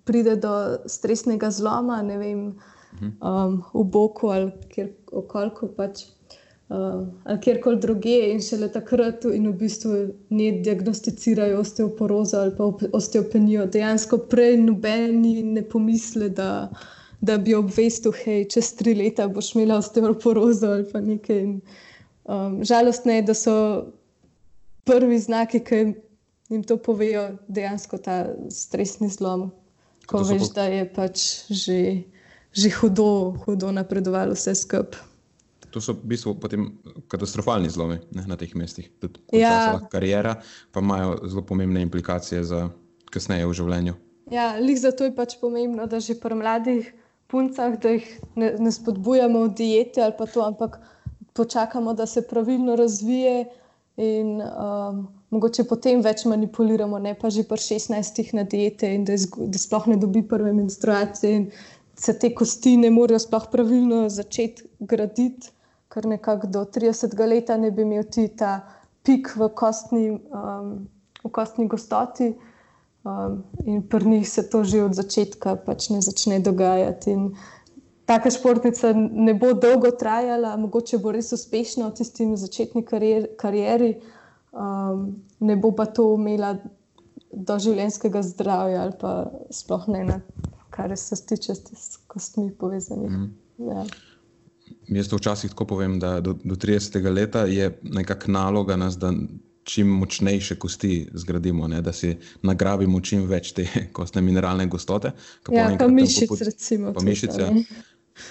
pride 0.06 0.36
do 0.40 0.54
stresnega 0.88 1.52
zloma, 1.52 2.02
ne 2.02 2.18
vem, 2.18 2.42
mhm. 2.96 3.12
um, 3.20 3.58
v 3.74 3.84
boku 3.92 4.32
ali 4.32 4.52
kjer 4.72 4.92
okolko 5.12 5.74
pač 5.78 6.08
uh, 6.68 7.08
ali 7.24 7.42
kjerkoli 7.42 7.80
druge, 7.80 8.18
in 8.32 8.42
šele 8.42 8.70
takrat, 8.72 9.26
in 9.34 9.48
v 9.50 9.54
bistvu 9.60 9.96
ne 10.30 10.52
diagnosticirajo 10.66 11.60
osteoporozo 11.60 12.40
ali 12.40 12.56
pa 12.58 12.70
osteopenijo. 12.94 13.66
Dejansko 13.66 14.18
prej 14.30 14.58
nobeni 14.62 15.44
ne 15.44 15.64
pomisli, 15.64 16.30
da, 16.30 16.70
da 17.22 17.38
bi 17.38 17.56
obvestil, 17.56 18.12
da 18.12 18.38
čez 18.50 18.74
tri 18.80 18.96
leta 18.96 19.28
boš 19.28 19.56
imel 19.56 19.78
osteoporozo 19.78 20.72
ali 20.78 20.88
pa 20.92 21.02
nekaj. 21.02 21.44
In, 21.44 21.60
um, 22.24 22.64
žalostno 22.64 23.14
je, 23.14 23.22
da 23.22 23.34
so 23.34 23.58
prvi 24.86 25.20
znaki, 25.20 25.64
ki 25.64 25.84
jim 26.50 26.64
to 26.64 26.78
povejo, 26.78 27.30
dejansko 27.48 27.98
ta 27.98 28.26
stresni 28.50 29.10
zlom. 29.10 29.52
Ko 30.06 30.22
veš, 30.22 30.52
da 30.54 30.68
je 30.70 30.86
pač 30.94 31.22
že, 31.50 31.80
že 32.54 32.70
hudo, 32.70 33.34
hudo 33.46 33.72
napredovalo 33.74 34.38
vse 34.38 34.54
skupaj 34.56 35.15
to 35.76 35.84
so 35.84 35.92
v 35.92 36.08
bistvu 36.08 36.38
katastrofalni 37.12 37.68
zlomi 37.68 38.00
ne, 38.16 38.24
na 38.32 38.40
teh 38.40 38.54
mestih. 38.56 38.88
Tudi 39.04 39.20
ja. 39.36 39.76
karijera, 39.92 40.38
pa 40.72 40.80
imajo 40.80 41.18
zelo 41.28 41.44
pomembne 41.44 41.82
implikacije 41.84 42.44
za 42.48 42.70
kasneje 43.12 43.44
v 43.44 43.58
življenju. 43.60 43.96
Ja, 44.32 44.54
lih 44.56 44.80
zato 44.80 45.04
je 45.04 45.12
pač 45.16 45.36
pomembno, 45.42 45.84
da 45.92 46.00
že 46.00 46.16
pri 46.16 46.38
mladih 46.40 46.88
puncah, 47.28 47.76
da 47.82 47.92
jih 47.98 48.08
ne, 48.40 48.54
ne 48.56 48.72
spodbujamo 48.72 49.44
v 49.50 49.52
diete 49.58 50.06
ali 50.06 50.16
pa 50.16 50.30
to, 50.32 50.46
ampak 50.48 50.80
počakamo, 51.36 51.92
da 51.94 52.08
se 52.08 52.24
pravilno 52.24 52.78
razvije 52.80 53.50
in 54.00 54.40
um, 54.40 55.02
mogoče 55.36 55.66
potem 55.68 56.00
več 56.06 56.24
manipuliramo, 56.24 57.02
ne 57.04 57.18
pa 57.20 57.28
že 57.30 57.44
pri 57.44 57.60
16 57.60 58.32
na 58.40 58.48
diete 58.48 58.94
in 58.96 59.04
da, 59.04 59.20
izgu, 59.20 59.50
da 59.52 59.60
sploh 59.60 59.92
ne 59.92 60.00
dobi 60.00 60.24
prve 60.24 60.56
menstruacije 60.56 61.36
in 61.36 61.50
se 62.00 62.16
te 62.20 62.32
kosti 62.36 62.78
ne 62.80 62.94
morejo 62.96 63.20
sploh 63.28 63.52
pravilno 63.52 64.06
začeti 64.10 64.72
graditi 64.80 65.52
kar 65.96 66.06
nekako 66.06 66.48
do 66.52 66.66
30 66.68 67.16
let 67.28 67.50
ne 67.60 67.72
bi 67.72 67.86
imel 67.88 68.04
ti 68.12 68.28
ta 68.28 68.60
pik 69.08 69.32
v 69.40 69.48
kostni, 69.56 70.10
um, 70.12 70.88
v 71.24 71.32
kostni 71.32 71.68
gostoti. 71.72 72.34
Um, 73.06 73.44
in 73.66 73.84
pri 73.88 74.10
njih 74.10 74.30
se 74.30 74.50
to 74.50 74.64
že 74.64 74.84
od 74.84 74.96
začetka 74.98 75.56
pač 75.56 75.90
ne 75.90 76.02
začne 76.02 76.40
dogajati. 76.40 77.12
In 77.12 77.36
taka 78.06 78.32
športnica 78.34 78.92
ne 78.98 79.34
bo 79.34 79.54
dolgo 79.54 79.92
trajala, 79.92 80.58
mogoče 80.58 80.98
bo 80.98 81.14
res 81.16 81.32
uspešna 81.32 81.88
v 81.88 81.96
tisti 82.02 82.28
začetni 82.36 82.84
karier, 82.84 83.30
karieri, 83.38 83.94
um, 84.52 85.22
ne 85.40 85.56
bo 85.56 85.72
pa 85.72 85.86
to 85.86 86.10
imela 86.18 86.58
do 87.32 87.60
življenjskega 87.60 88.24
zdravja 88.26 88.82
ali 88.82 88.98
pa 89.00 89.14
sploh 89.54 89.88
ne, 89.94 90.04
na, 90.10 90.20
kar 90.76 90.92
se 90.98 91.16
tiče 91.16 91.56
s 91.56 92.02
kostmi 92.08 92.50
povezanih. 92.52 93.12
Mm. 93.12 93.32
Ja. 93.70 93.86
Jaz 94.88 95.10
to 95.10 95.18
včasih 95.18 95.50
tako 95.50 95.66
povem, 95.66 96.00
da 96.00 96.20
do, 96.22 96.36
do 96.44 96.56
30. 96.56 97.02
leta 97.14 97.46
je 97.50 97.72
nekakšna 97.84 98.34
naloga 98.34 98.76
nas, 98.76 98.98
da 98.98 99.14
čim 99.66 99.88
močnejše 99.88 100.56
kosti 100.56 101.08
zgradimo, 101.14 101.68
ne? 101.68 101.82
da 101.82 101.94
si 101.94 102.16
nagrabimo 102.46 103.02
čim 103.02 103.26
več 103.28 103.52
te 103.58 103.66
kostne 103.98 104.22
mineralne 104.22 104.68
gostote. 104.70 105.12
Ja, 105.52 105.72
pa 105.80 105.88
mišice, 105.88 106.28
po, 106.30 106.38
recimo. 106.46 106.94
Pa 106.94 107.04
mišice, 107.06 107.50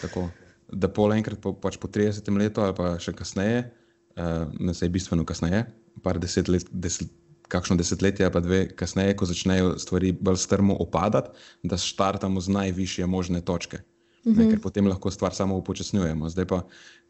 tako, 0.01 0.29
da 0.71 0.89
pol 0.89 1.17
enkrat 1.17 1.43
po, 1.43 1.57
pač 1.59 1.79
po 1.83 1.91
30. 1.91 2.31
letu 2.39 2.63
ali 2.63 2.77
pa 2.79 2.95
še 3.03 3.17
kasneje, 3.19 3.67
uh, 4.15 4.47
ne 4.61 4.75
se 4.75 4.87
je 4.87 4.95
bistveno 4.95 5.27
kasneje, 5.27 5.67
par 6.07 6.23
deset 6.23 6.51
let. 6.51 6.71
Deset, 6.71 7.11
Kakšno 7.45 7.75
desetletje, 7.77 8.25
pa 8.33 8.41
dve 8.41 8.63
kasneje, 8.73 9.13
ko 9.21 9.27
začnejo 9.29 9.75
stvari 9.79 10.15
bolj 10.17 10.39
strmo 10.41 10.79
opadati, 10.81 11.29
da 11.63 11.77
startamo 11.79 12.41
z 12.41 12.55
najvišje 12.57 13.07
možne 13.07 13.43
točke 13.45 13.83
ne, 14.25 14.33
mhm. 14.33 14.51
ker 14.51 14.61
potem 14.61 14.89
lahko 14.89 15.11
stvar 15.11 15.35
samo 15.35 15.57
upočasnjujemo. 15.61 16.29
Zdaj 16.33 16.47
pa, 16.49 16.63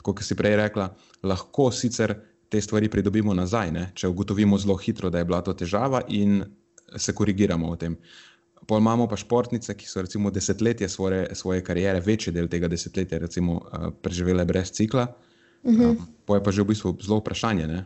kot 0.02 0.22
si 0.22 0.36
prej 0.38 0.56
rekla, 0.60 0.90
lahko 1.22 1.70
sicer 1.72 2.16
te 2.48 2.60
stvari 2.60 2.90
pridobimo 2.90 3.34
nazaj, 3.34 3.72
ne, 3.74 3.88
če 3.94 4.10
ugotovimo 4.10 4.58
zelo 4.58 4.76
hitro, 4.78 5.10
da 5.10 5.22
je 5.22 5.28
bila 5.28 5.40
to 5.42 5.54
težava 5.58 6.04
in 6.08 6.42
se 6.96 7.14
korigiramo 7.14 7.72
v 7.72 7.78
tem. 7.80 7.96
Pol 8.64 8.80
imamo 8.80 9.06
pa 9.10 9.16
športnice, 9.20 9.74
ki 9.76 9.88
so 9.88 10.02
recimo 10.04 10.30
desetletje 10.32 10.88
svoje, 10.88 11.26
svoje 11.36 11.64
kariere, 11.64 12.00
večji 12.00 12.32
del 12.32 12.48
tega 12.48 12.68
desetletja, 12.70 13.18
recimo, 13.20 13.58
uh, 13.60 13.88
preživele 14.02 14.44
brez 14.44 14.72
cikla. 14.72 15.08
Uh 15.64 15.72
-huh. 15.72 15.90
um, 15.90 16.06
pa 16.24 16.36
je 16.36 16.44
pa 16.44 16.50
že 16.50 16.62
v 16.62 16.66
bistvu 16.66 16.96
zelo 17.00 17.18
vprašanje, 17.18 17.84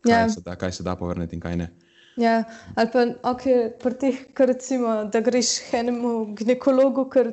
kaj, 0.00 0.12
ja. 0.12 0.28
se 0.28 0.40
da, 0.40 0.56
kaj 0.56 0.72
se 0.72 0.82
da 0.82 0.96
povrniti 0.96 1.36
in 1.36 1.40
kaj 1.40 1.56
ne. 1.56 1.70
Ja, 2.16 2.44
ali 2.74 2.88
pa 2.92 3.06
okay, 3.32 3.70
pri 3.82 3.94
teh, 3.94 4.16
recimo, 4.38 5.04
da 5.04 5.20
greš 5.20 5.70
k 5.70 5.80
enemu 5.80 6.34
ginekologu, 6.34 7.06
ker 7.08 7.32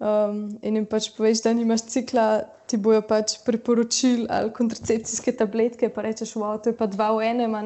um, 0.00 0.58
in 0.62 0.80
jim 0.80 0.86
pač 0.88 1.10
poveš, 1.16 1.44
da 1.44 1.52
nimaš 1.54 1.84
cikla, 1.92 2.26
ti 2.70 2.78
bojo 2.80 3.02
pač 3.02 3.36
priporočili 3.44 4.26
ali 4.30 4.52
kontracepcijske 4.54 5.34
tabletke, 5.36 5.90
pa 5.92 6.04
rečeš, 6.06 6.36
wow, 6.38 6.56
to 6.62 6.72
je 6.72 6.76
pa 6.78 6.86
dva 6.90 7.10
v 7.16 7.26
enem, 7.32 7.56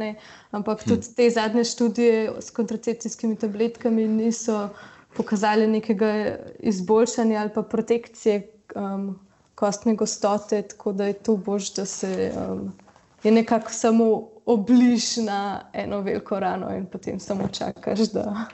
ampak 0.51 0.85
hm. 0.85 0.89
tudi 0.89 1.14
te 1.16 1.28
zadnje 1.30 1.64
študije 1.64 2.41
s 2.41 2.51
kontracepcijskimi 2.51 3.37
tabletkami 3.37 4.09
niso 4.09 4.68
pokazali 5.16 5.66
nekega 5.70 6.11
izboljšanja 6.59 7.41
ali 7.41 7.51
pa 7.55 7.62
protekcije 7.62 8.41
um, 8.74 9.14
kostne 9.55 9.95
gostote, 9.95 10.62
tako 10.62 10.93
da 10.93 11.07
je 11.07 11.12
to 11.12 11.37
bož, 11.37 11.70
da 11.76 11.85
se 11.87 12.32
um, 12.35 12.72
je 13.22 13.32
nekako 13.32 13.72
samo 13.72 14.28
obliž 14.47 15.16
na 15.16 15.61
eno 15.72 16.01
veliko 16.01 16.41
rano 16.41 16.76
in 16.76 16.87
potem 16.87 17.20
samo 17.20 17.49
čakaš, 17.49 17.99
da. 18.12 18.47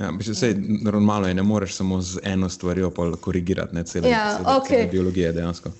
Ja, 0.00 0.10
vse 0.18 0.54
normalno 0.82 1.28
je, 1.28 1.34
ne 1.34 1.42
moreš 1.42 1.76
samo 1.76 2.00
z 2.00 2.20
eno 2.24 2.48
stvarjo 2.48 2.90
korigirati, 3.20 3.74
ne 3.74 3.84
celo 3.84 4.08
ja, 4.08 4.38
okay. 4.44 4.90
biologije 4.90 5.32
dejansko. 5.32 5.70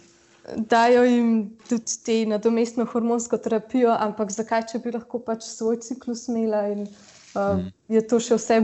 Dajo 0.57 1.05
jim 1.05 1.57
tudi 1.69 1.99
te 2.05 2.27
nadomestno 2.27 2.85
hormonsko 2.85 3.39
terapijo, 3.39 3.95
ampak 3.99 4.31
zakaj, 4.31 4.67
če 4.73 4.81
bi 4.85 4.93
lahko 4.93 5.21
pač 5.23 5.47
svoj 5.47 5.79
ciklus 5.81 6.27
imela 6.29 6.67
in 6.69 6.83
uh, 6.83 7.57
mm. 7.57 7.69
je 7.95 8.03
to 8.07 8.19
še 8.21 8.39
vse 8.41 8.59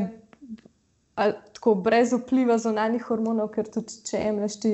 ali, 1.19 1.35
tako 1.55 1.75
brez 1.75 2.13
vpliva 2.13 2.59
zunanjih 2.59 3.07
hormonov, 3.09 3.53
ker 3.55 3.71
tudi 3.73 4.03
če 4.07 4.21
jemliš 4.21 4.59
ti 4.63 4.73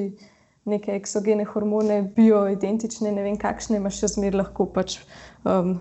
neke 0.69 0.97
eksogene 0.97 1.45
hormone, 1.49 2.01
bioidentične, 2.17 3.13
ne 3.13 3.25
vem 3.25 3.37
kakšne, 3.41 3.79
imaš 3.81 4.01
še 4.01 4.15
zmeraj 4.17 4.41
lahko 4.41 4.67
pač 4.73 4.99
um, 5.45 5.77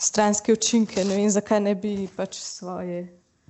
stranske 0.00 0.56
učinke, 0.56 1.04
ne 1.04 1.20
vem 1.20 1.30
zakaj 1.32 1.62
ne 1.68 1.76
bi 1.76 1.94
pač 2.16 2.40
svoje. 2.40 3.04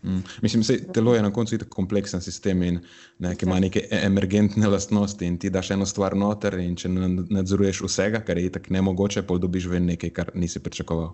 Mm. 0.07 0.23
Mislim, 0.43 0.63
da 0.63 0.93
telo 0.93 1.15
je 1.15 1.23
na 1.23 1.33
koncu 1.33 1.59
tako 1.59 1.75
kompleksen 1.75 2.21
sistem 2.21 2.63
in 2.63 2.81
ne, 3.19 3.37
ima 3.43 3.57
ja. 3.57 3.61
neke 3.61 3.83
e, 3.91 4.01
emergentne 4.07 4.69
lastnosti. 4.69 5.27
In 5.27 5.39
ti 5.39 5.51
daš 5.51 5.71
eno 5.71 5.87
stvar 5.87 6.17
noter, 6.17 6.59
in 6.63 6.77
če 6.77 6.89
nadzoruješ 6.89 7.83
vsega, 7.89 8.21
kar 8.27 8.39
je 8.39 8.53
tako 8.53 8.73
nemogoče, 8.79 9.23
pa 9.27 9.39
dobiš 9.39 9.67
ven 9.73 9.91
nekaj, 9.91 10.11
kar 10.15 10.31
nisi 10.35 10.63
pričakoval. 10.63 11.11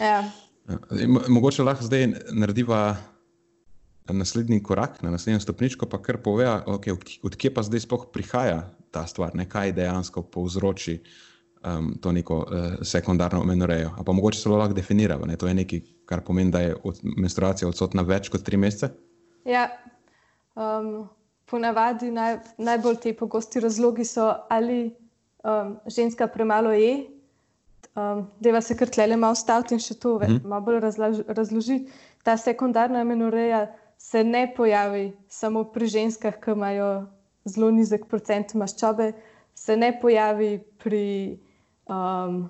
Ja. 0.00 0.22
Ja. 0.68 0.78
Mogoče 1.28 1.62
lahko 1.62 1.84
zdaj 1.84 2.06
narediva 2.32 2.96
naslednji 4.12 4.62
korak, 4.62 5.02
na 5.02 5.10
naslednjo 5.10 5.40
stopničko, 5.40 5.86
pa 5.86 6.02
kar 6.02 6.22
pove, 6.22 6.46
okay, 6.46 6.94
odkje 7.22 7.54
pa 7.54 7.62
zdaj 7.62 7.80
sploh 7.80 8.06
prihaja 8.12 8.60
ta 8.90 9.06
stvar, 9.06 9.34
ne, 9.34 9.48
kaj 9.48 9.72
dejansko 9.72 10.22
povzroči 10.22 11.00
um, 11.64 11.94
to 12.02 12.12
neko 12.12 12.38
uh, 12.38 12.66
sekundarno 12.86 13.44
menorejo. 13.44 13.90
Pa 14.06 14.12
mogoče 14.12 14.40
se 14.40 14.48
lahko 14.48 14.74
definira, 14.74 15.18
ne, 15.26 15.36
to 15.36 15.48
je 15.48 15.54
nekaj 15.54 15.82
kar 16.06 16.22
pomeni, 16.24 16.50
da 16.54 16.62
je 16.62 16.76
od 16.84 17.00
menstruacija 17.02 17.68
odsotna 17.68 18.02
več 18.06 18.30
kot 18.32 18.44
tri 18.46 18.58
mesece? 18.60 18.92
Ja, 19.46 19.66
um, 20.54 21.08
ponavadi 21.50 22.10
naj, 22.10 22.38
najbolj 22.58 23.00
ti 23.02 23.12
pogosti 23.16 23.62
razlogi 23.62 24.06
so, 24.06 24.28
ali 24.50 24.80
um, 25.44 25.76
ženska 25.86 26.26
premalo 26.32 26.72
je, 26.74 27.06
um, 27.94 28.26
deva 28.40 28.60
se 28.60 28.76
kar 28.76 28.90
tlele 28.90 29.16
malo 29.16 29.34
staviti 29.38 29.76
in 29.76 29.82
še 29.82 29.98
to 30.02 30.16
mm. 30.18 30.42
malo 30.44 30.66
bolj 30.66 30.80
razložiti. 31.28 31.92
Ta 32.26 32.36
sekundarna 32.36 33.04
menoreja 33.06 33.66
se 33.98 34.24
ne 34.24 34.46
pojavi 34.56 35.12
samo 35.28 35.64
pri 35.72 35.86
ženskah, 35.86 36.40
ki 36.42 36.56
imajo 36.56 36.90
zelo 37.46 37.70
nizek 37.70 38.08
procent 38.10 38.54
maščobe, 38.58 39.12
se 39.54 39.76
ne 39.76 39.92
pojavi 40.00 40.58
pri, 40.82 41.38
um, 41.88 42.42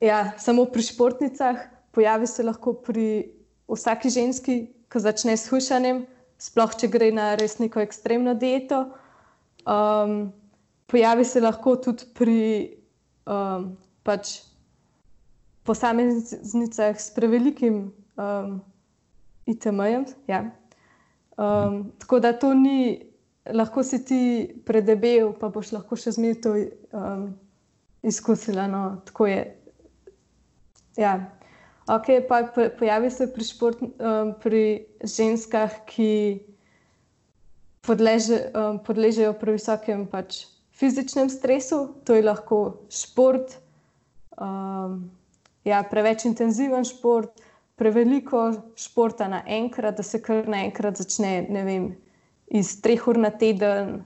ja, 0.00 0.22
samo 0.38 0.64
pri 0.70 0.86
športnicah, 0.86 1.66
pojavi 1.92 2.26
se 2.26 2.42
lahko 2.42 2.74
pri 2.86 3.32
vsaki 3.70 4.10
ženski, 4.10 4.56
ki 4.90 5.00
začne 5.00 5.36
s 5.36 5.50
hušanjem, 5.50 6.04
sploh 6.40 6.74
če 6.74 6.88
gre 6.90 7.10
na 7.14 7.34
res 7.38 7.58
neko 7.60 7.82
ekstremno 7.84 8.34
dieto. 8.34 8.86
Um, 9.68 10.32
pojavi 10.90 11.24
se 11.24 11.42
lahko 11.42 11.76
tudi 11.76 12.08
pri 12.16 12.40
um, 13.26 13.76
pač 14.02 14.40
posameznicah 15.68 16.98
s 16.98 17.12
prevelikim 17.14 17.92
um, 18.16 18.58
ITM-jem. 19.46 20.08
Ja. 20.26 20.48
Um, 21.36 21.92
tako 21.98 22.18
da 22.20 22.32
to 22.32 22.54
ni, 22.54 23.10
lahko 23.46 23.84
si 23.86 24.02
ti 24.04 24.22
predebel, 24.66 25.32
pa 25.38 25.52
boš 25.52 25.72
lahko 25.76 25.96
še 25.96 26.16
zmeraj 26.16 26.40
to 26.42 26.56
um, 26.96 27.28
izkusila. 28.02 28.66
No. 28.70 28.84
Tako 29.06 29.30
je. 29.30 29.44
Ja. 30.98 31.14
Okay, 31.90 32.20
pa 32.28 32.44
pojavi 32.78 33.10
se 33.10 33.26
pri, 33.34 33.44
šport, 33.44 33.80
um, 33.82 34.34
pri 34.38 34.86
ženskah, 35.02 35.80
ki 35.90 36.38
podleže, 37.82 38.44
um, 38.54 38.78
podležejo 38.86 39.32
pri 39.40 39.56
visokem 39.56 40.04
pač, 40.06 40.44
fizičnem 40.70 41.26
stresu, 41.32 41.80
to 42.06 42.14
je 42.14 42.22
lahko 42.22 42.60
šport, 42.94 43.56
um, 44.38 45.10
ja, 45.66 45.82
preveč 45.90 46.28
intenziven 46.30 46.86
šport, 46.86 47.42
preveliko 47.80 48.44
športa 48.78 49.26
naenkrat, 49.32 49.98
da 49.98 50.06
se 50.06 50.22
kar 50.22 50.46
naenkrat 50.46 51.00
začne 51.00 51.48
vem, 51.50 51.90
iz 52.54 52.76
3 52.86 53.02
ur 53.10 53.18
na 53.18 53.32
teden, 53.34 53.96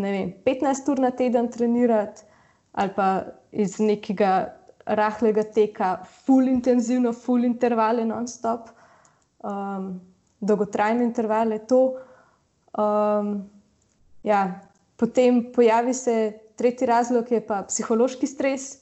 vem, 0.00 0.32
15 0.48 0.88
ur 0.94 1.04
na 1.04 1.12
teden 1.20 1.52
trenirati, 1.52 2.24
ali 2.72 2.96
pa 2.96 3.08
iz 3.52 3.76
nekega 3.76 4.61
rahlega 4.86 5.44
teka, 5.44 5.96
full 6.24 6.48
intenzivno, 6.48 7.12
full 7.12 7.44
intervale, 7.44 8.04
non-stop, 8.04 8.70
um, 9.44 10.00
dolgotrajne 10.40 11.04
intervale. 11.04 11.58
To, 11.70 11.96
um, 12.78 13.34
ja, 14.22 14.60
potem 14.96 15.44
pojavi 15.52 15.94
se 15.94 16.16
tretji 16.56 16.86
razlog, 16.86 17.30
je 17.32 17.40
pa 17.46 17.62
psihološki 17.68 18.26
stres. 18.26 18.78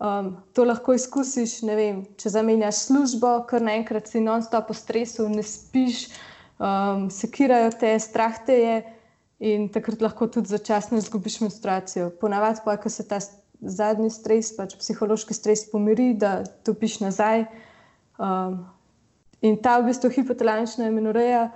Um, 0.00 0.34
to 0.52 0.64
lahko 0.66 0.96
izkusiš, 0.96 1.60
vem, 1.62 2.02
če 2.18 2.34
zamenjaš 2.34 2.88
službo, 2.88 3.36
ker 3.48 3.62
naenkrat 3.62 4.10
si 4.10 4.20
non-stop 4.20 4.72
v 4.72 4.76
stresu, 4.76 5.28
ne 5.30 5.44
spiš, 5.46 6.08
um, 6.58 7.06
sekirajo 7.14 7.70
te, 7.78 7.94
strah 8.02 8.40
te 8.46 8.58
je 8.58 8.74
in 9.44 9.68
takrat 9.68 10.02
lahko 10.02 10.26
tudi 10.26 10.50
začasno 10.50 10.98
izgubiš 10.98 11.38
menstruacijo. 11.44 12.10
Ponavadi 12.20 12.64
pa, 12.64 12.76
ko 12.80 12.90
se 12.90 13.06
ta 13.08 13.20
zadnji 13.60 14.10
stres, 14.10 14.52
pač 14.56 14.76
psihološki 14.78 15.34
stres 15.34 15.64
pomiri, 15.70 16.12
da 16.18 16.42
topiš 16.66 17.00
nazaj. 17.04 17.46
Um, 18.18 18.62
in 19.44 19.58
ta 19.62 19.78
v 19.80 19.90
bistvu 19.90 20.10
hipotalamična 20.14 20.88
imenoreja, 20.88 21.48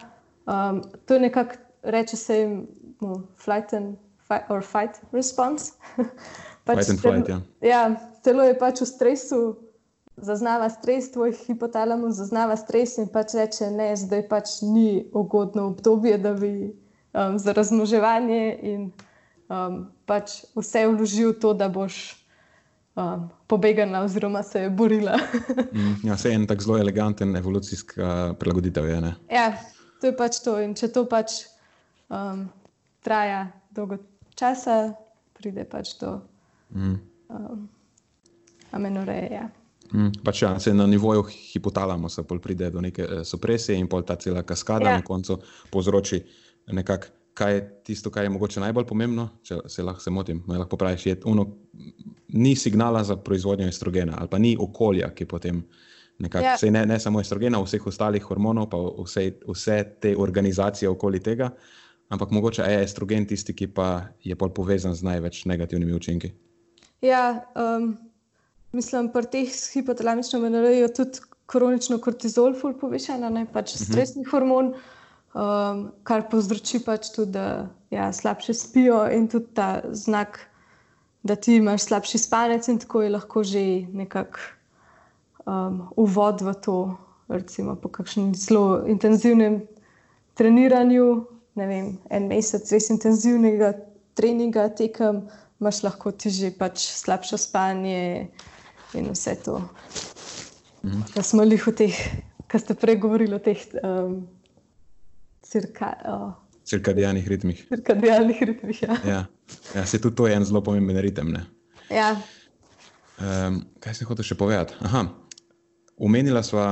um, 0.46 0.82
to 1.06 1.18
je 1.18 1.20
nekako, 1.28 1.60
reče 1.82 2.16
se 2.16 2.38
jim, 2.38 2.58
no, 3.00 3.22
flight 3.36 3.72
and 3.72 3.96
fight, 4.28 4.50
or 4.50 4.62
fight 4.62 5.00
response. 5.12 5.72
pač 6.66 6.78
fight 6.78 6.90
and 6.90 7.00
flight, 7.00 7.28
ja. 7.28 7.40
ja 7.62 7.82
telo 8.22 8.44
je 8.44 8.58
pač 8.58 8.82
v 8.82 8.90
stresu, 8.90 9.40
zaznava 10.22 10.68
stres, 10.70 11.12
tvoj 11.14 11.32
hipotalamus 11.46 12.18
zaznava 12.18 12.56
stres 12.58 12.96
in 12.98 13.08
pač 13.12 13.36
reče, 13.38 13.70
ne, 13.70 13.92
zdaj 13.96 14.24
pač 14.30 14.58
ni 14.66 15.06
ugodno 15.14 15.68
obdobje, 15.72 16.18
da 16.18 16.34
bi 16.34 16.52
um, 17.14 17.38
za 17.38 17.54
razmoževanje 17.54 18.58
in 18.62 18.90
um, 19.48 19.88
pač 20.06 20.42
vse 20.56 20.86
vložil 20.86 21.32
v 21.32 21.40
to, 21.40 21.52
da 21.56 21.68
boš 21.72 22.16
um, 22.96 23.28
pobegala 23.46 24.04
oziroma 24.04 24.42
se 24.42 24.66
je 24.66 24.70
borila. 24.70 25.16
mm, 25.74 25.94
ja, 26.04 26.14
vse 26.14 26.28
je 26.28 26.34
en 26.34 26.46
tak 26.46 26.62
zelo 26.62 26.78
eleganten 26.78 27.36
evolucijska 27.36 28.34
prilagoditev. 28.38 28.88
Je, 28.88 29.14
ja, 29.32 29.48
to 30.00 30.12
je 30.12 30.16
pač 30.16 30.40
to 30.44 30.58
in 30.60 30.74
če 30.78 30.92
to 30.92 31.04
pač 31.10 31.44
um, 32.08 32.48
traja 33.04 33.48
dolgo 33.74 33.98
časa, 34.38 34.94
pride 35.38 35.64
pač 35.64 35.96
do. 36.00 36.20
Mm. 36.74 36.98
Um, 37.28 37.68
amenoreja. 38.72 39.48
Mm, 39.92 40.20
pač 40.24 40.42
ja, 40.42 40.52
se 40.60 40.74
na 40.74 40.86
nivoju 40.86 41.22
hipotalamusa 41.32 42.22
pride 42.28 42.70
do 42.70 42.80
neke 42.84 43.04
uh, 43.04 43.22
supresije 43.24 43.78
in 43.78 43.88
pol 43.88 44.04
ta 44.04 44.16
cela 44.20 44.42
kaskada 44.42 44.90
ja. 44.90 44.96
na 45.00 45.04
koncu 45.04 45.38
povzroči 45.72 46.20
nekako, 46.72 47.08
kaj 47.38 47.54
je 47.54 47.60
tisto, 47.86 48.10
kar 48.10 48.26
je 48.26 48.30
mogoče 48.34 48.60
najbolj 48.60 48.86
pomembno, 48.88 49.28
če 49.46 49.60
se 49.70 49.82
lahko 49.86 50.02
se 50.02 50.10
motim, 50.10 50.42
me 50.48 50.58
lahko 50.58 50.76
praviš, 50.76 51.06
je 51.06 51.16
uno, 51.30 51.46
ni 52.34 52.56
signala 52.56 53.04
za 53.06 53.16
proizvodnjo 53.16 53.68
estrogena 53.70 54.16
ali 54.18 54.30
pa 54.30 54.38
ni 54.42 54.56
okolja, 54.60 55.12
ki 55.14 55.26
potem 55.30 55.62
nekako, 56.18 56.44
ja. 56.44 56.72
ne, 56.74 56.82
ne 56.86 56.98
samo 57.00 57.22
estrogena, 57.22 57.60
vseh 57.62 57.86
ostalih 57.86 58.24
hormonov, 58.26 58.66
pa 58.72 58.80
vse, 59.04 59.28
vse 59.46 59.78
te 60.02 60.16
organizacije 60.18 60.90
okoli 60.90 61.22
tega, 61.22 61.52
ampak 62.10 62.34
mogoče 62.34 62.66
je 62.66 62.82
estrogen 62.82 63.26
tisti, 63.30 63.54
ki 63.54 63.70
pa 63.74 63.88
je 64.24 64.34
pol 64.36 64.50
povezan 64.54 64.96
z 64.98 65.06
največ 65.06 65.44
negativnimi 65.46 65.94
učinki. 65.94 66.32
Ja, 67.06 67.44
um, 67.54 67.92
mislim, 68.74 69.12
pri 69.14 69.30
teh 69.30 69.54
s 69.54 69.70
hipotalamično 69.76 70.42
menorejo 70.42 70.88
je 70.88 70.94
tudi 71.02 71.26
kronično 71.48 72.00
kortizol, 72.02 72.56
ful 72.58 72.74
povišen, 72.80 73.22
ne 73.32 73.46
pač 73.46 73.74
uh 73.74 73.80
mhm. 73.80 73.84
-huh. 73.84 73.92
stresni 73.92 74.24
hormon, 74.24 74.74
um, 75.34 75.88
kar 76.06 76.26
povzroči 76.30 76.80
pač 76.84 77.10
tudi, 77.14 77.32
da 77.36 77.68
ja, 77.90 78.12
slabše 78.12 78.54
spijo 78.54 79.02
in 79.12 79.28
tudi 79.28 79.52
ta 79.54 79.82
znak, 79.92 80.40
da 81.22 81.36
ti 81.36 81.58
imaš 81.58 81.88
slabši 81.88 82.18
spanec 82.18 82.68
in 82.68 82.78
tako 82.78 83.02
je 83.02 83.10
lahko 83.10 83.42
že 83.42 83.64
nekak 83.92 84.38
um, 85.46 85.88
uvod 85.96 86.40
v 86.40 86.54
to, 86.64 86.78
recimo 87.28 87.76
po 87.76 87.88
kakšnem 87.88 88.34
zelo 88.34 88.84
intenzivnem 88.86 89.60
treniranju, 90.38 91.26
ne 91.58 91.66
vem, 91.66 91.86
en 92.10 92.28
mesec 92.30 92.70
res 92.72 92.88
intenzivnega 92.94 93.74
treninga 94.14 94.68
tekem, 94.74 95.26
imaš 95.60 95.82
lahko 95.82 96.14
ti 96.14 96.30
že 96.30 96.54
pač 96.54 96.86
slabše 96.86 97.38
spanje, 97.38 98.30
in 98.94 99.10
vse 99.12 99.34
to. 99.44 99.62
Mhm. 100.84 101.02
Da 101.14 101.22
smo 101.22 101.42
jih 101.42 101.66
v 101.66 101.72
teh, 101.72 101.96
kar 102.46 102.60
ste 102.60 102.74
prej 102.74 102.96
govorili 102.96 103.34
o 103.34 103.42
teh 103.42 103.58
um, 103.82 104.28
cirka, 105.48 105.92
oh. 106.04 106.32
cirkadijanih 106.64 107.28
ritmih. 107.28 107.64
Cirkadijanih 107.68 108.42
ritmih. 108.42 108.82
Ja. 108.82 108.96
Ja. 109.06 109.24
Ja, 109.74 109.86
se 109.86 110.00
tudi 110.00 110.16
to 110.16 110.26
je 110.26 110.36
en 110.36 110.44
zelo 110.44 110.62
pomemben 110.64 111.00
ritem. 111.00 111.32
Ja. 111.90 112.16
Um, 113.18 113.62
kaj 113.80 113.94
se 113.94 114.04
hoče 114.04 114.22
še 114.22 114.36
povedati? 114.38 114.76
Aha, 114.84 115.06
omenila 115.96 116.42
sva 116.44 116.68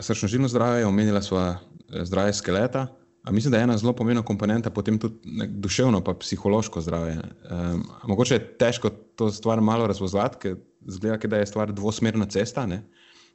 srčno 0.00 0.28
žilno 0.28 0.48
zdravje, 0.48 0.86
omenila 0.88 1.22
sva 1.22 1.44
eh, 1.52 2.04
zdravje 2.08 2.40
skeleta. 2.40 2.86
A 3.22 3.30
mislim, 3.30 3.52
da 3.52 3.58
je 3.60 3.68
ena 3.68 3.76
zelo 3.78 3.92
pomembna 3.94 4.24
komponenta 4.26 4.70
potem 4.74 4.96
tudi 4.98 5.46
duševno, 5.46 6.00
pa 6.02 6.16
psihološko 6.18 6.80
zdravje. 6.82 7.20
Um, 7.46 7.84
mogoče 8.10 8.34
je 8.34 8.46
težko 8.58 8.90
to 8.90 9.28
stvar 9.30 9.60
malo 9.62 9.86
razvozlati, 9.86 10.40
ker 10.42 10.56
zgleda, 10.90 11.28
da 11.28 11.38
je 11.38 11.46
stvar 11.46 11.70
dvosmerna 11.72 12.26
cesta. 12.26 12.66
Ne? 12.66 12.80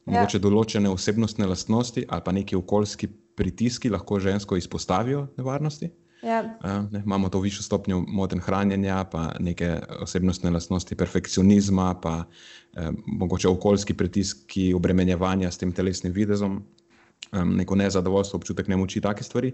Mogoče 0.08 0.39
ja. 0.39 0.41
določene 0.41 0.89
osebnostne 0.89 1.47
lastnosti 1.49 2.05
ali 2.08 2.24
pa 2.24 2.32
neki 2.32 2.55
okoljski 2.55 3.10
pritiski 3.38 3.91
lahko 3.93 4.20
žensko 4.24 4.58
izpostavijo 4.58 5.28
nevarnosti. 5.38 5.91
Ja. 6.24 6.39
Uh, 6.64 6.88
ne, 6.91 7.03
imamo 7.05 7.30
to 7.30 7.39
višjo 7.39 7.64
stopnjo 7.64 7.99
moten 8.08 8.39
hranjenja, 8.41 9.03
pa 9.12 9.28
neke 9.39 9.76
osebnostne 10.01 10.49
lastnosti, 10.49 10.95
perfekcionizma, 10.97 11.91
pa 12.01 12.24
eh, 12.74 12.89
mogoče 13.05 13.47
okoljski 13.47 13.93
pritiski, 13.93 14.72
obremenjevanja 14.74 15.51
s 15.51 15.62
tem 15.62 15.72
telesnim 15.72 16.14
videzom 16.14 16.58
um, 17.32 17.53
neko 17.55 17.76
nezadovoljstvo, 17.76 18.38
občutek 18.38 18.68
nemoči, 18.68 19.01
take 19.01 19.24
stvari. 19.24 19.53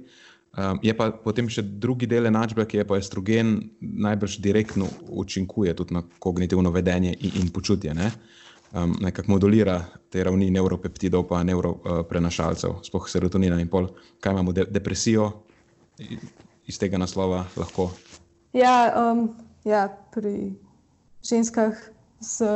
Um, 0.58 0.80
je 0.84 0.94
pa 0.98 1.10
potem 1.12 1.50
še 1.50 1.66
drugi 1.66 2.08
del 2.08 2.30
enačbe, 2.30 2.66
ki 2.70 2.78
je 2.80 2.88
pa 2.88 3.00
estrogen 3.02 3.56
najbrž 3.82 4.38
direktno 4.40 4.88
učinkuje 5.10 5.74
tudi 5.76 5.98
na 5.98 6.04
kognitivno 6.20 6.72
vedenje 6.72 7.16
in, 7.20 7.42
in 7.42 7.52
počutje. 7.52 7.94
Ne? 7.98 8.12
Um, 8.74 8.96
nekako 9.02 9.36
modulira 9.36 9.84
te 10.10 10.24
ravni 10.26 10.48
neuropeptidov, 10.50 11.28
pa 11.30 11.44
neuroprenašalcev, 11.46 12.72
uh, 12.72 12.82
spoh 12.82 13.06
serotonina 13.10 13.60
in 13.62 13.70
pol. 13.70 13.92
Kaj 14.20 14.34
imamo, 14.34 14.52
de 14.52 14.66
depresijo 14.66 15.30
iz 16.66 16.80
tega 16.82 16.98
naslova 16.98 17.44
lahko? 17.56 17.92
Ja, 18.58 18.90
um, 18.98 19.28
ja 19.64 19.86
pri 20.14 20.56
ženskah 21.22 21.78
z 22.18 22.50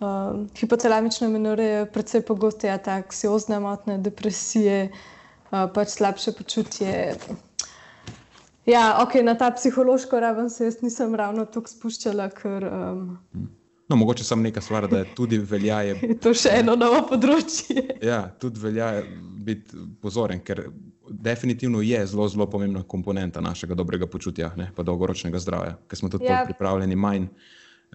Um, 0.00 0.48
hipotalamične 0.58 1.28
menore 1.30 1.64
je 1.64 1.86
predvsej 1.86 2.24
pogosteje 2.26 2.74
ta 2.82 2.98
anksiozna 2.98 3.60
motnja, 3.62 3.94
depresije, 4.02 4.88
uh, 4.90 5.70
pač 5.70 5.94
slabše 5.94 6.32
počutje. 6.34 7.14
Ja, 8.66 8.98
okay, 8.98 9.22
na 9.22 9.36
ta 9.38 9.52
psihološko 9.54 10.20
raven 10.20 10.50
se 10.50 10.64
jaz 10.64 10.80
nisem 10.82 11.14
ravno 11.14 11.44
tako 11.46 11.70
spuščala. 11.70 12.26
Ker, 12.34 12.66
um... 12.66 13.20
no, 13.88 13.96
mogoče 13.96 14.24
samo 14.24 14.42
neka 14.42 14.60
stvar, 14.60 14.88
da 14.90 14.98
je 14.98 15.14
tudi 15.14 15.38
velja. 15.38 15.80
Je, 15.82 15.98
je 16.02 16.18
to 16.22 16.34
še 16.34 16.58
eno 16.60 16.76
novo 16.76 17.02
področje. 17.08 17.84
ja, 18.10 18.24
tudi 18.40 18.60
velja 18.60 18.90
biti 19.44 19.76
pozoren, 20.00 20.40
ker 20.44 20.66
definitivno 21.08 21.82
je 21.84 22.06
zelo, 22.06 22.28
zelo 22.28 22.46
pomembna 22.50 22.82
komponenta 22.82 23.40
našega 23.44 23.76
dobrega 23.76 24.06
počutja 24.06 24.52
in 24.56 24.70
dolgoročnega 24.76 25.38
zdravja, 25.38 25.76
ker 25.88 26.00
smo 26.00 26.08
tudi 26.08 26.30
ja. 26.30 26.44
pripravljeni 26.48 26.96
manj. 26.96 27.28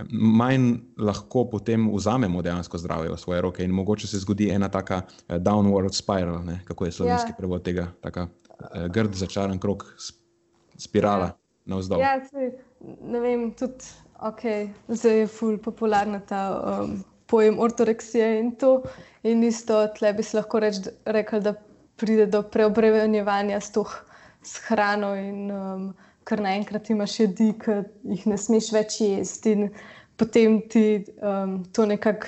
Manj 0.09 0.77
lahko 1.01 1.43
potem 1.51 1.89
vzamemo 1.91 2.39
dejansko 2.45 2.79
zdravje 2.79 3.09
v 3.11 3.17
svoje 3.19 3.41
roke, 3.43 3.63
in 3.65 3.73
mogoče 3.75 4.07
se 4.07 4.21
zgodi 4.21 4.47
ena 4.53 4.69
taka 4.71 5.01
eh, 5.03 5.39
downward 5.43 5.91
spiral, 5.97 6.39
ne? 6.45 6.61
kako 6.65 6.85
je 6.85 6.91
slovenski 6.95 7.33
ja. 7.33 7.37
prevod 7.37 7.65
tega, 7.65 7.89
tako 8.01 8.29
eh, 8.29 8.87
grd, 8.87 9.17
začaran 9.19 9.59
krok, 9.59 9.83
spirala 10.77 11.33
ja. 11.33 11.35
navzdol. 11.65 11.99
Ja, 11.99 12.13
sej, 12.29 12.53
ne 13.01 13.19
vem, 13.19 13.49
tudi 13.59 13.91
okay, 14.21 14.69
zdaj 14.87 15.19
je 15.19 15.27
ful 15.27 15.57
popularna 15.57 16.19
ta 16.19 16.41
um, 16.59 17.03
pojem 17.27 17.59
ortoreksije 17.59 18.39
in 18.39 18.55
to. 18.55 18.81
In 19.23 19.43
isto 19.43 19.87
tle 19.97 20.13
bi 20.13 20.23
se 20.23 20.37
lahko 20.37 20.59
reč, 20.59 20.75
rekel, 21.05 21.41
da 21.41 21.53
pride 21.99 22.25
do 22.25 22.43
preobremenjevanja 22.43 23.59
s 23.61 23.71
to 23.71 23.85
hrano 24.67 25.15
in 25.15 25.51
um, 25.51 25.93
kar 26.23 26.41
naenkrat 26.41 26.89
imaš 26.89 27.19
jedi, 27.19 27.51
ki 27.59 27.81
jih 28.13 28.27
ne 28.31 28.37
smeš 28.37 28.71
več 28.73 28.99
jesti 29.01 29.55
in 29.57 29.69
potem 30.19 30.61
ti 30.69 31.03
um, 31.21 31.63
to 31.73 31.85
nekako 31.85 32.27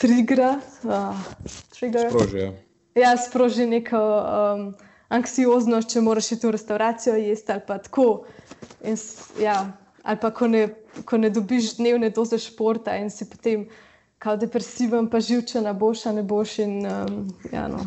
trigra. 0.00 0.56
Uh, 0.84 1.20
sproži. 1.46 2.50
Ja, 2.94 3.16
sproži 3.18 3.66
neko 3.66 4.00
um, 4.00 4.66
anksioznost, 5.14 5.90
če 5.92 6.02
moraš 6.04 6.32
iti 6.36 6.46
v 6.46 6.54
restauracijo 6.54 7.16
jesti 7.18 7.52
ali 7.52 7.64
pa 7.66 7.78
tako. 7.82 8.08
In, 8.84 8.98
ja, 9.40 9.58
ali 10.04 10.20
pa 10.20 10.30
ko 10.30 10.46
ne, 10.46 10.68
ko 11.04 11.18
ne 11.18 11.30
dobiš 11.30 11.76
dnevne 11.80 12.10
doze 12.10 12.38
športa 12.38 12.96
in 13.00 13.10
si 13.10 13.24
potem 13.30 13.66
kao 14.18 14.36
depresiven, 14.36 15.08
pa 15.10 15.20
živčen, 15.20 15.66
boš, 15.78 16.04
ne 16.04 16.22
boš. 16.22 16.58
In, 16.64 16.76
um, 16.86 17.16
ja, 17.52 17.68
no. 17.68 17.80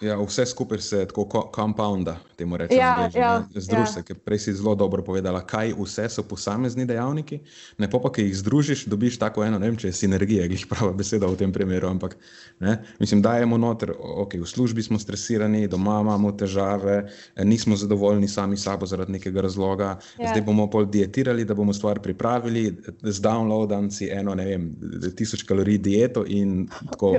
Ja, 0.00 0.16
vse 0.16 0.46
skupaj 0.46 0.78
se 0.78 1.06
tako 1.06 1.24
kompounda, 1.52 2.16
temu 2.36 2.56
rečemo. 2.56 2.80
Ja, 2.80 3.10
ja, 3.14 3.44
Združi 3.54 3.82
ja. 3.82 3.86
se, 3.86 4.02
ker 4.02 4.16
prej 4.24 4.38
si 4.38 4.54
zelo 4.56 4.74
dobro 4.74 5.02
povedala, 5.04 5.42
kaj 5.46 5.74
vse 5.76 6.08
so 6.08 6.22
posamezni 6.24 6.86
dejavniki. 6.88 7.40
Ne 7.78 7.90
pa, 7.90 8.00
ki 8.08 8.24
jih 8.24 8.36
združiš, 8.40 8.86
dobiš 8.88 9.18
tako 9.20 9.44
eno, 9.44 9.58
ne 9.60 9.68
vem, 9.68 9.76
če 9.76 9.90
je 9.90 9.98
sinergija, 9.98 10.46
ki 10.48 10.56
jih 10.56 10.64
prava 10.70 10.94
beseda 10.96 11.28
v 11.28 11.36
tem 11.42 11.52
primeru. 11.52 11.90
Ampak, 11.92 12.16
ne, 12.64 12.78
mislim, 13.00 13.20
dajemo 13.22 13.58
noter, 13.60 13.92
ok, 13.92 14.38
v 14.40 14.48
službi 14.48 14.82
smo 14.82 14.98
stresirani, 14.98 15.66
doma 15.68 16.00
imamo 16.00 16.32
težave, 16.32 17.02
nismo 17.44 17.76
zadovoljni 17.76 18.28
sami 18.28 18.56
sabo 18.56 18.88
zaradi 18.88 19.18
nekega 19.18 19.44
razloga. 19.44 19.98
Ja. 20.16 20.32
Zdaj 20.32 20.46
bomo 20.48 20.70
pol 20.72 20.88
dietirali, 20.88 21.44
da 21.44 21.54
bomo 21.54 21.76
stvar 21.76 22.00
pripravili, 22.00 22.70
z 23.02 23.20
downloadanci 23.20 24.08
eno, 24.16 24.34
ne 24.34 24.48
vem, 24.48 24.70
tisoč 25.16 25.44
kalorij 25.44 25.82
dieto 25.84 26.24
in 26.24 26.70
tako 26.88 27.18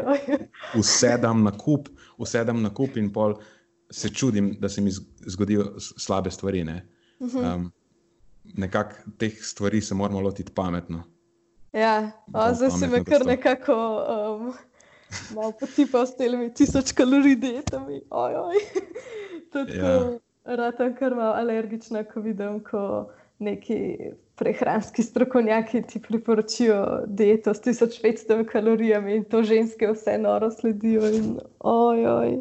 usedam 0.81 1.45
na 1.45 1.53
kup 1.53 1.93
usedem 2.21 2.61
na 2.61 2.69
kup 2.73 2.97
in 2.97 3.09
pol 3.13 3.35
se 3.91 4.09
čudim, 4.09 4.53
da 4.59 4.69
se 4.69 4.81
mi 4.81 4.91
zgodijo 5.27 5.73
slabe 5.79 6.31
stvari. 6.31 6.63
Ne? 6.63 6.81
Um, 7.19 7.71
Nekako 8.57 8.95
teh 9.21 9.35
stvari 9.45 9.81
se 9.81 9.95
moramo 9.95 10.21
lotiti 10.21 10.51
pametno. 10.55 11.03
Ja, 11.73 12.11
o, 12.33 12.53
zdaj 12.53 12.71
si 12.79 12.87
me 12.87 13.03
kar 13.03 13.25
nekako 13.25 13.75
um, 13.75 14.53
malo 15.35 15.51
potipal 15.59 16.07
s 16.07 16.17
temi 16.17 16.49
tisoč 16.53 16.91
kalorij 16.97 17.35
dietami. 17.39 18.01
Oj, 18.09 18.35
oj. 18.35 18.57
Tudi 19.53 19.77
ja. 19.77 19.99
rata 20.43 20.89
kar 20.95 21.15
malo 21.15 21.35
alergična, 21.37 22.03
ko 22.03 22.21
vidim, 22.21 22.59
ko 22.63 23.11
neki 23.41 23.97
prehranski 24.35 25.03
strokovnjaki 25.03 25.81
ti 25.81 26.01
priporočijo 26.01 27.03
dieto 27.07 27.53
s 27.53 27.61
1500 27.61 28.45
kalorijami 28.51 29.15
in 29.15 29.23
to 29.23 29.43
ženske 29.43 29.91
vse 29.93 30.17
noro 30.17 30.51
sledijo. 30.51 31.09
In, 31.09 31.39
oj, 31.59 32.07
oj. 32.07 32.39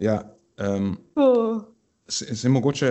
Ja, 0.00 0.34
um, 0.76 0.96
uh. 1.16 1.62
se, 2.08 2.36
se 2.36 2.48
mogoče 2.48 2.86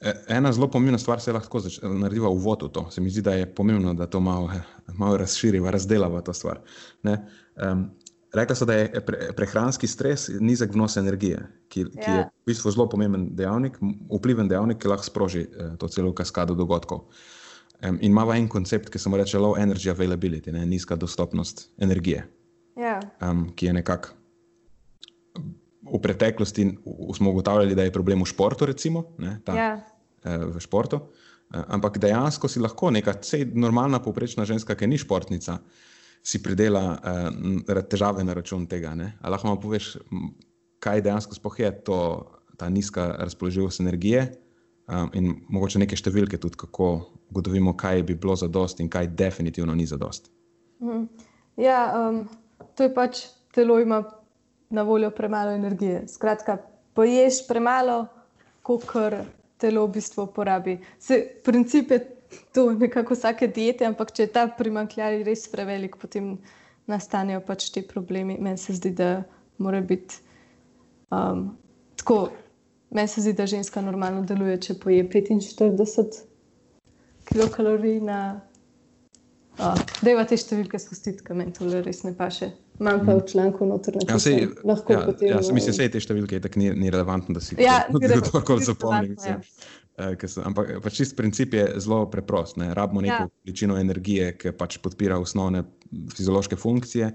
e, 0.00 0.12
ena 0.28 0.52
zelo 0.52 0.70
pomembna 0.70 0.98
stvar 0.98 1.20
se 1.20 1.32
lahko 1.32 1.60
naredi 1.82 2.20
v 2.20 2.30
uvodu. 2.30 2.68
To. 2.68 2.90
Se 2.90 3.00
mi 3.00 3.10
zdi, 3.10 3.22
da 3.22 3.34
je 3.34 3.54
pomembno, 3.54 3.94
da 3.94 4.06
to 4.06 4.20
malo, 4.20 4.50
malo 4.94 5.16
razširiva, 5.16 5.70
razdelava 5.70 6.20
to 6.20 6.32
stvar. 6.32 6.60
Um, 7.02 7.90
Rekla 8.36 8.56
so, 8.58 8.66
da 8.68 8.74
je 8.76 9.00
pre, 9.06 9.30
prehranski 9.36 9.88
stres 9.88 10.28
nizek 10.40 10.74
vnos 10.74 10.96
energije, 11.00 11.40
ki, 11.72 11.86
yeah. 11.86 11.94
ki 11.94 12.10
je 12.10 12.20
ja. 12.20 12.26
v 12.28 12.50
bistvu 12.50 12.72
zelo 12.74 12.88
pomemben 12.92 13.30
dejavnik, 13.36 13.78
vpliven 14.12 14.50
dejavnik, 14.50 14.80
ki 14.82 14.92
lahko 14.92 15.08
sproži 15.08 15.46
eh, 15.46 15.72
to 15.80 15.88
celo 15.88 16.12
kaskado 16.16 16.54
dogodkov. 16.58 17.06
Um, 17.84 17.98
in 18.00 18.12
ima 18.12 18.24
en 18.36 18.48
koncept, 18.48 18.88
ki 18.92 18.98
se 18.98 19.10
mu 19.12 19.18
reče 19.20 19.40
low 19.40 19.56
energy 19.60 19.90
availability, 19.92 20.52
ne, 20.52 20.64
nizka 20.66 20.96
dostopnost 20.96 21.68
energije. 21.80 22.24
Ja. 22.76 23.00
um, 23.24 23.48
ki 23.56 23.66
je 23.66 23.72
nekako 23.72 24.12
v 25.86 26.00
preteklosti 26.02 26.66
smo 27.16 27.30
ugotavljali, 27.30 27.74
da 27.74 27.86
je 27.86 27.92
problem 27.92 28.22
v 28.22 28.28
športu, 28.28 28.66
recimo, 28.66 29.04
ne, 29.18 29.38
ta. 29.44 29.54
Ja. 29.56 29.70
uh, 30.24 30.48
v 30.56 30.60
športu. 30.60 30.96
Uh, 30.96 31.62
ampak 31.68 31.98
dejansko 32.02 32.48
si 32.48 32.60
lahko 32.60 32.90
neka 32.90 33.14
normalna, 33.54 34.00
povprečna 34.02 34.44
ženska, 34.44 34.74
ki 34.74 34.86
ni 34.86 34.98
športnica 34.98 35.60
si 36.22 36.42
pridela 36.42 36.96
uh, 36.96 37.82
težave 37.88 38.24
na 38.24 38.34
račun 38.34 38.66
tega. 38.66 38.94
Ali 38.96 39.32
lahko 39.32 39.48
malo 39.48 39.60
poveš, 39.60 39.96
kaj 40.82 41.02
dejansko 41.02 41.36
spoh 41.38 41.60
je 41.60 41.70
to, 41.84 42.00
ta 42.56 42.68
nizka 42.68 43.14
razpoložljivost 43.18 43.80
energije 43.80 44.22
um, 44.88 45.10
in 45.14 45.32
mogoče 45.48 45.82
neke 45.82 45.96
številke 45.96 46.40
tudi, 46.40 46.56
kako 46.56 46.90
ugotovimo, 47.30 47.76
kaj 47.76 48.02
bi 48.06 48.14
bilo 48.14 48.36
za 48.36 48.48
dost 48.48 48.80
in 48.80 48.88
kaj 48.88 49.10
definitivno 49.18 49.74
ni 49.74 49.86
za 49.86 49.98
dost. 50.00 50.30
Mhm. 50.82 51.04
Ja, 51.56 51.80
um, 51.96 52.26
to 52.76 52.84
je 52.84 52.92
pač 52.94 53.24
telo 53.54 53.78
ima 53.80 54.02
na 54.70 54.82
voljo 54.82 55.10
premalo 55.10 55.54
energije. 55.56 56.04
Skratka, 56.08 56.58
poješ 56.94 57.46
premalo, 57.48 58.06
kot 58.62 58.84
telo 59.56 59.86
v 59.86 59.92
bistvu 59.96 60.26
porabi. 60.34 60.76
Se, 60.98 61.40
princip 61.44 61.90
je 61.90 62.00
to 62.54 62.72
nekako 62.72 63.14
vsake 63.14 63.48
diete, 63.48 63.86
ampak 63.86 64.12
če 64.16 64.26
je 64.26 64.32
ta 64.32 64.46
primankljaj 64.58 65.22
res 65.26 65.46
prevelik, 65.52 65.96
potem 66.00 66.36
nastanejo 66.90 67.42
pač 67.46 67.70
ti 67.74 67.82
problemi. 67.86 68.38
Meni 68.40 68.58
se 68.58 68.76
zdi, 68.76 68.92
da 68.96 69.22
mora 69.58 69.80
biti 69.80 70.20
um, 71.10 71.48
tako. 71.96 72.28
Meni 72.90 73.10
se 73.10 73.24
zdi, 73.24 73.32
da 73.36 73.46
ženska 73.50 73.82
normalno 73.82 74.22
deluje, 74.26 74.60
če 74.68 74.78
poje 74.80 75.06
45 75.10 76.20
kilokalorij 77.30 78.00
na. 78.00 78.20
Oh, 79.56 79.72
da 80.04 80.12
je 80.12 80.24
te 80.28 80.36
številke 80.36 80.78
spustiti, 80.78 81.24
kaj 81.24 81.36
meni 81.38 81.52
to 81.56 81.64
res 81.72 82.02
ne 82.04 82.12
paše. 82.16 82.50
Manj 82.76 83.06
pa 83.06 83.14
v 83.16 83.22
članku 83.24 83.64
noter 83.64 83.94
na 83.96 84.04
ja, 84.04 84.18
sej, 84.20 84.50
lahko 84.68 84.92
ja, 84.92 85.04
potem. 85.06 85.30
Ja, 85.30 85.38
mislim, 85.40 85.72
da 85.78 85.86
te 85.94 86.02
številke 86.04 86.40
tako 86.44 86.60
ni, 86.60 86.68
ni 86.76 86.92
relevantno, 86.92 87.38
da 87.38 87.40
si 87.40 87.56
ja, 87.56 87.78
to 87.88 88.42
kar 88.44 88.60
zapomnim. 88.60 89.16
Uh, 89.16 89.40
so, 90.26 90.42
ampak 90.44 90.76
pač 90.84 91.00
čist 91.00 91.16
princip 91.16 91.54
je 91.54 91.64
zelo 91.80 92.04
preprost. 92.10 92.58
Ne? 92.60 92.74
Rabimo 92.74 93.00
neko 93.00 93.26
ja. 93.26 93.32
količino 93.42 93.78
energije, 93.80 94.32
ki 94.38 94.52
pač 94.58 94.78
podpira 94.84 95.18
osnovne 95.18 95.64
fiziološke 96.12 96.56
funkcije, 96.56 97.12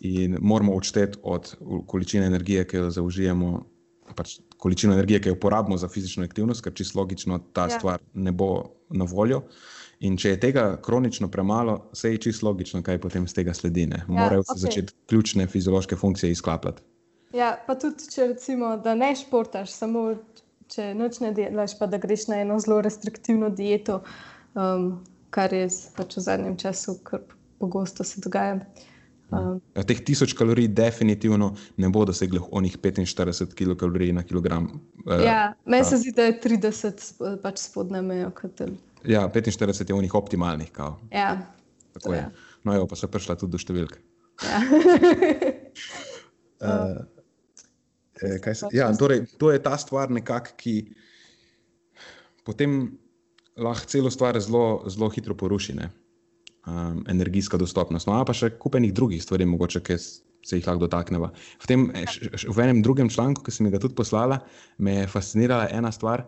in 0.00 0.36
moramo 0.40 0.74
odšteti 0.74 1.18
od 1.22 1.54
količine 1.86 2.26
energije, 2.26 2.66
ki 2.68 2.76
jo 2.76 2.90
zaužijemo, 2.90 3.64
pač 4.16 4.38
količino 4.58 4.92
energije, 4.92 5.20
ki 5.20 5.28
jo 5.28 5.38
porabimo 5.40 5.76
za 5.76 5.88
fizično 5.88 6.24
aktivnost, 6.24 6.64
ker 6.64 6.74
čisto 6.74 6.98
logično 7.00 7.38
ta 7.52 7.68
ja. 7.68 7.78
stvar 7.78 8.00
ne 8.14 8.32
bo 8.32 8.74
na 8.88 9.04
voljo. 9.04 9.42
In 10.00 10.16
če 10.20 10.34
je 10.34 10.40
tega 10.40 10.64
kronično 10.82 11.30
premalo, 11.30 11.90
se 11.92 12.12
je 12.12 12.18
čisto 12.26 12.46
logično, 12.46 12.82
kaj 12.82 12.98
potem 13.00 13.28
z 13.28 13.34
tega 13.34 13.54
sledi. 13.54 13.86
Ja, 13.90 14.02
Morajo 14.08 14.42
se 14.42 14.52
okay. 14.52 14.64
začeti 14.66 14.94
ključne 15.08 15.46
fiziološke 15.46 15.96
funkcije 15.96 16.32
izklapljati. 16.32 16.82
Ja, 17.32 17.54
pa 17.66 17.74
tudi, 17.78 18.10
če 18.10 18.26
recimo, 18.34 18.76
da 18.76 18.94
ne 18.94 19.14
športaš, 19.16 19.72
samo 19.72 20.14
če 20.72 20.92
noč 20.96 21.20
ne 21.24 21.32
delaš, 21.36 21.76
pa 21.78 21.88
da 21.90 22.00
greš 22.00 22.28
na 22.30 22.40
eno 22.44 22.58
zelo 22.62 22.80
restriktivno 22.84 23.50
dieto, 23.54 24.02
um, 24.54 25.04
kar 25.34 25.52
je 25.54 25.68
pač 25.96 26.18
v 26.18 26.24
zadnjem 26.26 26.58
času, 26.60 26.98
kar 27.06 27.24
pogosto 27.62 28.04
se 28.04 28.22
dogaja. 28.24 28.60
Um, 29.34 29.58
ja, 29.74 29.82
teh 29.88 29.98
tisoč 30.04 30.34
kalorij 30.36 30.68
definitivno 30.76 31.54
ne 31.80 31.88
bo 31.90 32.04
doseglo 32.06 32.44
onih 32.54 32.76
45 32.78 33.54
kilokalorij 33.56 34.12
na 34.14 34.22
kilogram. 34.22 34.68
Uh, 35.06 35.24
ja, 35.24 35.54
meni 35.66 35.84
se 35.88 35.98
zdi, 36.02 36.12
da 36.14 36.28
je 36.28 36.38
30 36.44 37.40
pač 37.42 37.64
spodnja 37.64 38.02
meja. 38.04 38.30
Ja, 39.04 39.26
45 39.28 39.88
je 39.88 39.96
onih 39.96 40.14
optimalnih. 40.14 40.70
Ja, 41.10 41.38
Tako 41.94 42.14
je. 42.14 42.28
No, 42.64 42.74
jo, 42.74 42.86
pa 42.86 42.96
so 42.96 43.08
prišla 43.10 43.36
tudi 43.38 43.54
do 43.54 43.60
številke. 43.60 44.00
Ja. 44.42 44.60
uh, 46.64 47.02
Eh, 48.22 48.54
se, 48.54 48.68
ja, 48.72 48.92
torej, 48.96 49.24
to 49.38 49.50
je 49.50 49.62
ta 49.62 49.78
stvar, 49.78 50.10
nekak, 50.10 50.52
ki 50.60 50.94
potem 52.46 52.94
lahko 53.58 53.90
celo 53.90 54.10
stvar 54.10 54.38
zelo, 54.40 54.84
zelo 54.90 55.10
hitro 55.10 55.34
poruši. 55.34 55.76
Um, 56.64 57.02
energijska 57.08 57.58
dostopnost. 57.60 58.08
No, 58.08 58.16
pa 58.24 58.32
še 58.32 58.54
kupenih 58.56 58.94
drugih 58.96 59.20
stvari, 59.20 59.44
mogoče, 59.44 59.82
ki 59.84 59.98
se 60.00 60.56
jih 60.56 60.64
lahko 60.64 60.86
dotaknemo. 60.86 61.28
V, 61.60 61.76
v 62.48 62.64
enem 62.64 62.80
drugem 62.84 63.10
članku, 63.12 63.44
ki 63.44 63.52
sem 63.52 63.68
ga 63.68 63.80
tudi 63.82 63.96
poslala, 63.98 64.38
me 64.78 65.02
je 65.02 65.10
fascinirala 65.12 65.68
ena 65.72 65.92
stvar. 65.92 66.24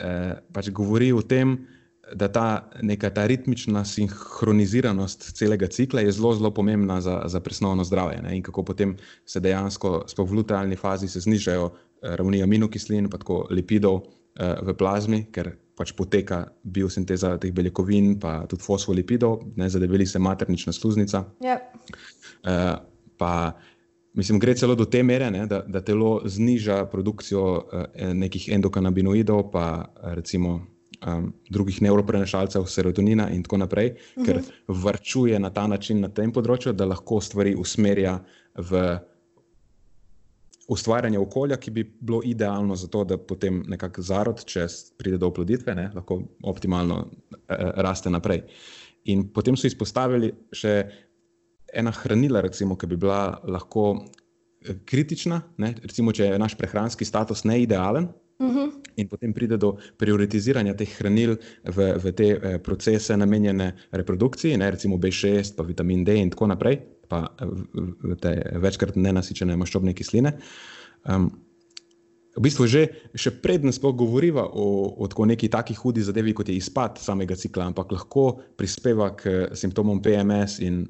eh, 0.00 0.34
pač 0.52 0.70
govori 0.72 1.12
o 1.12 1.22
tem, 1.22 1.58
da 2.14 2.28
ta 2.28 2.70
neka 2.82 3.10
ta 3.10 3.26
ritmična 3.26 3.84
sinhroniziranost 3.84 5.32
celega 5.36 5.66
cikla 5.66 6.00
je 6.00 6.12
zelo, 6.12 6.34
zelo 6.34 6.50
pomembna 6.50 7.00
za, 7.00 7.22
za 7.26 7.40
presnovno 7.40 7.84
zdravje. 7.84 8.22
Ne? 8.22 8.36
In 8.36 8.42
kako 8.42 8.64
potem 8.64 8.96
se 9.24 9.40
dejansko, 9.40 10.04
sploh 10.06 10.30
v 10.30 10.34
lutealni 10.34 10.76
fazi, 10.76 11.08
se 11.08 11.20
znižajo 11.20 11.70
eh, 11.70 12.16
ravni 12.16 12.42
aminokislin, 12.42 13.10
pa 13.10 13.18
tako 13.18 13.46
lipidov 13.50 14.02
eh, 14.02 14.54
v 14.62 14.74
plazmi, 14.74 15.24
ker 15.32 15.52
pač 15.80 15.94
poteka 15.96 16.44
biosinteza 16.62 17.36
teh 17.40 17.52
beljakovin, 17.56 18.18
pa 18.20 18.44
tudi 18.48 18.62
fosfolipidov, 18.62 19.46
ne 19.56 19.68
zadeveli 19.70 20.06
se 20.06 20.18
maternična 20.18 20.72
sluznica. 20.76 21.24
Ja. 21.40 21.56
Eh, 22.44 22.74
pa 23.16 23.52
mislim, 24.14 24.40
gre 24.40 24.54
celo 24.54 24.74
do 24.74 24.84
te 24.84 25.02
mere, 25.02 25.30
ne, 25.30 25.46
da, 25.46 25.62
da 25.66 25.80
telo 25.80 26.20
zniža 26.24 26.84
produkcijo 26.92 27.46
eh, 27.72 28.12
nekih 28.14 28.50
endokanabinoidov, 28.52 29.50
pa 29.52 29.64
recimo 30.16 30.60
um, 31.06 31.32
drugih 31.50 31.82
neuroprenašalcev, 31.82 32.66
serotonina 32.66 33.30
in 33.30 33.42
tako 33.42 33.56
naprej, 33.56 33.90
uh 33.90 34.22
-huh. 34.22 34.26
ker 34.26 34.36
mhm. 34.36 34.82
vrčuje 34.82 35.38
na 35.38 35.50
ta 35.50 35.66
način 35.66 36.00
na 36.00 36.08
tem 36.08 36.32
področju, 36.32 36.72
da 36.72 36.84
lahko 36.84 37.20
stvari 37.20 37.54
usmerja 37.54 38.18
v 38.56 38.98
ustvarjanje 40.70 41.18
okolja, 41.18 41.56
ki 41.56 41.70
bi 41.70 41.84
bilo 42.00 42.20
idealno 42.24 42.76
za 42.76 42.88
to, 42.88 43.04
da 43.04 43.18
potem 43.18 43.62
nekako 43.68 44.02
zarod, 44.02 44.44
če 44.46 44.66
pride 44.98 45.18
do 45.18 45.26
oploditve, 45.26 45.74
ne, 45.74 45.90
lahko 45.94 46.20
optimalno 46.42 47.00
eh, 47.02 47.70
raste 47.82 48.10
naprej. 48.10 48.44
In 49.10 49.28
potem 49.34 49.56
so 49.56 49.66
izpostavili 49.66 50.30
še 50.52 50.74
ena 51.74 51.90
hranila, 51.90 52.42
recimo, 52.46 52.76
ki 52.78 52.86
bi 52.86 53.00
bila 53.02 53.40
lahko 53.50 53.86
eh, 53.98 54.78
kritična, 54.86 55.40
ne, 55.58 55.74
recimo, 55.82 56.14
če 56.14 56.30
je 56.30 56.38
naš 56.38 56.54
prehranski 56.60 57.08
status 57.08 57.42
neidealen. 57.44 58.06
-huh. 58.40 58.72
In 58.96 59.08
potem 59.08 59.32
pride 59.32 59.56
do 59.56 59.76
prioritiziranja 59.96 60.74
teh 60.74 60.88
hranil 60.98 61.36
v, 61.64 61.78
v 61.98 62.12
te 62.12 62.28
eh, 62.36 62.58
procese, 62.58 63.16
namenjene 63.16 63.74
reprodukciji, 63.92 64.56
ne, 64.56 64.70
recimo 64.70 64.96
B6, 64.96 65.54
pa 65.56 65.62
vitamin 65.62 66.04
D 66.04 66.16
in 66.16 66.30
tako 66.30 66.46
naprej, 66.46 66.80
pa 67.08 67.28
v, 67.40 67.66
v 68.00 68.16
te 68.16 68.32
večkrat 68.56 68.96
nenasičene 68.96 69.56
maščobne 69.56 69.92
kisline. 69.94 70.32
Um, 71.04 71.30
v 72.36 72.46
bistvu 72.46 72.66
že, 72.70 72.82
še 73.18 73.34
predtem 73.42 73.74
sploh 73.74 73.92
govoriva 73.96 74.46
o, 74.46 74.94
o 74.94 75.04
tako 75.10 75.26
neki 75.26 75.50
taki 75.50 75.74
hudi 75.74 76.02
zadevi, 76.06 76.32
kot 76.32 76.48
je 76.48 76.56
izpad 76.56 77.00
samega 77.02 77.34
cikla, 77.34 77.66
ampak 77.68 77.90
lahko 77.90 78.38
prispeva 78.56 79.10
k 79.18 79.50
simptomom 79.52 79.98
PMS 79.98 80.62
in 80.62 80.86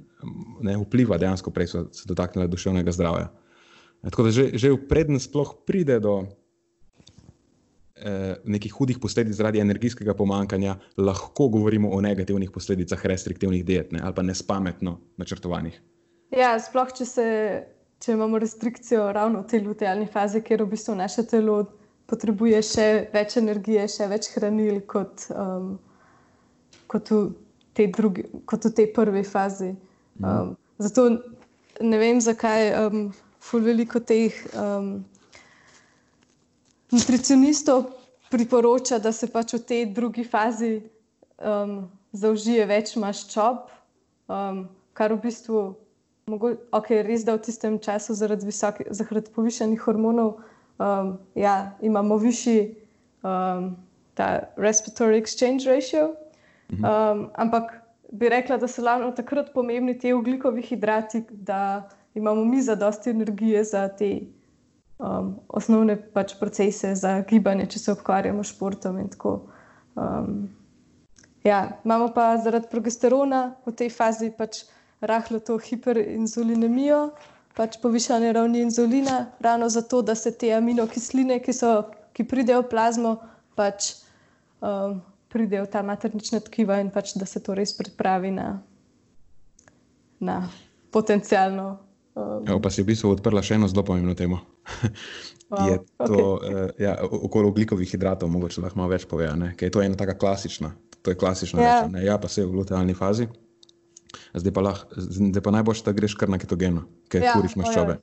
ne 0.61 0.77
vpliva 0.85 1.17
dejansko, 1.17 1.51
prej 1.51 1.73
so 1.73 1.89
se 1.97 2.05
dotaknili 2.07 2.49
duševnega 2.49 2.93
zdravja. 2.93 3.31
Tako 4.05 4.29
da 4.29 4.31
že, 4.33 4.45
že 4.57 4.77
predtem 4.77 5.21
sploh 5.21 5.65
pride 5.65 6.01
do 6.01 6.25
eh, 6.25 6.40
nekih 8.45 8.73
hudih 8.73 8.99
posledic 8.99 9.37
zaradi 9.37 9.61
energijskega 9.61 10.15
pomankanja, 10.15 10.77
lahko 10.97 11.49
govorimo 11.49 11.91
o 11.91 12.01
negativnih 12.01 12.51
posledicah 12.51 13.05
restriktivnih 13.07 13.65
diet 13.65 13.93
ne, 13.93 14.01
ali 14.03 14.15
pa 14.15 14.23
nespametno 14.23 14.99
načrtovanih. 15.21 15.81
Ja, 16.37 16.55
sploh 16.63 16.93
če, 16.95 17.07
se, 17.07 17.27
če 18.01 18.15
imamo 18.15 18.39
restrikcijo 18.39 19.11
ravno 19.13 19.43
v 19.43 19.51
tej 19.51 19.65
lutealni 19.67 20.07
fazi, 20.11 20.43
kjer 20.47 20.65
v 20.65 20.73
bistvu 20.75 20.95
naše 21.01 21.27
telo 21.29 21.65
potrebuje 22.11 22.63
še 22.67 22.89
več 23.15 23.37
energije, 23.41 23.87
še 23.91 24.09
več 24.11 24.31
hranil 24.35 24.81
kot, 24.91 25.27
um, 25.35 25.75
kot, 26.91 27.11
v, 27.11 27.31
tej 27.79 27.91
drugi, 27.95 28.27
kot 28.51 28.67
v 28.67 28.75
tej 28.79 28.91
prvi 28.95 29.25
fazi. 29.27 29.75
Mhm. 30.19 30.31
Um, 30.31 30.57
zato 30.81 31.09
ne 31.81 31.99
vem, 32.01 32.21
zakaj 32.23 32.73
um, 32.87 33.09
veliko 33.53 34.01
teh. 34.01 34.35
Um, 34.55 35.01
nutricionistov 36.93 37.85
priporoča, 38.31 38.99
da 38.99 39.13
se 39.13 39.27
pač 39.27 39.55
v 39.55 39.63
tej 39.67 39.87
drugi 39.95 40.25
fazi 40.25 40.81
um, 41.39 41.91
zaužije 42.13 42.67
več 42.67 42.95
maščob, 42.97 43.71
um, 44.31 44.65
kar 44.95 45.15
v 45.15 45.23
bistvu 45.27 45.63
je 46.31 46.57
okay, 46.71 47.03
res, 47.03 47.25
da 47.27 47.35
v 47.35 47.43
tistem 47.43 47.79
času 47.83 48.15
zaradi, 48.15 48.47
visoke, 48.47 48.87
zaradi 48.95 49.33
povišenih 49.35 49.81
hormonov 49.83 50.39
um, 50.79 51.19
ja, 51.35 51.75
imamo 51.83 52.17
višji 52.23 52.77
um, 53.23 53.75
respiratory 54.57 55.19
exchange 55.19 55.67
ratio. 55.67 56.15
Mhm. 56.71 56.85
Um, 56.85 57.31
ampak 57.35 57.81
bi 58.13 58.29
rekla, 58.29 58.57
da 58.57 58.69
so 58.69 58.83
ravno 58.85 59.11
takrat 59.11 59.53
pomembni 59.55 59.99
ti 59.99 60.13
ugljikovi 60.13 60.63
hidrati, 60.63 61.25
da 61.31 61.89
imamo 62.15 62.45
mi 62.45 62.63
zadosti 62.63 63.11
energije 63.11 63.65
za 63.65 63.89
te 63.89 64.21
um, 65.01 65.35
osnovne 65.49 65.97
pač 66.13 66.37
procese 66.41 66.95
za 66.95 67.21
gibanje, 67.29 67.67
če 67.73 67.79
se 67.79 67.93
ukvarjamo 67.93 68.45
s 68.45 68.53
športom. 68.55 69.01
Um, 69.01 70.49
ja, 71.45 71.81
imamo 71.85 72.11
pa 72.15 72.37
zaradi 72.45 72.71
progesterona 72.71 73.57
v 73.67 73.75
tej 73.77 73.91
fazi 73.91 74.31
pač 74.37 74.65
rahlo 75.01 75.41
to 75.41 75.57
hiperinzulinemijo, 75.59 77.11
pač 77.57 77.81
povišanje 77.81 78.33
ravni 78.37 78.63
inzulina, 78.67 79.33
ravno 79.41 79.69
zato, 79.69 80.03
da 80.03 80.15
se 80.15 80.33
te 80.37 80.53
aminokisline, 80.55 81.41
ki, 81.41 81.57
so, 81.57 81.73
ki 82.13 82.29
pridejo 82.29 82.63
v 82.67 82.71
plazmo, 82.73 83.17
pač 83.57 83.95
um, 84.61 85.01
pridejo 85.33 85.65
v 85.65 85.73
ta 85.73 85.83
maternična 85.87 86.43
tkiva 86.45 86.81
in 86.85 86.93
pač 86.93 87.15
da 87.17 87.27
se 87.27 87.41
to 87.43 87.57
res 87.57 87.73
pripravi 87.77 88.33
na, 88.37 88.61
na 90.21 90.43
potencijalno. 90.93 91.79
Um, 92.15 92.45
ja, 92.45 92.59
pa 92.61 92.71
si 92.71 92.85
v 92.85 92.93
bistvu 92.93 93.15
odprla 93.17 93.43
še 93.43 93.57
eno 93.57 93.71
zelo 93.71 93.87
pomembno 93.87 94.15
temo. 94.19 94.43
Wow, 95.51 95.67
je 95.67 95.79
to 96.07 96.15
okay. 96.15 96.65
uh, 96.65 96.71
ja, 96.79 96.93
okoli 97.03 97.49
oglikovih 97.49 97.91
hidratov, 97.91 98.31
mogoče 98.31 98.61
lahko 98.63 98.79
malo 98.79 98.93
več 98.93 99.03
pove. 99.11 99.27
Ker 99.59 99.67
je 99.67 99.73
to 99.75 99.83
ena 99.83 99.99
taka 99.99 100.15
klasična, 100.15 100.71
to 101.03 101.11
je 101.11 101.19
klasična 101.19 101.63
yeah. 101.63 101.89
reč. 101.91 102.05
Ja, 102.07 102.19
pa 102.23 102.31
se 102.31 102.45
je 102.45 102.47
v 102.47 102.53
glutealni 102.55 102.95
fazi. 102.95 103.27
Zdaj 104.35 104.55
pa, 104.55 104.75
pa 105.43 105.51
najboljše, 105.51 105.83
da 105.89 105.95
greš 105.97 106.15
kar 106.19 106.31
na 106.31 106.39
ketogeno, 106.39 106.85
ker 107.11 107.27
ja, 107.27 107.35
kuriš 107.35 107.57
maščobe. 107.59 107.99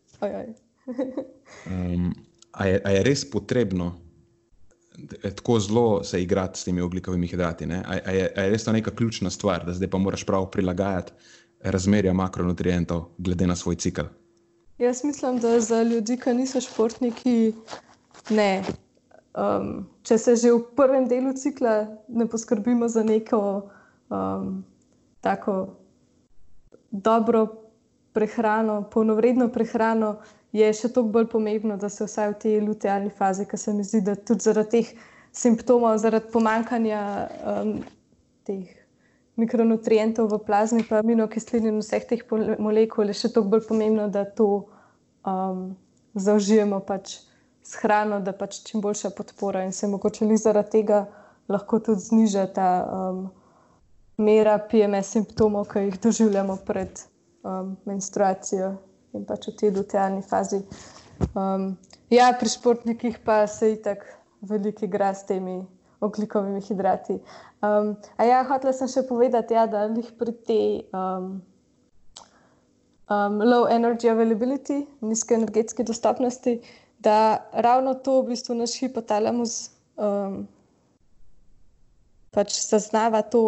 um, 1.72 2.12
a, 2.60 2.68
je, 2.68 2.82
a 2.84 2.94
je 2.98 3.08
res 3.08 3.24
potrebno 3.32 3.94
tako 5.24 5.60
zelo 5.60 6.04
se 6.04 6.22
igrati 6.24 6.60
s 6.60 6.64
temi 6.64 6.82
oglikovimi 6.82 7.28
hidrati? 7.28 7.66
A, 7.66 7.82
a, 8.06 8.12
je, 8.12 8.28
a 8.36 8.42
je 8.42 8.50
res 8.50 8.64
to 8.64 8.72
neka 8.72 8.92
ključna 8.92 9.30
stvar, 9.30 9.66
da 9.66 9.74
zdaj 9.74 9.90
pa 9.94 9.98
moraš 9.98 10.26
prav 10.26 10.50
prilagajati 10.52 11.12
razmerja 11.62 12.14
makronutrientov 12.14 13.06
glede 13.18 13.48
na 13.48 13.56
svoj 13.56 13.76
cikl? 13.76 14.12
Jaz 14.78 15.04
mislim, 15.04 15.40
da 15.40 15.60
za 15.60 15.82
ljudi, 15.84 16.18
ki 16.18 16.34
niso 16.34 16.62
športniki, 16.62 17.54
ne. 18.30 18.64
Um, 19.34 19.88
če 20.06 20.18
se 20.18 20.36
že 20.36 20.52
v 20.54 20.60
prvem 20.78 21.08
delu 21.10 21.34
cikla 21.34 21.88
ne 22.08 22.28
poskrbimo 22.30 22.88
za 22.90 23.04
neko 23.04 23.40
um, 24.10 24.64
tako 25.22 25.56
dobro 26.92 27.48
prehrano, 28.14 28.84
polnovredno 28.94 29.50
prehrano, 29.54 30.20
je 30.54 30.70
še 30.74 30.94
toliko 30.94 31.14
bolj 31.14 31.28
pomembno, 31.34 31.78
da 31.78 31.90
se 31.90 32.06
vsaj 32.06 32.32
v 32.36 32.40
tej 32.46 32.62
lutealni 32.62 33.10
fazi, 33.10 33.46
ki 33.50 33.58
se 33.58 33.74
mi 33.74 33.86
zdi, 33.86 34.02
da 34.02 34.16
tudi 34.16 34.46
zaradi 34.46 34.70
teh 34.78 34.94
simptomov, 35.34 35.98
zaradi 36.02 36.30
pomankanja 36.34 37.02
um, 37.42 37.74
teh 38.46 38.77
mikronutrientov 39.38 40.32
v 40.34 40.40
plazmi, 40.46 40.84
pa 40.84 41.00
aminokislin 41.04 41.70
in 41.70 41.80
vseh 41.82 42.06
teh 42.10 42.24
molekul, 42.60 43.10
je 43.14 43.22
še 43.22 43.34
toliko 43.34 43.54
bolj 43.54 43.66
pomembno, 43.70 44.08
da 44.10 44.26
to 44.26 44.66
um, 45.22 45.78
zaužijemo 46.18 46.82
pač 46.86 47.20
s 47.62 47.78
hrano, 47.84 48.20
da 48.24 48.34
pač 48.34 48.64
čim 48.66 48.82
boljša 48.82 49.14
podpora 49.14 49.64
in 49.68 49.74
se 49.76 49.88
mogoče 49.88 50.26
li 50.26 50.38
zaradi 50.42 50.80
tega 50.80 51.06
lahko 51.52 51.80
tudi 51.80 52.02
zniža 52.02 52.48
ta 52.56 52.70
um, 52.84 53.28
mera 54.18 54.58
PMS 54.58 55.14
simptomov, 55.14 55.70
ki 55.72 55.86
jih 55.86 56.00
doživljamo 56.08 56.58
pred 56.66 57.04
um, 57.44 57.76
menstruacijo 57.86 58.74
in 59.14 59.26
pač 59.26 59.52
v 59.52 59.56
tej 59.62 59.74
lutealni 59.78 60.26
fazi. 60.26 60.64
Um, 61.34 61.76
ja, 62.10 62.32
pri 62.40 62.50
športnikih 62.50 63.22
pa 63.26 63.46
se 63.48 63.74
itak 63.78 64.06
veliki 64.42 64.88
gra 64.90 65.14
s 65.14 65.26
temi 65.30 65.62
oglikovimi 66.00 66.62
hidrati. 66.62 67.20
Um, 67.62 67.96
a 68.18 68.26
ja, 68.26 68.42
hotela 68.46 68.74
sem 68.74 68.90
še 68.92 69.06
povedati, 69.10 69.56
ja, 69.58 69.66
da 69.70 69.88
jih 69.90 70.10
pri 70.20 70.34
tej 70.48 70.68
um, 70.94 71.30
um, 73.10 73.40
low 73.42 73.66
energy 73.72 74.12
availability, 74.12 74.84
nizke 75.02 75.38
energetske 75.38 75.86
dostopnosti, 75.88 76.60
da 77.00 77.48
ravno 77.54 77.96
to 78.06 78.22
v 78.22 78.34
bistvu 78.34 78.58
naš 78.58 78.78
hipotalamus 78.82 79.58
um, 79.96 80.46
pač 82.34 82.54
zaznava 82.62 83.24
to 83.26 83.44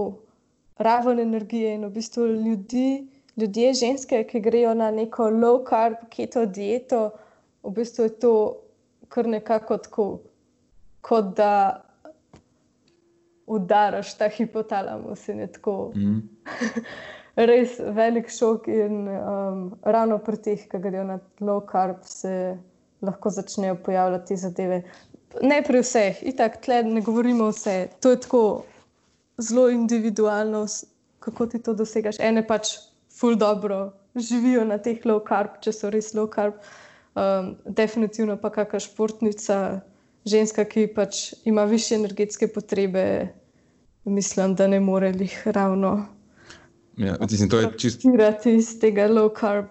raven 0.79 1.19
energije 1.19 1.75
in 1.75 1.85
v 1.85 1.93
bistvu 1.99 2.27
ljudi. 2.39 2.89
Ljudje, 3.39 3.73
ženske, 3.73 4.17
ki 4.27 4.39
grejo 4.43 4.73
na 4.75 4.89
neko 4.91 5.29
low 5.31 5.61
carb, 5.63 6.01
keto 6.11 6.41
dieto, 6.43 7.05
v 7.63 7.71
bistvu 7.77 8.09
je 8.09 8.15
to 8.19 8.33
kar 9.07 9.29
nekako 9.31 9.77
tako, 9.77 10.07
kot 11.01 11.31
da 11.37 11.88
udaraš 13.49 14.13
ta 14.17 14.29
hipotalamus 14.29 15.27
in 15.29 15.39
je 15.45 15.51
tako. 15.57 15.91
Mm. 15.95 16.21
Res 17.49 17.77
velik 17.95 18.27
šok, 18.33 18.67
in 18.67 19.07
um, 19.07 19.59
ravno 19.83 20.17
pri 20.19 20.37
teh, 20.43 20.65
ki 20.67 20.81
grejo 20.83 21.05
na 21.07 21.19
low 21.39 21.61
carb, 21.71 22.01
se 22.03 22.57
lahko 23.01 23.29
začnejo 23.31 23.77
pojavljati 23.85 24.37
zadeve. 24.37 24.83
ne 25.41 25.61
pri 25.63 25.79
vseh, 25.85 26.23
itak 26.25 26.57
tle 26.65 26.83
ne 26.83 27.01
govorimo 27.01 27.51
vse. 27.51 27.87
To 28.01 28.11
je 28.11 28.19
tako 28.19 28.43
zelo 29.37 29.69
individualno, 29.69 30.65
kako 31.19 31.45
ti 31.45 31.61
to 31.63 31.73
dosegaš. 31.73 32.19
Ene 32.19 32.47
pač 32.47 32.75
ful 33.19 33.35
dobro 33.35 33.91
živijo 34.15 34.65
na 34.65 34.77
teh 34.77 34.99
low 35.05 35.21
carb, 35.27 35.59
če 35.61 35.73
so 35.73 35.89
res 35.93 36.13
low 36.17 36.27
carb. 36.33 36.59
Um, 37.15 37.55
definitivno 37.65 38.37
pa 38.37 38.51
kakšna 38.53 38.79
športnica, 38.83 39.81
ženska, 40.29 40.65
ki 40.65 40.87
pač 40.95 41.33
ima 41.45 41.63
više 41.69 41.95
energetske 41.95 42.47
potrebe, 42.53 43.33
mislim, 44.09 44.55
da 44.55 44.67
ne 44.67 44.79
more 44.79 45.13
jih 45.19 45.41
ravno. 45.45 46.05
Ja, 46.97 47.17
mislim, 47.31 47.49
to 47.49 47.59
je 47.59 47.69
čisto. 47.77 48.09
iz 48.45 48.79
tega 48.79 49.07
low 49.07 49.29
carb. 49.39 49.65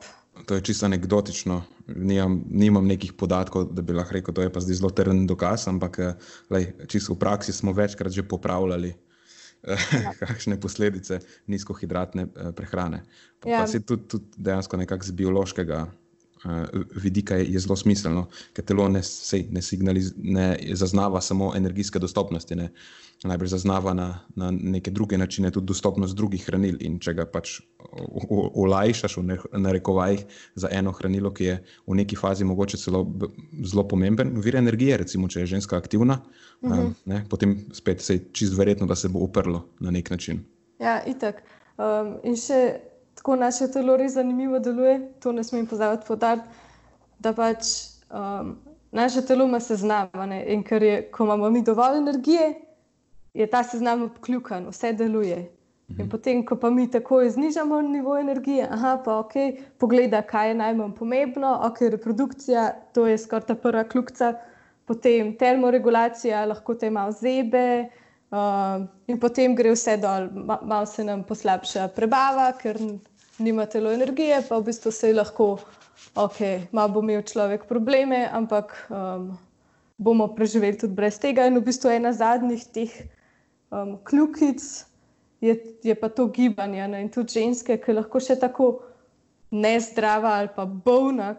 To 0.46 0.54
je 0.54 0.60
čisto 0.60 0.86
anekdotično. 0.86 1.62
Nimam, 1.86 2.44
nimam 2.50 2.86
nekih 2.86 3.12
podatkov, 3.12 3.72
da 3.72 3.82
bi 3.82 3.92
lahko 3.92 4.12
rekel, 4.12 4.34
da 4.34 4.42
je 4.42 4.52
pa 4.52 4.60
zdaj 4.60 4.74
zelo 4.74 4.90
trden 4.90 5.26
dokaz, 5.26 5.68
ampak 5.68 5.98
eh, 5.98 6.14
lej, 6.50 6.72
čisto 6.88 7.14
v 7.14 7.18
praksi 7.18 7.52
smo 7.52 7.72
večkrat 7.72 8.12
že 8.12 8.22
popravljali 8.22 8.94
ja. 9.66 10.12
kakšne 10.20 10.60
posledice 10.60 11.20
nizkohidratne 11.46 12.26
eh, 12.28 12.52
prehrane. 12.52 13.02
Pa, 13.40 13.48
ja. 13.48 13.60
pa 13.60 13.66
se 13.66 13.80
tudi, 13.80 14.08
tudi 14.08 14.24
dejansko 14.36 14.76
nekako 14.76 15.04
z 15.04 15.10
biološkega 15.10 15.86
uh, 16.44 16.84
vidika 16.94 17.36
je, 17.36 17.52
je 17.52 17.60
zelo 17.60 17.76
smiselno, 17.76 18.28
ker 18.52 18.64
telo 18.64 18.88
ne, 18.88 19.02
sej, 19.02 19.48
ne, 19.50 19.94
ne 20.16 20.48
zaznava 20.74 21.20
samo 21.20 21.52
energijske 21.56 21.98
dostopnosti, 21.98 22.54
ne. 22.54 22.70
Najbrž 23.24 23.50
zaznava 23.50 23.94
na, 23.94 24.20
na 24.36 24.50
neke 24.50 24.90
druge 24.90 25.18
načine 25.18 25.50
tudi 25.50 25.66
dostopnost 25.66 26.16
drugih 26.16 26.44
hranil. 26.46 26.76
In 26.80 26.98
če 27.02 27.14
ga 27.18 27.26
pač 27.26 27.58
olajšaš 28.54 29.16
v 29.18 29.38
narekovajih 29.58 30.22
za 30.54 30.70
eno 30.70 30.92
hranilo, 30.94 31.32
ki 31.34 31.44
je 31.44 31.56
v 31.86 31.98
neki 31.98 32.16
fazi 32.16 32.46
mogoče 32.46 32.78
celo 32.78 33.04
zelo 33.64 33.88
pomemben 33.88 34.36
vir 34.44 34.60
energije, 34.60 35.00
recimo 35.02 35.28
če 35.28 35.40
je 35.40 35.52
ženska 35.56 35.76
aktivna, 35.76 36.20
uh 36.62 36.70
-huh. 36.70 36.84
um, 36.86 36.94
ne, 37.04 37.24
potem 37.30 37.58
spet 37.72 38.00
se 38.00 38.14
je 38.14 38.24
čist 38.32 38.58
verjetno, 38.58 38.86
da 38.86 38.94
se 38.94 39.08
bo 39.08 39.18
uprlo 39.18 39.64
na 39.80 39.90
nek 39.90 40.10
način. 40.10 40.44
Ja, 40.78 41.02
itak. 41.06 41.42
Um, 41.78 42.16
in 42.22 42.36
še 42.36 42.80
tako 43.14 43.36
naše 43.36 43.70
telo 43.70 43.96
res 43.96 44.12
zanimivo 44.12 44.58
deluje, 44.58 45.12
to 45.20 45.32
ne 45.32 45.44
smem 45.44 45.66
pozabiti 45.66 46.06
podariti, 46.06 46.46
da 47.18 47.32
pač 47.32 47.64
um, 48.10 48.56
naše 48.92 49.22
telo 49.26 49.44
ima 49.44 49.60
seznam. 49.60 50.08
In 50.46 50.62
ker 50.62 50.82
je, 50.82 51.10
ko 51.10 51.24
imamo 51.24 51.50
mi 51.50 51.62
dovolj 51.62 51.98
energije, 51.98 52.67
je 53.38 53.46
ta 53.46 53.62
seznam 53.62 54.02
obkljukan, 54.02 54.66
vse 54.72 54.92
deluje. 54.98 55.38
In 55.88 56.04
mhm. 56.04 56.08
potem, 56.10 56.42
ko 56.44 56.56
pa 56.60 56.70
mi 56.70 56.90
tako 56.90 57.22
znižamo 57.24 57.80
nivo 57.82 58.18
energije, 58.18 58.66
aha, 58.70 58.98
pa 59.04 59.18
ok, 59.22 59.32
pogleda, 59.78 60.20
kaj 60.22 60.50
je 60.50 60.56
najmanj 60.58 60.92
pomembno, 60.98 61.52
ok, 61.70 61.80
reprodukcija, 61.94 62.64
to 62.92 63.06
je 63.06 63.16
skoraj 63.18 63.46
ta 63.46 63.56
prva 63.56 63.86
kljubca, 63.88 64.34
potem 64.84 65.32
termoregulacija, 65.38 66.44
lahko 66.50 66.74
te 66.74 66.90
malo 66.90 67.12
zebe. 67.12 67.88
Uh, 68.28 68.84
in 69.08 69.16
potem 69.16 69.54
gre 69.56 69.72
vse 69.72 69.96
dol, 70.02 70.28
Ma, 70.44 70.58
malo 70.60 70.86
se 70.86 71.04
nam 71.04 71.22
poslabša 71.24 71.88
prebava, 71.96 72.50
ker 72.60 72.76
nima 73.40 73.64
telo 73.66 73.92
energije, 73.94 74.42
pa 74.48 74.58
v 74.58 74.66
bistvu 74.68 74.92
se 74.92 75.14
lahko, 75.14 75.54
ok, 76.12 76.68
malo 76.76 76.92
bo 76.92 77.00
imel 77.06 77.22
človek 77.24 77.64
probleme, 77.70 78.26
ampak 78.28 78.74
um, 78.92 79.30
bomo 79.96 80.28
preživeli 80.36 80.76
tudi 80.76 80.98
brez 81.00 81.16
tega. 81.22 81.48
In 81.48 81.56
v 81.56 81.64
bistvu 81.70 81.96
ena 81.96 82.12
zadnjih 82.12 82.68
teh 82.76 82.92
um, 83.70 83.98
kljukic 84.04 84.62
je, 85.40 85.56
je 85.84 85.94
pa 85.94 86.08
to 86.08 86.26
gibanje. 86.26 86.88
Ne? 86.88 87.02
In 87.02 87.12
tudi 87.12 87.40
ženske, 87.40 87.78
ki 87.82 87.96
lahko 87.96 88.20
še 88.20 88.38
tako 88.40 88.70
nezdrava 89.50 90.38
ali 90.40 90.50
pa 90.54 90.66
bolna, 90.66 91.34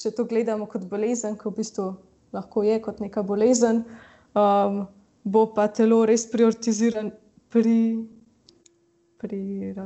če 0.00 0.14
to 0.16 0.24
gledamo 0.24 0.68
kot 0.70 0.86
bolezen, 0.88 1.36
ki 1.36 1.50
v 1.50 1.56
bistvu 1.58 1.90
lahko 2.32 2.64
je 2.64 2.78
kot 2.82 3.02
neka 3.02 3.22
bolezen. 3.26 3.84
Um, 4.34 4.86
bo 5.24 5.50
pa 5.54 5.68
telo 5.68 6.04
res 6.08 6.24
prioritiziralo. 6.30 7.10
Pri, 7.50 7.76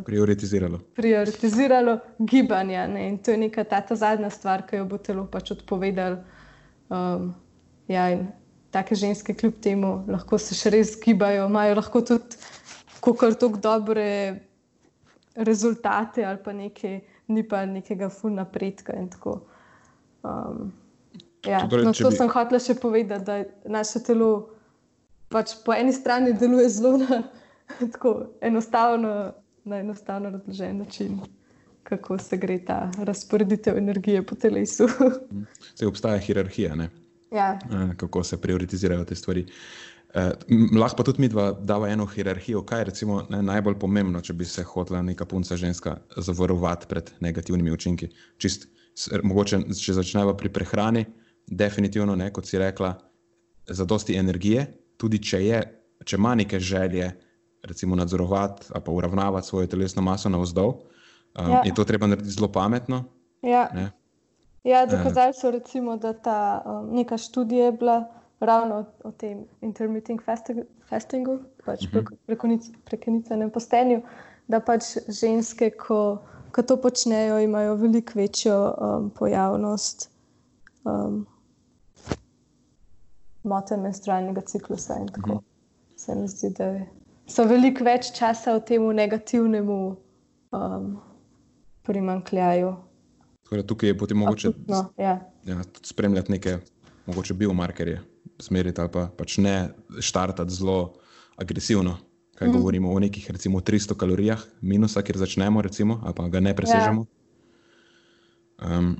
prioritiziralo. 0.05 0.79
Prioritiziralo 0.95 1.99
gibanje. 2.19 2.89
Ne? 2.89 3.09
In 3.09 3.19
to 3.19 3.35
je 3.35 3.41
neka 3.47 3.65
ta, 3.65 3.81
ta 3.81 3.97
zadnja 3.97 4.31
stvar, 4.31 4.67
ki 4.69 4.83
jo 4.83 4.87
bo 4.91 5.01
telo 5.03 5.27
pač 5.31 5.55
odpovedalo. 5.57 6.21
Um, 6.93 7.33
ja, 7.89 8.11
in 8.13 8.29
take 8.75 8.99
ženske, 8.99 9.37
kljub 9.39 9.61
temu, 9.63 9.95
lahko 10.11 10.39
se 10.43 10.57
še 10.59 10.75
res 10.75 10.95
gibajo, 11.01 11.47
imajo 11.49 11.79
lahko 11.79 12.03
tudi 12.11 12.43
kar 13.13 13.35
tako 13.35 13.61
dobre 13.61 14.07
rezultate, 15.35 16.25
ali 16.25 16.39
pa 16.45 16.53
nekaj, 16.53 17.01
ni 17.29 17.43
pa 17.43 17.65
nekega 17.67 18.09
ful 18.09 18.33
napredka. 18.35 18.97
Um, 20.23 20.73
ja. 21.45 21.67
torej, 21.69 21.85
no, 21.85 21.93
to 21.93 22.11
bi... 22.11 22.17
sem 22.17 22.31
hotel 22.33 22.63
še 22.63 22.79
povedati, 22.81 23.25
da 23.25 23.43
naše 23.69 24.03
telo 24.07 24.31
pač 25.33 25.57
po 25.67 25.75
eni 25.75 25.93
strani 25.93 26.35
deluje 26.39 26.69
zelo 26.79 26.97
na 27.03 27.23
tako 27.93 28.17
enostavno, 28.41 29.35
na 29.65 29.81
enostavno 29.83 30.31
razložen 30.31 30.79
način, 30.79 31.19
kako 31.85 32.19
se 32.19 32.39
gre 32.41 32.61
ta 32.65 32.87
razporeditev 32.99 33.79
energije 33.79 34.23
po 34.27 34.35
telesu. 34.35 34.89
Se 35.77 35.87
obstaja 35.87 36.19
hierarhija, 36.19 36.77
ja. 37.35 37.59
Eh, 37.71 37.97
kako 37.97 38.23
se 38.25 38.41
prioritizirajo 38.41 39.05
te 39.05 39.15
stvari. 39.15 39.47
Eh, 40.15 40.31
lahko 40.79 40.97
pa 40.97 41.03
tudi 41.03 41.21
mi 41.21 41.29
dva 41.29 41.51
dava 41.53 41.89
eno 41.91 42.07
hierarhijo, 42.07 42.63
kaj 42.63 42.81
je 42.81 42.85
recimo, 42.85 43.23
ne, 43.31 43.43
najbolj 43.43 43.79
pomembno, 43.83 44.21
če 44.21 44.33
bi 44.33 44.47
se 44.47 44.63
hotela 44.63 45.03
neka 45.03 45.27
punca 45.27 45.57
ženska 45.57 45.97
zavarovati 46.17 46.87
pred 46.87 47.11
negativnimi 47.21 47.73
učinki. 47.75 48.09
Čist, 48.39 48.69
mogoče, 49.23 49.65
če 49.75 49.97
začneva 49.99 50.37
pri 50.39 50.53
prehrani, 50.55 51.05
definitivno, 51.47 52.15
ne, 52.17 52.31
kot 52.33 52.47
si 52.47 52.59
rekla, 52.63 52.95
za 53.67 53.85
dosti 53.85 54.15
energije, 54.17 54.69
tudi 55.01 55.19
če, 55.19 55.43
je, 55.43 55.61
če 56.05 56.17
ima 56.21 56.35
neke 56.39 56.61
želje, 56.61 57.11
recimo 57.65 57.97
nadzorovati 57.97 58.67
ali 58.71 58.85
pa 58.85 58.93
uravnavati 58.93 59.49
svojo 59.49 59.67
telesno 59.67 60.03
maso 60.03 60.29
na 60.29 60.39
vzdolj, 60.39 60.75
um, 60.77 61.51
ja. 61.51 61.63
je 61.65 61.75
to 61.75 61.85
treba 61.85 62.07
narediti 62.07 62.37
zelo 62.37 62.53
pametno. 62.53 63.05
Ja, 63.43 63.91
ja 64.65 64.87
dokazali 64.87 65.35
so, 65.35 65.51
recimo, 65.51 65.97
da 65.97 66.13
ta 66.13 66.63
um, 66.67 66.95
neka 66.97 67.19
študija 67.19 67.65
je 67.65 67.73
bila 67.73 68.05
ravno 68.41 68.85
o 69.05 69.11
tem 69.11 69.45
intermittent 69.61 70.23
fastingu, 70.89 71.39
pač 71.65 71.85
uh 71.85 71.95
mhm. 71.95 72.07
-huh. 72.27 72.75
prekinitvenem 72.85 73.51
postenju, 73.51 74.03
da 74.49 74.61
pač 74.61 74.85
ženske, 75.09 75.71
ko, 75.71 76.19
ko 76.53 76.63
to 76.63 76.77
počnejo, 76.77 77.39
imajo 77.39 77.75
veliko 77.75 78.13
večjo 78.15 78.75
um, 78.81 79.11
pojavnost. 79.11 80.11
Um, 80.85 81.27
motenj 83.45 83.81
menstrualnega 83.81 84.41
ciklusa. 84.41 84.99
In 85.01 85.09
tako 85.09 85.35
mm. 85.35 85.45
se 85.97 86.15
mi 86.15 86.29
zdi, 86.29 86.51
da 86.59 86.73
so 87.27 87.45
veliko 87.49 87.85
več 87.85 88.11
časa 88.17 88.57
v 88.57 88.65
tem 88.69 88.89
negativnem 88.97 89.71
um, 89.71 90.89
primankljaju. 91.85 92.75
Torej, 93.49 93.67
tukaj 93.69 93.93
je 93.93 93.99
potem 93.99 94.19
mogoče 94.19 94.49
Akutno, 94.49 94.81
ja. 94.99 95.19
Ja, 95.45 95.63
spremljati 95.83 96.33
neke 96.33 96.59
mogoče 97.07 97.35
biomarkerje, 97.35 98.01
smeriti 98.41 98.81
ali 98.81 98.91
pa, 98.93 99.07
pač 99.19 99.39
ne 99.39 99.71
štartati 100.01 100.55
zelo 100.55 100.95
agresivno. 101.37 101.99
Kaj 102.35 102.49
mm. 102.49 102.53
govorimo 102.53 102.93
o 102.93 102.99
nekih, 102.99 103.31
recimo, 103.31 103.61
300 103.61 103.95
kalorijah, 103.97 104.41
minusa, 104.61 105.03
kjer 105.03 105.21
začnemo, 105.21 105.63
recimo, 105.63 106.01
ali 106.05 106.15
pa 106.17 106.29
ga 106.29 106.41
ne 106.41 106.55
presežemo. 106.57 107.05
Ja. 107.05 108.79
Um, 108.79 108.97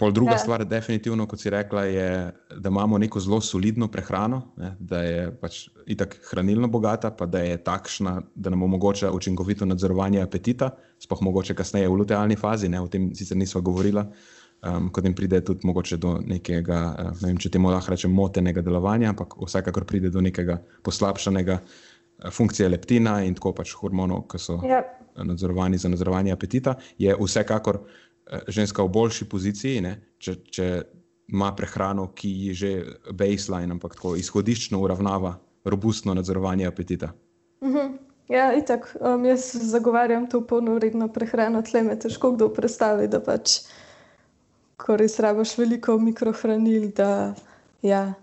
Pol 0.00 0.14
druga 0.16 0.32
ja. 0.32 0.38
stvar, 0.38 0.64
definitivno, 0.64 1.26
kot 1.28 1.42
si 1.42 1.50
rekla, 1.52 1.84
je, 1.84 2.32
da 2.56 2.68
imamo 2.72 2.98
neko 2.98 3.20
zelo 3.20 3.40
solidno 3.44 3.88
prehrano, 3.92 4.40
ne, 4.56 4.72
da 4.80 5.02
je 5.04 5.26
pač 5.40 5.58
itak 5.92 6.16
hranilno 6.30 6.70
bogata, 6.72 7.10
pa 7.12 7.26
da 7.28 7.42
je 7.44 7.58
takšna, 7.64 8.14
da 8.34 8.50
nam 8.50 8.62
omogoča 8.62 9.12
učinkovito 9.12 9.68
nadzorovanje 9.68 10.22
apetita, 10.22 10.70
sploh 10.98 11.20
mogoče 11.28 11.54
kasneje 11.54 11.88
v 11.88 12.00
lutealni 12.00 12.36
fazi, 12.40 12.72
ne, 12.72 12.80
o 12.80 12.88
tem 12.88 13.10
sicer 13.14 13.36
nismo 13.36 13.60
govorili, 13.60 14.06
um, 14.64 14.88
kot 14.88 15.04
jim 15.04 15.14
pride 15.14 15.42
tudi 15.44 15.68
mogoče 15.68 16.00
do 16.00 16.16
nekega, 16.24 16.80
uh, 16.96 17.12
ne 17.20 17.34
vem, 17.34 17.36
če 17.36 17.52
temu 17.52 17.68
lahko 17.68 17.92
rečem, 17.92 18.16
motenega 18.16 18.64
delovanja, 18.64 19.12
ampak 19.12 19.36
vsekakor 19.36 19.84
pride 19.84 20.08
do 20.08 20.24
nekega 20.24 20.62
poslabšanega 20.86 21.60
uh, 21.60 21.78
funkcije 22.28 22.68
leptina 22.68 23.20
in 23.24 23.36
tako 23.36 23.52
pač 23.56 23.72
hormonov, 23.76 24.26
ki 24.32 24.40
so 24.40 24.62
ja. 24.64 24.80
nadzorovani 25.16 25.78
za 25.78 25.92
nadzorovanje 25.92 26.32
apetita, 26.32 26.78
je 26.98 27.16
vsekakor. 27.20 27.84
Eh, 28.30 28.38
ženska 28.46 28.82
v 28.82 28.88
boljši 28.88 29.26
poziciji, 29.26 29.80
ne, 29.82 29.96
če, 30.22 30.36
če 30.54 30.66
ima 31.34 31.50
prehrano, 31.58 32.06
ki 32.14 32.28
je 32.46 32.54
že 32.54 32.70
baseline, 33.10 33.74
ampak 33.74 33.96
tako 33.98 34.14
izhodiščno 34.18 34.78
uravnava 34.78 35.34
robustno 35.66 36.14
nadzorovanje 36.14 36.66
apetita. 36.66 37.10
Uh 37.60 37.68
mhm. 37.68 37.78
-huh. 37.78 37.98
Ja, 38.30 38.54
itak, 38.54 38.96
um, 39.00 39.24
jaz 39.24 39.50
zagovarjam 39.54 40.28
to 40.30 40.46
polnovredno 40.46 41.08
prehrano, 41.08 41.62
tle 41.62 41.82
me 41.82 41.98
težko 41.98 42.30
kdo 42.32 42.48
predstavi, 42.48 43.08
da 43.08 43.20
pač, 43.20 43.66
ko 44.76 44.96
res 44.96 45.18
rabiš 45.18 45.58
veliko 45.58 45.98
mikrohranil, 45.98 46.92
da 46.94 47.34
ja, 47.82 48.14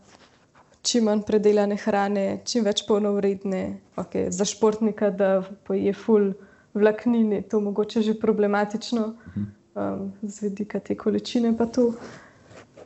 čim 0.82 1.04
manj 1.04 1.22
predelane 1.28 1.76
hrane, 1.76 2.42
čim 2.46 2.64
več 2.64 2.86
polnovredne, 2.88 3.82
okay, 3.96 4.32
za 4.32 4.46
športnika, 4.46 5.10
da 5.10 5.44
poje 5.68 5.94
ful 5.94 6.32
vlaknine, 6.74 7.42
to 7.42 7.60
mogoče 7.60 8.02
že 8.02 8.20
problematično. 8.20 9.02
Uh 9.02 9.36
mhm. 9.36 9.44
-huh 9.44 9.57
um, 9.78 10.12
z 10.22 10.42
vidika 10.42 10.80
te 10.80 10.98
količine. 10.98 11.54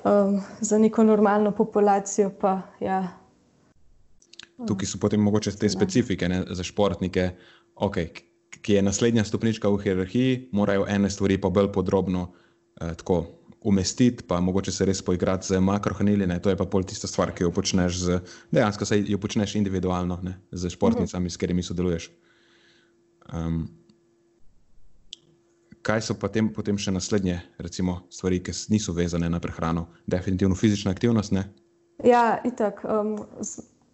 um, 0.03 0.41
za 0.61 0.77
neko 0.77 1.03
normalno 1.03 1.51
populacijo. 1.51 2.29
Pa, 2.29 2.61
ja. 2.79 3.07
Tukaj 4.67 4.85
so 4.85 4.99
potem 5.01 5.21
mogoče 5.21 5.51
te 5.57 5.69
specifike 5.69 6.29
ne, 6.29 6.43
za 6.49 6.63
športnike, 6.63 7.29
okay, 7.75 8.09
ki 8.61 8.73
je 8.73 8.81
naslednja 8.81 9.23
stopnička 9.23 9.69
v 9.69 9.81
hierarhiji, 9.83 10.49
morajo 10.51 10.85
ene 10.89 11.09
stvari 11.09 11.39
pa 11.41 11.49
bolj 11.49 11.71
podrobno 11.73 12.27
eh, 12.81 12.93
tako 12.95 13.25
umestiti, 13.61 14.23
pa 14.27 14.39
mogoče 14.39 14.71
se 14.71 14.85
res 14.85 15.01
poigrati 15.05 15.47
z 15.47 15.59
makrohranili. 15.59 16.27
To 16.41 16.49
je 16.49 16.57
pa 16.57 16.65
pol 16.65 16.83
tista 16.83 17.07
stvar, 17.07 17.31
ki 17.33 17.43
jo 17.43 17.51
počneš 17.51 17.97
z, 17.97 18.19
dejansko 18.51 18.85
se 18.85 19.03
jo 19.05 19.17
počneš 19.17 19.55
individualno, 19.55 20.19
ne, 20.21 20.39
z 20.51 20.69
športnicami, 20.69 21.29
s 21.29 21.37
katerimi 21.37 21.63
sodeluješ. 21.63 22.09
Um, 23.33 23.67
kaj 25.81 26.01
so 26.05 26.15
potem, 26.19 26.49
potem 26.53 26.77
še 26.77 26.93
naslednje 26.93 27.39
recimo, 27.61 28.01
stvari, 28.13 28.41
ki 28.43 28.53
niso 28.73 28.93
vezane 28.93 29.29
na 29.29 29.39
prehrano? 29.39 29.87
Definitivno 30.09 30.55
fizična 30.55 30.91
aktivnost. 30.91 31.33
Ne? 31.35 31.47
Ja, 32.05 32.41
itak. 32.45 32.83
Um, 32.85 33.17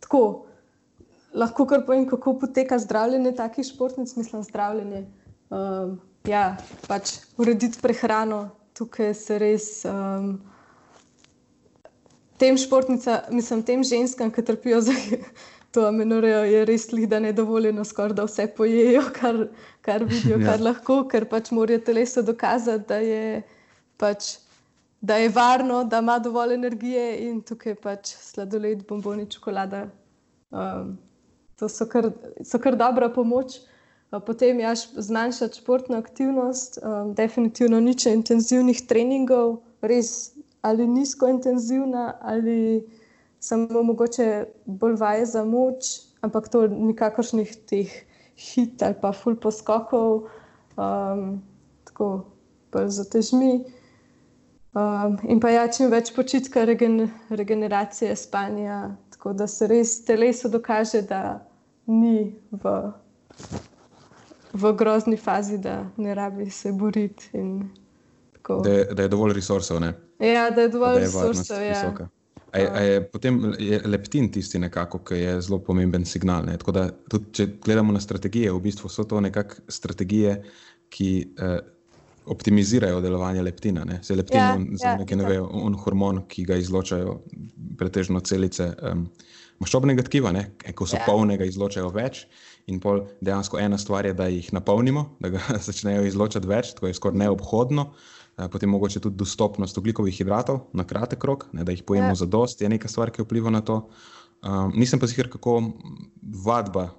tako. 0.04 0.44
Lahko 1.38 1.68
kar 1.70 1.84
povem, 1.86 2.08
kako 2.10 2.38
poteka 2.40 2.80
zdravljenje 2.80 3.36
takih 3.38 3.66
športnic, 3.68 4.14
mislim, 4.16 4.44
zdravljenje. 4.48 5.04
Um, 5.54 5.98
ja, 6.28 6.56
pač 6.88 7.18
urediti 7.38 7.80
prehrano, 7.84 8.48
tukaj 8.78 9.14
se 9.14 9.38
res 9.42 9.68
um, 9.86 10.38
tem 12.42 12.58
športnicam, 12.58 13.28
mislim, 13.36 13.64
tem 13.68 13.84
ženskam, 13.84 14.32
ki 14.34 14.46
trpijo 14.46 14.82
za 14.82 14.96
to 15.72 15.86
amenorejo, 15.88 16.44
je 16.48 16.66
res 16.66 16.92
lih, 16.92 17.08
da 17.10 17.20
ne 17.20 17.34
dovoljeno 17.34 17.86
skoraj, 17.86 18.16
da 18.18 18.26
vse 18.28 18.48
pojejo, 18.58 19.04
kar, 19.20 19.48
kar 19.82 20.04
vidijo, 20.04 20.40
ja. 20.40 20.52
kar 20.52 20.64
lahko, 20.64 21.02
ker 21.12 21.28
pač 21.30 21.52
morajo 21.52 21.84
telesu 21.86 22.24
dokazati, 22.26 22.86
da 22.88 23.00
je, 23.04 23.42
pač, 23.98 24.38
da 25.02 25.20
je 25.22 25.30
varno, 25.30 25.84
da 25.84 26.00
ima 26.04 26.20
dovolj 26.20 26.56
energije 26.56 27.08
in 27.28 27.42
tukaj 27.46 27.76
pač 27.84 28.14
sladoled, 28.30 28.86
bomboni, 28.88 29.28
čokolada. 29.30 29.88
Um, 30.52 30.96
to 31.60 31.70
so 31.70 31.86
kar, 31.90 32.12
so 32.44 32.60
kar 32.64 32.78
dobra 32.80 33.10
pomoč. 33.14 33.60
Potem 34.26 34.60
je 34.64 34.70
zmanjšati 35.04 35.60
športno 35.60 35.98
aktivnost, 36.00 36.78
um, 36.80 37.12
definitivno 37.14 37.82
nič 37.84 38.06
intenzivnih 38.08 38.86
treningov, 38.88 39.58
res 39.84 40.32
ali 40.64 40.88
nizko 40.88 41.28
intenzivna, 41.28 42.14
ali 42.22 42.86
samo 43.48 43.84
mogoče 43.84 44.28
bolj 44.66 44.98
vaje 45.00 45.26
za 45.26 45.44
moč, 45.46 45.94
ampak 46.22 46.50
to 46.52 46.66
nikakršnih 46.68 47.56
teh 47.70 47.94
hit 48.38 48.84
ali 48.84 48.96
pa 49.02 49.12
full 49.16 49.40
poskokov, 49.42 50.28
um, 50.78 51.42
tako 51.90 52.26
pa 52.70 52.88
za 52.88 53.08
težmi. 53.10 53.64
Um, 54.78 55.18
in 55.26 55.40
pa 55.42 55.50
ja, 55.50 55.66
čim 55.72 55.90
več 55.90 56.12
počitka, 56.14 56.68
regen, 56.70 57.08
regeneracije, 57.30 58.16
spanja, 58.16 58.92
tako 59.16 59.34
da 59.34 59.48
se 59.50 59.68
res 59.68 59.96
telesu 60.06 60.52
dokaže, 60.54 61.02
da 61.10 61.40
ni 61.88 62.36
v 62.52 62.76
v 64.54 64.74
grozni 64.74 65.18
fazi, 65.18 65.58
da 65.58 65.86
ne 65.98 66.16
rabi 66.16 66.50
se 66.50 66.72
boriti. 66.72 67.30
Da, 68.48 68.94
da 68.94 69.02
je 69.02 69.08
dovolj 69.08 69.34
resursov. 69.34 69.82
Ja, 70.20 70.50
da 70.50 70.62
je 70.62 70.70
dovolj 70.70 71.00
resursov. 71.00 71.62
Ja. 71.62 72.08
A 72.52 72.60
je, 72.60 72.68
a 72.72 72.82
je 72.82 73.00
potem 73.12 73.40
je 73.60 73.80
leptin 73.86 74.30
tisti, 74.32 74.60
nekako, 74.60 75.02
ki 75.04 75.20
je 75.20 75.34
zelo 75.42 75.60
pomemben 75.60 76.06
signal. 76.08 76.48
Da, 76.48 76.88
tudi, 77.12 77.26
če 77.36 77.48
gledamo 77.66 77.94
na 77.94 78.00
strategije, 78.00 78.54
v 78.56 78.62
bistvu 78.64 78.90
so 78.90 79.04
to 79.04 79.20
nekakšne 79.22 79.74
strategije, 79.78 80.38
ki 80.90 81.10
eh, 81.36 81.58
optimizirajo 82.28 83.02
delovanje 83.02 83.42
leptina. 83.44 83.84
Ne? 83.86 84.00
Se 84.04 84.16
leptin 84.16 84.40
ja, 84.40 84.54
on, 84.56 84.68
ja, 84.80 84.96
nekaj, 85.00 85.18
ne 85.18 85.30
ve, 85.30 85.40
on 85.42 85.76
hormon, 85.80 86.24
ki 86.32 86.46
ga 86.48 86.58
izločajo 86.60 87.18
pretežno 87.80 88.20
celice 88.26 88.70
um, 88.84 89.08
maščobnega 89.64 90.06
tkiva, 90.08 90.34
ne? 90.36 90.50
ko 90.76 90.88
so 90.88 91.00
ja. 91.00 91.06
polne, 91.08 91.38
ga 91.40 91.48
izločajo 91.48 91.92
več. 91.96 92.26
In 92.68 92.82
pol 92.84 93.06
dejansko 93.24 93.62
ena 93.64 93.80
stvar 93.80 94.06
je, 94.10 94.14
da 94.18 94.28
jih 94.32 94.50
napolnimo, 94.56 95.06
da 95.24 95.32
ga 95.36 95.44
začnejo 95.70 96.04
izločati 96.08 96.50
več, 96.50 96.74
to 96.78 96.88
je 96.90 96.98
skoraj 96.98 97.24
neobhodno. 97.24 97.92
Potem 98.38 98.70
mogoče 98.70 99.00
tudi 99.02 99.18
dostopnost 99.18 99.78
ugljikovih 99.78 100.14
hidratov 100.14 100.60
na 100.74 100.84
kratek 100.86 101.24
rok, 101.26 101.48
ne, 101.58 101.64
da 101.66 101.74
jih 101.74 101.82
pojemo 101.84 102.14
ja. 102.14 102.16
za 102.16 102.26
dost, 102.26 102.62
je 102.62 102.70
nekaj 102.70 102.92
stvar, 102.94 103.12
ki 103.12 103.26
vpliva 103.26 103.50
na 103.50 103.64
to. 103.66 103.88
Um, 104.46 104.70
nisem 104.78 105.02
pa 105.02 105.10
sicer, 105.10 105.26
kako 105.34 105.56
vadba, 106.46 106.92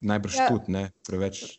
najbrž 0.00 0.36
ja. 0.38 0.46
tudi 0.52 0.72
ne 0.72 0.84
preveč. 1.08 1.58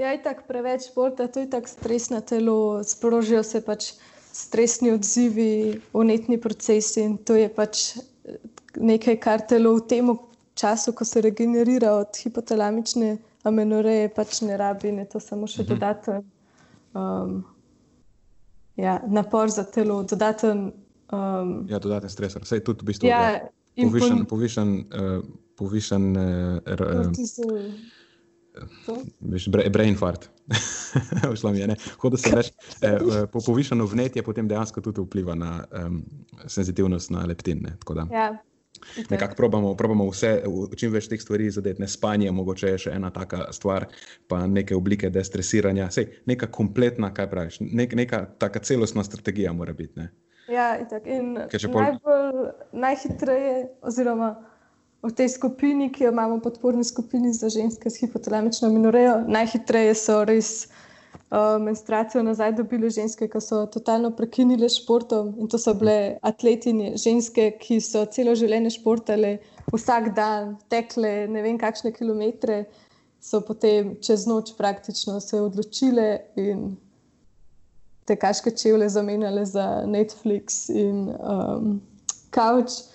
Ja, 0.00 0.14
in 0.16 0.22
tako 0.24 0.48
preveč 0.48 0.88
športa, 0.88 1.28
to 1.28 1.44
je 1.44 1.50
tako 1.52 1.68
stresno 1.68 2.22
telo, 2.24 2.80
sprožijo 2.84 3.42
se 3.44 3.60
pač 3.60 3.92
stresni 4.32 4.94
odzivi, 4.96 5.80
unetni 5.92 6.40
procesi 6.40 7.04
in 7.04 7.18
to 7.20 7.36
je 7.36 7.52
pač 7.52 7.98
eh, 7.98 8.40
nekaj, 8.80 9.20
kar 9.20 9.44
telo 9.44 9.76
v 9.76 9.84
tem 9.88 10.08
času, 10.56 10.96
ko 10.96 11.04
se 11.04 11.20
regenerira 11.20 11.92
od 12.00 12.16
hipotalamične 12.16 13.18
amenoreje, 13.44 14.08
pač 14.16 14.40
ne 14.40 14.56
rabi, 14.56 14.92
ne 14.96 15.04
to 15.04 15.20
samo 15.20 15.44
še 15.44 15.66
mhm. 15.66 15.68
dodaten 15.68 16.24
um, 16.96 17.42
ja, 18.82 18.98
napor 19.08 19.50
za 19.50 19.64
telo, 19.64 20.02
dodaten. 20.02 20.72
Um, 21.12 21.56
ja, 21.70 21.78
dodaten 21.78 22.10
stres, 22.10 22.36
vse 22.40 22.60
je 22.60 22.64
tudi 22.66 22.82
v 22.82 22.92
bistvu 22.92 23.08
ja, 23.08 23.22
ja, 23.30 23.88
povišen. 23.88 24.24
povišen, 24.26 24.76
uh, 24.90 25.24
povišen 25.60 26.06
uh, 26.16 26.60
Veš, 29.20 29.48
brain 29.72 29.96
fart. 29.96 30.28
Šlo 31.40 31.52
mi 31.52 31.60
je, 31.62 31.76
hodo 32.02 32.18
se 32.20 32.32
več. 32.34 32.50
Eh, 32.84 33.24
po 33.32 33.40
povišeno 33.40 33.86
vnetje 33.88 34.24
potem 34.26 34.48
dejansko 34.48 34.82
tudi 34.84 35.04
vpliva 35.06 35.36
na 35.38 35.62
um, 35.70 36.02
senzitivnost 36.46 37.12
na 37.14 37.24
leptin. 37.28 37.62
Ne, 37.64 37.76
ja, 38.12 38.26
Nekako 39.10 39.34
probamo, 39.36 39.74
probamo 39.76 40.06
vse, 40.10 40.32
čim 40.76 40.92
več 40.92 41.08
teh 41.10 41.20
stvari 41.20 41.50
zadeti, 41.50 41.82
ne 41.82 41.88
spanje, 41.88 42.30
mogoče 42.34 42.74
je 42.74 42.82
še 42.86 42.94
ena 42.96 43.10
taka 43.14 43.46
stvar, 43.54 43.86
pa 44.28 44.42
neke 44.46 44.76
oblike 44.76 45.10
destresiranja. 45.10 45.90
Sej, 45.94 46.08
neka 46.30 46.50
kompletna, 46.52 47.12
kaj 47.14 47.30
praviš, 47.30 47.60
nek, 47.64 47.96
neka 47.98 48.24
taka 48.42 48.62
celostna 48.64 49.04
strategija 49.06 49.52
mora 49.56 49.74
biti. 49.76 50.00
Ne? 50.00 50.10
Ja, 50.50 50.74
in 51.04 51.36
pol... 51.72 51.82
najbolj, 51.82 52.48
najhitreje, 52.72 53.54
oziroma 53.86 54.34
v 55.02 55.10
tej 55.18 55.32
skupini, 55.34 55.90
ki 55.90 56.06
jo 56.06 56.12
imamo, 56.14 56.38
podporni 56.42 56.84
skupini 56.84 57.32
za 57.34 57.50
ženske 57.50 57.90
s 57.90 58.02
hipotalamično 58.02 58.70
minorejo, 58.70 59.22
najhitreje 59.26 59.94
so 59.98 60.22
res 60.26 60.70
menstruacijo 61.60 62.22
nazaj 62.22 62.52
dobile 62.52 62.90
ženske, 62.90 63.28
ki 63.28 63.40
so 63.40 63.64
totalno 63.72 64.10
prekinile 64.16 64.68
športom. 64.68 65.32
In 65.40 65.48
to 65.48 65.58
so 65.58 65.72
bile 65.74 66.18
atletinje, 66.22 66.96
ženske, 67.00 67.50
ki 67.60 67.80
so 67.80 68.04
celo 68.12 68.34
življenje 68.36 68.74
športale, 68.76 69.38
vsak 69.72 70.12
dan 70.16 70.56
tekle 70.68 71.26
ne 71.32 71.42
vem 71.42 71.58
kakšne 71.58 71.94
kilometre, 71.96 72.66
so 73.22 73.40
potem 73.40 73.94
čez 74.04 74.26
noč 74.26 74.52
praktično 74.58 75.20
se 75.20 75.40
odločile 75.40 76.08
in 76.36 76.74
te 78.04 78.16
kaške 78.18 78.50
čevlje 78.50 78.88
zamenjale 78.88 79.44
za 79.46 79.86
Netflix 79.86 80.66
in 80.68 81.06
um, 81.16 81.78
Couch. 82.34 82.90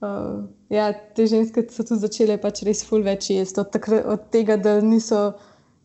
Uh, 0.00 0.46
ja, 0.70 0.92
te 1.14 1.26
ženske 1.26 1.66
so 1.70 1.84
tudi 1.84 2.00
začele 2.00 2.38
pač 2.42 2.62
res 2.66 2.82
ful 2.86 3.02
več 3.06 3.30
jesti, 3.30 3.60
od, 3.60 3.78
od 4.06 4.26
tega, 4.34 4.56
da 4.56 4.80
niso 4.80 5.32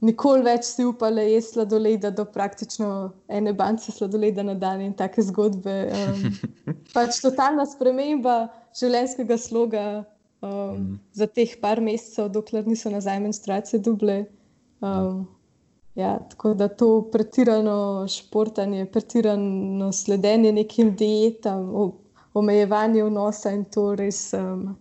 nikoli 0.04 0.44
več 0.46 0.68
si 0.68 0.86
upale 0.86 1.26
jesti 1.30 1.58
sladoleda, 1.58 2.12
do 2.12 2.26
praktično 2.30 2.88
ene 3.32 3.54
banke 3.58 3.92
sladoleda 3.92 4.44
na 4.44 4.56
dan 4.60 4.82
in 4.84 4.94
take 5.00 5.24
zgodbe. 5.24 5.76
Um, 5.94 6.26
pač 6.96 7.22
totalna 7.24 7.66
sprememba 7.70 8.38
življenjskega 8.78 9.38
sloga 9.40 9.86
um, 10.00 10.50
mm. 10.50 10.98
za 11.20 11.30
teh 11.30 11.56
par 11.62 11.82
mesecev, 11.84 12.32
dokler 12.34 12.68
niso 12.68 12.92
nazaj 12.94 13.22
menstruacije 13.24 13.82
duble. 13.86 14.24
Um, 14.84 15.24
ja, 15.96 16.18
tako 16.32 16.54
da 16.58 16.68
to 16.68 16.90
pretirano 17.14 18.06
športanje, 18.10 18.88
pretirano 18.92 19.92
sledenje 19.94 20.52
nekim 20.52 20.96
dietam, 21.00 21.70
omejevanje 22.34 23.06
vnosa 23.06 23.54
in 23.54 23.64
to 23.72 23.92
res 23.96 24.26
um, 24.38 24.74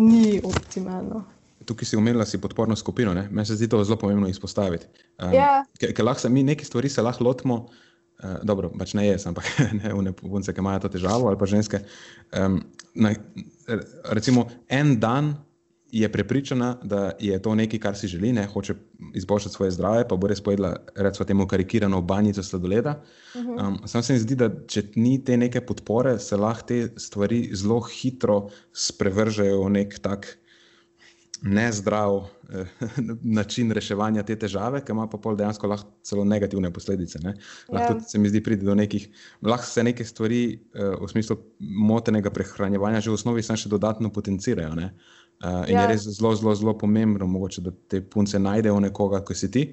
ni 0.00 0.40
optimalno 0.40 1.22
tukaj 1.66 1.88
si 1.88 1.96
omenila 1.96 2.26
si 2.26 2.40
podporno 2.40 2.76
skupino. 2.76 3.14
Meni 3.14 3.46
se 3.46 3.56
zdi 3.56 3.68
to 3.68 3.82
zelo 3.84 3.98
pomembno 3.98 4.28
izpostaviti. 4.28 4.86
Um, 5.22 5.32
ja. 5.32 5.64
Ker 5.80 6.04
lahko 6.04 6.20
se 6.20 6.28
mi 6.28 6.42
nekaj 6.42 6.64
stvari 6.64 6.88
se 6.88 7.02
lahko 7.02 7.24
lotimo, 7.24 7.56
uh, 7.64 8.36
dobro, 8.42 8.72
pač 8.78 8.94
ne 8.94 9.06
jaz, 9.08 9.26
ampak 9.30 9.48
ne 9.80 9.94
v 9.94 10.04
nepunce, 10.10 10.54
ki 10.54 10.64
imajo 10.64 10.84
to 10.84 10.94
težavo 10.96 11.30
ali 11.30 11.40
pa 11.40 11.48
ženske. 11.50 11.82
Um, 12.36 12.62
na, 12.94 13.14
recimo 14.12 14.48
en 14.68 14.98
dan. 15.00 15.34
Je 15.94 16.08
prepričana, 16.10 16.72
da 16.82 17.12
je 17.22 17.36
to 17.38 17.52
nekaj, 17.54 17.78
kar 17.78 17.94
si 17.94 18.08
želi, 18.10 18.32
ne 18.34 18.48
hoče 18.50 18.74
izboljšati 19.14 19.54
svoje 19.54 19.70
zdravje, 19.76 20.08
pa 20.10 20.16
bo 20.18 20.26
res 20.26 20.40
pojedla, 20.42 20.72
recimo, 20.96 21.26
temu 21.28 21.46
karikirano 21.46 22.00
banjico 22.02 22.42
sladoleda. 22.42 22.96
Um, 23.38 23.76
Sam 23.86 24.02
se 24.02 24.16
mi 24.16 24.18
zdi, 24.18 24.34
da 24.34 24.48
če 24.66 24.82
ni 24.96 25.20
te 25.24 25.36
neke 25.38 25.62
podpore, 25.62 26.16
se 26.18 26.34
lahko 26.36 26.66
te 26.66 26.80
stvari 26.98 27.44
zelo 27.54 27.78
hitro 27.86 28.48
sprevržejo 28.74 29.60
v 29.62 29.70
nek 29.76 29.94
tak 30.02 30.26
nezdrav 31.42 32.24
eh, 32.52 32.66
način 33.38 33.72
reševanja 33.72 34.22
te 34.22 34.36
težave, 34.38 34.80
ki 34.84 34.92
ima 34.92 35.06
pa 35.10 35.18
pol 35.18 35.36
dejansko 35.36 35.68
lahko 35.68 35.90
celo 36.02 36.24
negativne 36.24 36.70
posledice. 36.72 37.18
Ne? 37.22 37.34
Lahko 37.72 37.98
ja. 37.98 38.00
se 38.00 38.18
mi 38.18 38.28
zdi, 38.28 38.42
pride 38.42 38.66
do 38.66 38.74
nekih, 38.74 39.08
lahko 39.42 39.66
se 39.66 39.84
neke 39.84 40.04
stvari 40.04 40.42
eh, 40.52 40.94
v 41.00 41.08
smislu 41.10 41.36
motenega 41.60 42.30
prehranjevanja 42.30 43.00
že 43.00 43.10
v 43.10 43.18
osnovi 43.18 43.42
samo 43.42 43.60
še 43.60 43.72
dodatno 43.72 44.12
potencirajo. 44.12 44.74
Ne? 44.78 44.92
Uh, 45.44 45.64
in 45.68 45.74
ja. 45.74 45.82
je 45.82 45.88
res 45.90 46.04
zelo, 46.06 46.30
zelo, 46.38 46.54
zelo 46.54 46.72
pomembno, 46.78 47.26
mogoče, 47.26 47.60
da 47.60 47.72
te 47.90 47.98
punce 48.00 48.38
najdejo 48.38 48.78
nekoga, 48.80 49.18
ki 49.26 49.34
si 49.36 49.50
ti, 49.50 49.64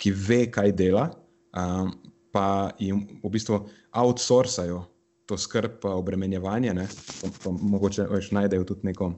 ki 0.00 0.10
ve, 0.10 0.38
kaj 0.50 0.72
dela, 0.74 1.04
um, 1.52 1.92
pa 2.34 2.72
jim 2.80 3.04
v 3.22 3.30
bistvu 3.30 3.60
outsourcajo 4.00 4.80
to 5.28 5.36
skrb, 5.38 5.84
obremenjevanje, 5.92 6.72
ne? 6.74 6.88
pa, 7.20 7.30
pa 7.44 7.52
mogoče 7.52 8.08
veš, 8.10 8.32
najdejo 8.34 8.66
tudi 8.72 8.90
neko 8.90 9.12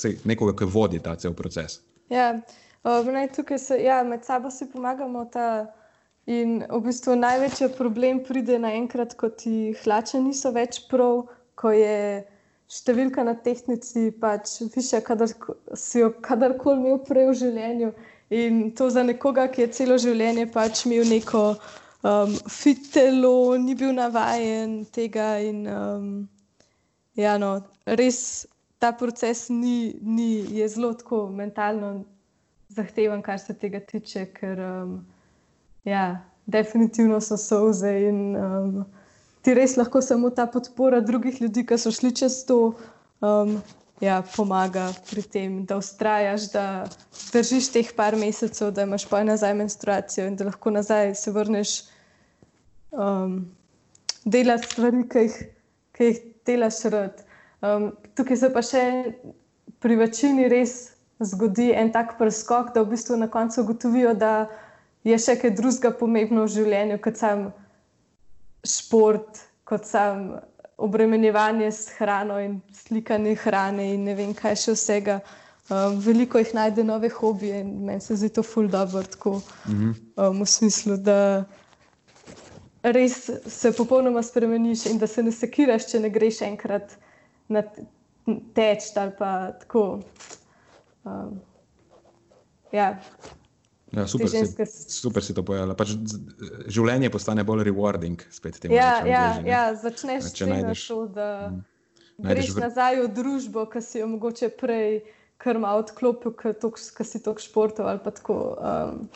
sej, 0.00 0.16
nekoga, 0.28 0.56
ki 0.58 0.68
vodi 0.70 1.00
ta 1.04 1.16
cel 1.20 1.34
proces. 1.36 1.80
Ja, 2.10 2.32
ne, 2.84 3.26
tukaj 3.34 3.58
se 3.58 3.78
ja, 3.82 4.00
med 4.04 4.24
sabo 4.24 4.50
si 4.50 4.66
pomagamo. 4.70 5.24
Ta, 5.32 5.66
in 6.30 6.60
v 6.64 6.80
bistvu 6.84 7.16
največji 7.18 7.72
problem 7.78 8.24
pride 8.24 8.58
naenkrat, 8.62 9.14
ko 9.20 9.30
ti 9.30 9.72
hlače 9.82 10.22
niso 10.24 10.52
več 10.56 10.82
prav, 10.90 11.26
ko 11.60 11.72
je 11.74 12.22
številka 12.70 13.24
na 13.26 13.34
tehnici 13.34 14.10
pač 14.22 14.60
više, 14.74 15.02
kadar 15.02 15.32
si 15.74 16.00
jo 16.00 16.12
kadarkoli 16.22 16.78
imel 16.78 17.00
prej 17.06 17.30
v 17.30 17.36
življenju. 17.42 17.92
In 18.30 18.60
to 18.78 18.86
za 18.94 19.02
nekoga, 19.02 19.48
ki 19.50 19.64
je 19.64 19.72
celo 19.74 19.96
življenje 19.98 20.46
pač 20.54 20.84
imel 20.86 21.08
neko 21.10 21.42
um, 22.06 22.36
fit 22.48 22.86
telo, 22.94 23.56
ni 23.58 23.74
bil 23.74 23.90
navaden 23.96 24.84
tega. 24.94 25.32
In, 25.42 25.66
um, 25.66 26.12
ja, 27.18 27.34
no, 27.42 27.56
res 27.98 28.46
ta 28.80 28.92
proces 28.96 29.48
ni, 29.52 29.98
ni, 30.00 30.30
je 30.56 30.68
zelo 30.68 30.94
tako 30.96 31.26
mentalno 31.28 32.04
zahteven, 32.72 33.22
kar 33.22 33.38
se 33.38 33.54
tega 33.54 33.80
tiče, 33.80 34.24
ker 34.32 34.60
um, 34.64 34.94
ja, 35.84 36.22
definitivno 36.46 37.20
so 37.20 37.36
soze 37.36 37.92
in 38.08 38.22
um, 38.36 38.78
ti 39.44 39.54
res 39.54 39.76
lahko 39.76 40.00
samo 40.02 40.30
ta 40.30 40.46
podpora 40.46 41.00
drugih 41.04 41.42
ljudi, 41.42 41.66
ki 41.66 41.78
so 41.78 41.92
šli 41.92 42.14
čez 42.22 42.44
to. 42.48 42.62
Um, 43.20 43.60
Ja, 44.00 44.22
pomaga 44.24 44.86
pri 45.10 45.20
tem, 45.28 45.56
da 45.68 45.76
ustrajaš, 45.76 46.46
da 46.54 46.86
držiš 47.34 47.66
teh 47.68 47.88
par 47.92 48.14
mesecev, 48.16 48.70
da 48.72 48.86
imaš 48.88 49.04
pa 49.10 49.20
nazaj 49.28 49.52
menstruacijo 49.58 50.24
in 50.24 50.38
da 50.40 50.46
lahko 50.48 50.72
nazaj 50.72 51.12
se 51.20 51.32
vrneš 51.34 51.72
um, 52.96 53.42
delati 54.24 54.70
stvari, 54.72 55.02
ki 55.08 55.26
jih, 55.26 55.36
ki 55.92 56.08
jih 56.08 56.22
delaš 56.48 56.80
rad. 56.94 57.20
Um, 57.60 57.90
tukaj 58.16 58.36
se 58.40 58.48
pa 58.52 58.62
še 58.64 58.82
pri 59.80 59.96
večini 60.00 60.48
res 60.48 60.92
zgodi 61.20 61.70
en 61.76 61.92
tak 61.92 62.16
preskok, 62.18 62.72
da 62.74 62.84
v 62.84 62.94
bistvu 62.94 63.18
na 63.20 63.28
koncu 63.28 63.62
ugotovijo, 63.62 64.14
da 64.16 64.48
je 65.04 65.18
še 65.20 65.36
kaj 65.40 65.52
drugega 65.58 65.92
pomembno 65.96 66.46
v 66.46 66.54
življenju, 66.54 67.00
kot 67.04 67.20
sam 67.20 67.50
šport, 68.64 69.44
kot 69.68 69.84
sam 69.88 70.40
obremenjevanje 70.80 71.68
s 71.68 71.92
hrano 71.98 72.38
in 72.40 72.60
slikanje 72.72 73.36
hrane 73.44 73.90
in 73.94 74.08
ne 74.08 74.16
vem 74.16 74.32
kaj 74.36 74.56
še 74.64 74.76
vsega. 74.76 75.20
Um, 75.70 76.00
veliko 76.02 76.40
jih 76.40 76.54
najde 76.56 76.82
nove 76.82 77.12
hobije 77.14 77.60
in 77.62 77.76
meni 77.86 78.02
se 78.02 78.16
zdi 78.18 78.32
to 78.34 78.42
ful 78.42 78.66
dobro, 78.68 79.04
tako 79.06 79.36
mhm. 79.68 79.92
um, 80.16 80.40
v 80.40 80.48
smislu, 80.48 80.96
da 80.96 81.44
res 82.82 83.28
se 83.28 83.70
popolnoma 83.76 84.22
spremeniš 84.24 84.88
in 84.90 84.98
da 84.98 85.06
se 85.06 85.22
ne 85.22 85.32
sekiraš, 85.32 85.86
če 85.92 86.00
ne 86.00 86.10
greš 86.10 86.40
enkrat 86.48 86.96
na 87.50 87.64
teč 88.54 88.90
ali 88.96 89.12
pa 89.18 89.52
tako. 89.60 90.00
Um, 91.04 91.40
ja. 92.72 92.94
Ja, 93.90 94.06
super, 94.06 94.28
ženske... 94.30 94.66
si, 94.66 94.90
super 94.90 95.24
si 95.24 95.34
to 95.34 95.42
pojela. 95.42 95.74
Pač 95.74 95.96
življenje 96.70 97.10
postane 97.10 97.42
bolj 97.46 97.64
rewarding. 97.66 98.22
Ja, 98.70 99.02
ja, 99.06 99.24
ja, 99.42 99.62
začneš 99.74 100.30
s 100.30 100.36
tem, 100.38 100.52
da 101.10 101.50
mm. 101.50 102.28
greš 102.28 102.52
vr... 102.54 102.68
nazaj 102.68 103.00
v 103.02 103.08
družbo, 103.16 103.66
ki 103.72 103.82
si 103.82 103.98
jo 103.98 104.06
mogoče 104.12 104.52
prej 104.60 105.00
krma 105.42 105.74
odklopil, 105.80 106.36
ki 106.38 107.06
si 107.08 107.22
tok 107.24 107.42
športov 107.42 107.90
ali 107.90 108.02
pa 108.04 108.14
tako. 108.14 108.38
Um, 108.62 109.08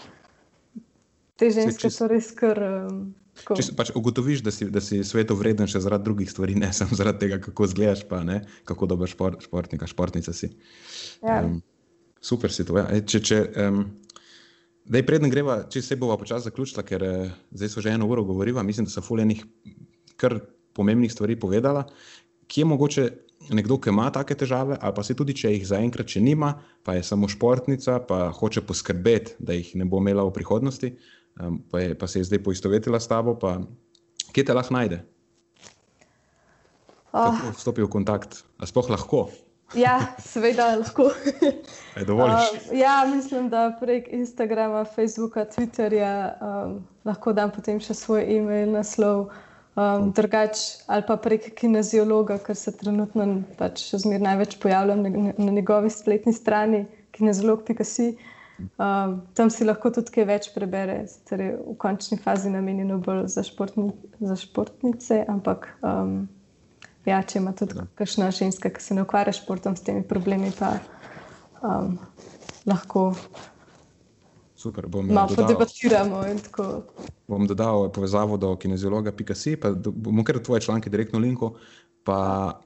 te 1.39 1.53
ženske 1.55 1.93
so 1.93 2.11
res 2.11 2.33
kar. 2.35 2.59
Um, 2.59 3.05
Če 3.35 3.75
pač 3.75 3.91
ugotoviš, 3.99 4.45
da 4.47 4.53
si, 4.55 4.69
da 4.71 4.81
si 4.85 5.01
svetu 5.07 5.35
vreden 5.37 5.69
še 5.71 5.83
zaradi 5.83 6.07
drugih 6.07 6.31
stvari, 6.31 6.55
ne 6.59 6.71
samo 6.77 6.97
zaradi 6.97 7.27
tega, 7.27 7.41
kako 7.43 7.67
izgledaš, 7.69 8.05
pa 8.11 8.23
ne, 8.27 8.41
kako 8.69 8.89
dober 8.95 9.11
šport, 9.11 9.43
športnik, 9.45 9.85
športnica 9.91 10.35
si. 10.37 10.53
Ja. 11.19 11.43
Um, 11.43 11.59
super 12.25 12.55
si 12.55 12.67
to. 12.67 12.79
Ja. 12.79 12.87
E, 12.95 13.03
če, 13.03 13.21
če, 13.27 13.41
um, 13.67 13.83
da 14.87 15.01
je 15.01 15.09
predem 15.09 15.33
greva, 15.33 15.65
če 15.71 15.83
se 15.83 15.99
bova 16.01 16.17
počasi 16.21 16.49
zaključila, 16.49 16.87
ker 16.87 17.05
uh, 17.05 17.35
zdaj 17.57 17.73
so 17.73 17.85
že 17.85 17.97
eno 17.97 18.09
uro 18.11 18.25
govorila, 18.29 18.65
mislim, 18.67 18.87
da 18.89 18.95
so 18.95 19.05
fuljenih 19.05 19.43
kar 20.21 20.39
pomembnih 20.75 21.13
stvari 21.13 21.37
povedala. 21.41 21.85
Kje 22.47 22.63
je 22.63 22.71
mogoče 22.71 23.05
nekdo, 23.55 23.77
ki 23.83 23.91
ima 23.91 24.07
take 24.15 24.37
težave, 24.39 24.79
ali 24.81 24.95
pa 24.97 25.03
se 25.05 25.17
tudi, 25.17 25.35
če 25.37 25.53
jih 25.57 25.67
zaenkrat 25.69 26.15
še 26.15 26.23
nima, 26.23 26.55
pa 26.87 26.95
je 26.97 27.03
samo 27.05 27.29
športnica, 27.29 27.99
pa 28.09 28.29
hoče 28.37 28.63
poskrbeti, 28.65 29.37
da 29.43 29.57
jih 29.57 29.75
ne 29.81 29.89
bo 29.89 30.01
imela 30.01 30.25
v 30.29 30.33
prihodnosti 30.37 30.95
um, 31.41 31.59
pa, 31.71 31.81
je, 31.81 31.95
pa 31.99 32.07
se 32.07 32.21
je 32.21 32.29
zdaj 32.31 32.43
poistovetila 32.43 33.01
s 33.01 33.09
tabo, 33.09 33.39
pa 33.39 33.59
kje 34.33 34.45
te 34.45 34.55
lahko 34.57 34.75
najde? 34.75 35.03
Oh. 37.15 37.35
Vstopi 37.55 37.83
v 37.83 37.91
kontakt, 37.91 38.43
a 38.59 38.67
sploh 38.67 38.91
lahko. 38.91 39.29
Ja, 39.75 39.99
seveda 40.19 40.75
lahko. 40.77 41.11
uh, 41.97 42.75
ja, 42.75 43.07
mislim, 43.15 43.49
da 43.49 43.77
prek 43.81 44.09
Instagrama, 44.13 44.85
Facebooka, 44.85 45.45
Twitterja 45.45 46.35
um, 46.43 46.77
lahko 47.07 47.33
dam 47.33 47.51
potem 47.55 47.81
še 47.83 47.95
svoj 47.95 48.27
e-mail, 48.37 48.75
naslov, 48.75 49.31
um, 49.79 50.11
drugač 50.15 50.83
ali 50.87 51.07
pa 51.07 51.17
prek 51.23 51.53
kineziologa, 51.59 52.39
ker 52.43 52.59
se 52.59 52.75
trenutno 52.79 53.29
pač 53.59 53.87
še 53.89 54.05
zmeraj 54.05 54.27
največ 54.29 54.59
pojavljam 54.63 55.03
na, 55.07 55.33
na 55.39 55.51
njegovi 55.55 55.91
spletni 55.91 56.35
strani, 56.35 56.85
kineziolog.com. 57.15 58.15
Um, 58.59 59.23
tam 59.35 59.51
si 59.51 59.67
lahko 59.67 59.91
tudi 59.91 60.13
kaj 60.15 60.27
več 60.29 60.49
prebere, 60.55 61.01
torej 61.29 61.57
v 61.59 61.75
končni 61.81 62.19
fazi 62.23 62.53
namenjeno 62.55 63.01
bolj 63.03 63.27
za, 63.35 63.43
športni, 63.47 63.89
za 64.23 64.37
športnice. 64.39 65.25
Ampak, 65.31 65.67
um, 65.83 66.29
ja, 67.09 67.19
če 67.23 67.41
ima 67.43 67.55
tudi 67.57 67.81
ja. 67.81 67.89
kakšna 67.99 68.31
ženska, 68.35 68.71
ki 68.71 68.83
se 68.83 68.95
ne 68.95 69.03
ukvarja 69.03 69.35
s 69.35 69.43
športom, 69.43 69.75
s 69.75 69.83
temi 69.87 70.07
problemi, 70.07 70.53
pa 70.55 70.77
um, 71.67 71.99
lahko. 72.71 73.11
Super, 74.65 74.87
bom 74.89 75.11
malo 75.11 75.35
podebatiramo. 75.35 76.23
Bom 77.29 77.51
dodal 77.51 77.91
povezavo 77.93 78.39
do 78.41 78.55
kineziologa.si, 78.57 79.59
pa 79.61 79.75
bom 79.75 80.23
kar 80.25 80.39
tvoje 80.39 80.63
članke 80.69 80.93
direktno 80.95 81.19
linko. 81.19 81.57
Pa, 82.07 82.21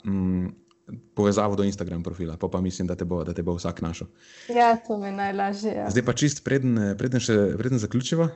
mm, 0.04 0.67
povezavo 1.14 1.56
do 1.56 1.64
Instagram 1.64 2.02
profila, 2.02 2.36
pa, 2.36 2.48
pa 2.48 2.60
mislim, 2.60 2.86
da 2.88 2.96
te, 2.96 3.04
bo, 3.04 3.22
da 3.24 3.34
te 3.34 3.42
bo 3.42 3.54
vsak 3.56 3.82
našel. 3.82 4.06
Ja, 4.48 4.76
to 4.76 4.98
mi 4.98 5.06
je 5.06 5.12
najlažje. 5.12 5.72
Ja. 5.76 5.90
Zdaj 5.90 6.04
pa 6.04 6.12
čist, 6.12 6.44
preden, 6.44 6.78
preden, 6.98 7.20
še, 7.20 7.36
preden 7.58 7.82
zaključiva, 7.82 8.28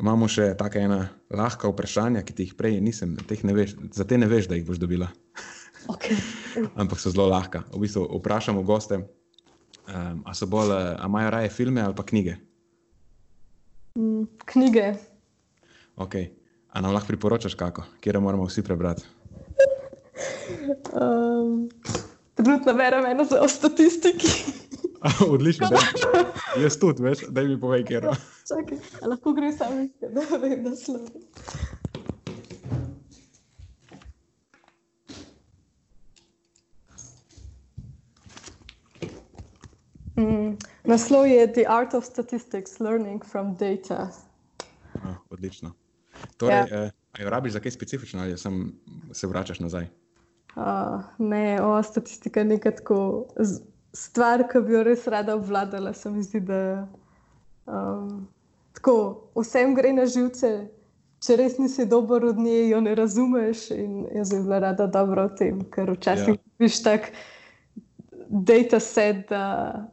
imamo 0.00 0.28
še 0.28 0.52
tako 0.58 0.82
ena 0.82 1.00
lahka 1.30 1.70
vprašanja, 1.70 2.24
ki 2.26 2.36
ti 2.36 2.48
jih 2.48 2.56
prej 2.58 2.80
nisem, 2.84 3.16
ne 3.18 3.56
veš, 3.56 3.76
za 3.94 4.06
te 4.08 4.18
ne 4.18 4.28
veš, 4.30 4.50
da 4.50 4.58
jih 4.58 4.66
boš 4.68 4.82
dobila. 4.82 5.10
Okay. 5.84 6.16
Ampak 6.80 6.96
so 6.96 7.12
zelo 7.12 7.28
lahka. 7.28 7.60
V 7.68 7.84
bistvu 7.84 8.08
vprašamo 8.08 8.64
goste, 8.64 9.04
um, 9.04 10.22
a 10.24 10.32
so 10.32 10.48
bolj, 10.48 10.72
a 10.72 11.04
imajo 11.04 11.28
raje 11.28 11.52
filme 11.52 11.82
ali 11.84 11.92
pa 11.92 12.00
knjige? 12.08 12.38
Mm, 13.98 14.24
knjige. 14.48 14.94
Okay. 16.00 16.32
A 16.72 16.80
nam 16.80 16.96
lahko 16.96 17.12
priporočaš, 17.12 17.54
kako, 17.54 17.84
kje 18.00 18.16
moramo 18.18 18.48
vsi 18.48 18.64
prebrati? 18.64 19.04
Um, 20.94 21.68
trenutno 22.44 22.74
berem 22.74 23.06
eno 23.06 23.24
za 23.24 23.48
statistiki. 23.48 24.28
Odlično, 25.34 25.68
da 25.68 26.60
jaz 26.62 26.78
tudi, 26.78 27.02
veš, 27.02 27.18
da 27.28 27.42
mi 27.42 27.60
povej, 27.60 27.84
kje 27.84 27.94
je. 27.94 28.00
Čakaj, 28.48 28.78
lahko 29.06 29.32
gre 29.32 29.52
samo 29.52 29.74
nekaj, 29.74 30.08
da 30.08 30.36
vem, 30.36 30.64
da 30.64 30.76
slabo. 30.76 31.06
Mm, 40.16 40.56
naslov 40.84 41.26
je 41.26 41.52
The 41.52 41.64
Art 41.68 41.94
of 41.94 42.04
Statistics: 42.04 42.80
Learning 42.80 43.24
from 43.24 43.56
Data. 43.56 44.10
Ah, 44.94 45.14
odlično. 45.30 45.72
Torej, 46.36 46.56
ja. 46.56 46.84
eh, 46.84 46.90
jo 47.22 47.30
rabiš 47.30 47.52
za 47.52 47.60
kaj 47.60 47.70
specifično 47.70 48.22
ali 48.22 48.36
se 49.12 49.26
vračaš 49.26 49.60
nazaj? 49.60 50.03
Uh, 50.54 51.02
ne, 51.18 51.62
o, 51.62 51.82
statistika 51.82 52.40
je 52.40 52.44
nekaj 52.44 52.76
tako 52.76 52.98
stvar, 53.92 54.44
ki 54.50 54.62
bi 54.62 54.76
jo 54.76 54.82
res 54.86 55.06
rada 55.10 55.34
obvladala. 55.34 55.92
Se 55.94 56.10
mi 56.10 56.22
zdi, 56.22 56.40
da 56.40 56.86
um, 57.66 58.26
tako, 58.74 58.94
vsem 59.34 59.74
gre 59.74 59.92
na 59.92 60.06
živce. 60.06 60.54
Če 61.24 61.38
res 61.40 61.56
nisi 61.58 61.86
dober 61.88 62.24
od 62.28 62.38
nje, 62.38 62.68
jo 62.68 62.80
ne 62.84 62.94
razumeš. 62.94 63.70
Jaz 64.14 64.30
bi 64.34 64.42
bila 64.44 64.60
rada 64.68 64.86
dobra 64.86 65.26
v 65.30 65.38
tem, 65.40 65.62
ker 65.72 65.90
včasih 65.94 66.34
ja. 66.36 66.42
viš 66.60 66.82
tak 66.84 67.10
data 68.28 68.80
set, 68.80 69.24
da 69.30 69.88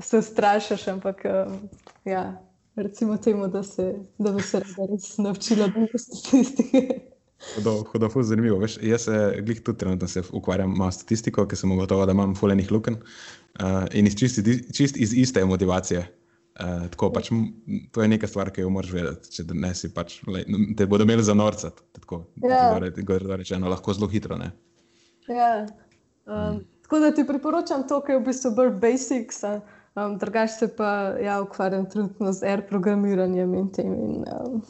se 0.00 0.22
strašiš, 0.22 0.88
ampak 0.88 1.24
um, 1.28 1.58
ja, 2.04 2.36
recimo 2.76 3.16
temu, 3.16 3.48
da, 3.48 3.62
se, 3.62 3.94
da 4.18 4.32
bi 4.32 4.42
se 4.42 4.62
res 4.90 5.16
naučila 5.18 5.66
dobro 5.66 5.98
statistike. 5.98 7.13
Hudo, 7.54 7.76
hudo, 7.92 8.10
zanimivo. 8.22 8.58
Veš, 8.58 8.78
jaz 8.82 9.06
se 9.06 9.20
glih 9.46 9.60
tudi 9.62 9.78
trenutno 9.78 10.08
ukvarjam 10.32 10.74
s 10.90 10.98
statistiko, 10.98 11.46
ker 11.46 11.58
sem 11.58 11.72
ugotovil, 11.72 12.06
da 12.06 12.16
imam 12.16 12.34
fulejnih 12.34 12.72
luken 12.72 12.98
uh, 12.98 13.84
in 13.92 14.06
iz 14.06 14.16
čist, 14.18 14.40
čist 14.74 14.96
iz 14.96 15.14
iste 15.14 15.44
motivacije. 15.44 16.04
Uh, 16.54 16.84
tako, 16.90 17.10
pač, 17.10 17.30
to 17.92 18.02
je 18.02 18.08
neka 18.08 18.28
stvar, 18.30 18.50
ki 18.54 18.62
jo 18.62 18.70
moraš 18.70 18.92
vedeti. 18.94 19.30
Če 19.36 19.46
ne 19.58 19.72
si, 19.74 19.90
pač, 19.94 20.20
le, 20.30 20.44
te 20.78 20.86
bodo 20.86 21.06
imeli 21.06 21.22
za 21.26 21.34
norca. 21.34 21.72
Tako, 21.98 22.24
ja. 22.46 22.78
rečeno, 23.36 23.70
lahko 23.70 23.94
zelo 23.94 24.08
hitro. 24.10 24.38
Ja. 25.28 25.66
Um, 26.26 26.34
mm. 26.34 26.60
Tako 26.84 27.00
da 27.00 27.10
ti 27.14 27.24
priporočam 27.26 27.86
to, 27.88 27.98
kar 28.04 28.14
je 28.14 28.20
v 28.20 28.26
bistvu 28.28 28.50
bolj 28.54 28.70
basics, 28.80 29.42
um, 29.42 30.18
drugače 30.20 30.52
se 30.52 30.68
pa 30.76 30.90
ja, 31.22 31.40
ukvarjam 31.42 31.88
trenutno 31.90 32.32
z 32.32 32.46
air 32.46 32.62
programiranjem 32.68 33.54
in 33.54 33.70
tem. 33.72 33.94
In, 33.94 34.24
um. 34.28 34.62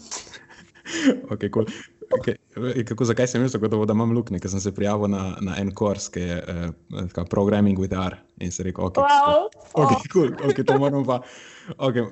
okay, 1.35 1.51
cool. 1.51 1.67
okay. 2.21 2.39
Kako, 2.55 3.05
zakaj 3.05 3.27
sem 3.27 3.43
mislil, 3.43 3.87
da 3.87 3.93
imam 3.93 4.13
luknje, 4.15 4.39
ker 4.39 4.51
sem 4.51 4.61
se 4.63 4.75
prijavil 4.75 5.11
na, 5.11 5.25
na 5.43 5.57
en 5.59 5.73
kurs, 5.75 6.07
ki 6.15 6.21
je 6.21 6.37
uh, 6.95 7.25
Programming 7.31 7.79
with 7.79 7.97
R. 7.99 8.17
In 8.41 8.53
se 8.55 8.63
rekel, 8.63 8.85
ok, 8.85 9.01
wow. 9.03 9.49
okay, 9.73 10.09
cool, 10.13 10.31
okay, 10.47 10.67
to 10.67 10.79
moram 10.79 11.05
pa. 11.05 11.21
Okay. 11.79 12.07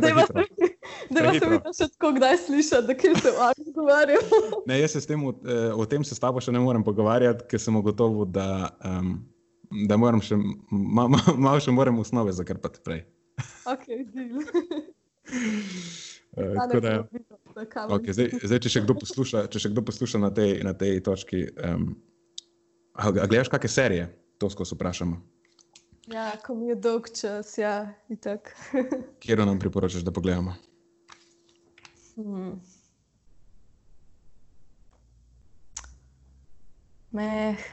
Da 0.00 1.20
imaš 1.22 1.38
se 1.38 1.48
mi 1.50 1.60
še 1.78 1.86
tako, 1.94 2.10
kdaj 2.16 2.36
slišiš, 2.36 2.70
da 2.70 2.94
se 2.98 3.30
o 3.30 3.48
tem 3.54 3.64
pogovarjamo. 3.64 4.40
ne, 4.68 4.80
jaz 4.80 4.96
se 4.96 5.00
s 5.00 5.06
tem, 5.06 5.24
o, 5.24 5.32
eh, 5.46 5.72
o 5.72 5.86
tem 5.86 6.04
se 6.04 6.14
s 6.14 6.22
tabo 6.22 6.42
še 6.42 6.52
ne 6.52 6.60
morem 6.60 6.84
pogovarjati, 6.84 7.46
ker 7.50 7.62
sem 7.62 7.76
ugotovil, 7.78 8.26
da, 8.26 8.70
um, 8.84 9.16
da 9.88 9.96
moram 10.00 10.22
še 10.24 10.38
malo 10.70 11.14
ma, 11.14 11.22
ma, 11.38 11.54
še 11.62 11.74
moram 11.74 12.02
osnove 12.02 12.34
zakrpati 12.36 12.82
prej. 12.84 13.04
ok, 13.72 13.86
deal. 14.12 14.42
uh, 16.36 16.66
da, 16.80 16.98
okay, 17.56 18.12
zdaj, 18.12 18.28
zdaj, 18.42 18.60
če 18.64 18.72
še 18.72 18.82
posluša, 18.86 19.46
če 19.52 19.62
še 19.64 19.70
kdo 19.72 19.84
posluša 19.86 20.20
na, 20.20 20.30
tej, 20.34 20.60
na 20.66 20.74
tej 20.76 21.00
točki, 21.04 21.46
um, 21.56 21.94
a, 22.92 23.08
a 23.08 23.24
gledaš 23.24 23.48
kakšne 23.52 23.72
serije, 23.72 24.06
to 24.40 24.50
skozi 24.52 24.76
vprašamo. 24.76 25.16
Ja, 26.12 26.28
ko 26.44 26.54
mi 26.54 26.68
je 26.70 26.76
dolg 26.78 27.08
čas, 27.16 27.56
ja, 27.58 27.88
in 28.12 28.20
tako. 28.22 28.52
Kjer 29.22 29.42
nam 29.42 29.58
priporočaš, 29.58 30.04
da 30.06 30.14
pogledamo? 30.14 30.54
Hmm. 32.16 32.60
Meh. 37.16 37.66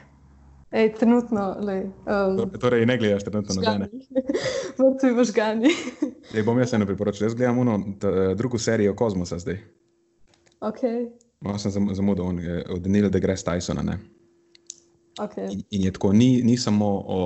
Ej, 0.74 0.88
trenutno, 0.98 1.54
lej, 1.62 1.84
um, 2.10 2.50
torej, 2.58 2.82
ne 2.88 2.96
gledaš 2.98 3.22
trenutno 3.28 3.54
na 3.62 3.86
dane. 4.76 4.90
Vrti 4.90 5.12
v 5.14 5.24
žgani. 5.24 5.70
Ej, 6.34 6.42
bom 6.42 6.58
jaz 6.58 6.74
eno 6.74 6.86
priporočil. 6.86 7.26
Jaz 7.26 7.34
gledam 7.34 7.58
uno, 7.58 7.78
t, 8.00 8.10
drugo 8.34 8.58
serijo 8.58 8.94
Kozmosa 8.94 9.38
zdaj. 9.38 9.58
Ok. 10.60 10.82
Malo 11.40 11.58
sem 11.58 11.72
zamudil 11.94 12.24
od 12.70 12.86
Neil 12.86 13.10
deGrasse 13.10 13.44
Tysona. 13.44 13.82
Ne? 13.82 13.98
Okay. 15.20 15.52
In, 15.52 15.62
in 15.70 15.82
je 15.82 15.92
tako, 15.92 16.12
ni, 16.12 16.42
ni 16.42 16.56
samo 16.56 16.86
o 17.06 17.20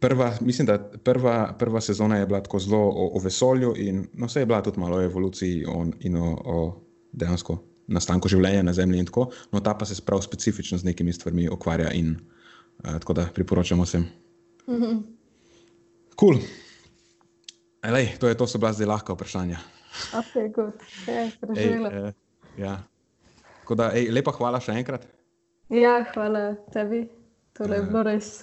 prva, 0.00 0.32
mislim, 0.40 0.66
da 0.66 0.90
prva, 1.04 1.54
prva 1.58 1.80
sezona 1.80 2.16
je 2.16 2.26
bila 2.26 2.42
tako 2.42 2.58
zelo 2.58 2.78
o, 2.78 3.10
o 3.14 3.20
vesolju, 3.20 3.74
in 3.76 4.06
no, 4.12 4.26
vse 4.26 4.40
je 4.40 4.46
bila 4.46 4.62
tudi 4.62 4.80
malo 4.80 4.96
o 4.96 5.02
evoluciji 5.02 5.64
on, 5.68 5.92
in 6.00 6.16
o, 6.16 6.36
o 6.44 6.80
dejansko 7.12 7.58
nastanku 7.86 8.28
življenja 8.28 8.62
na 8.62 8.72
Zemlji. 8.72 9.04
Tako, 9.04 9.28
no, 9.52 9.60
ta 9.60 9.74
pa 9.74 9.84
se 9.84 10.02
prav 10.04 10.22
specifično 10.22 10.78
z 10.78 10.84
nekimi 10.84 11.12
stvarmi 11.12 11.48
ukvarja 11.48 11.92
in 11.92 12.14
uh, 12.14 12.98
tako 12.98 13.12
da 13.12 13.26
priporočamo 13.34 13.82
vsem. 13.82 14.06
Mm 14.68 14.74
-hmm. 14.74 15.02
Cool. 16.18 16.40
To 18.20 18.28
je 18.28 18.34
to, 18.34 18.46
so 18.46 18.58
bila 18.58 18.72
zdaj 18.72 18.90
lahka 18.90 19.16
vprašanja. 19.16 19.60
Okay, 19.94 20.50
ej, 21.06 21.30
ej, 21.54 22.12
ja. 22.58 22.82
da, 23.78 23.92
ej, 23.94 24.08
lepa 24.10 24.32
hvala 24.34 24.58
še 24.58 24.74
enkrat. 24.74 25.06
Ja, 25.70 26.00
hvala 26.10 26.56
tebi. 26.74 27.04
To 27.54 27.68
je 27.70 27.78
bilo 27.86 28.02
res 28.02 28.42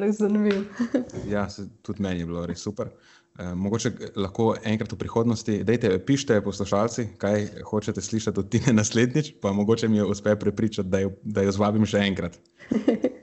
res 0.00 0.18
zanimivo. 0.18 0.64
ja, 1.34 1.48
se, 1.48 1.68
tudi 1.82 2.02
meni 2.02 2.20
je 2.20 2.26
bilo 2.26 2.44
res 2.46 2.62
super. 2.64 2.90
E, 3.38 3.48
mogoče 3.54 3.92
lahko 4.16 4.52
enkrat 4.66 4.92
v 4.92 5.00
prihodnosti, 5.00 5.56
dejte, 5.66 5.90
pišite 6.06 6.40
poslušalci, 6.44 7.08
kaj 7.18 7.48
hočete 7.70 8.02
slišati 8.02 8.40
od 8.40 8.50
Tine 8.50 8.76
naslednjič, 8.76 9.34
pa 9.42 9.52
mogoče 9.52 9.88
mi 9.88 10.02
jo 10.02 10.08
uspe 10.10 10.36
prepričati, 10.36 10.88
da 10.88 11.04
jo, 11.04 11.14
da 11.22 11.46
jo 11.46 11.54
zvabim 11.54 11.86
še 11.86 12.04
enkrat. 12.10 12.38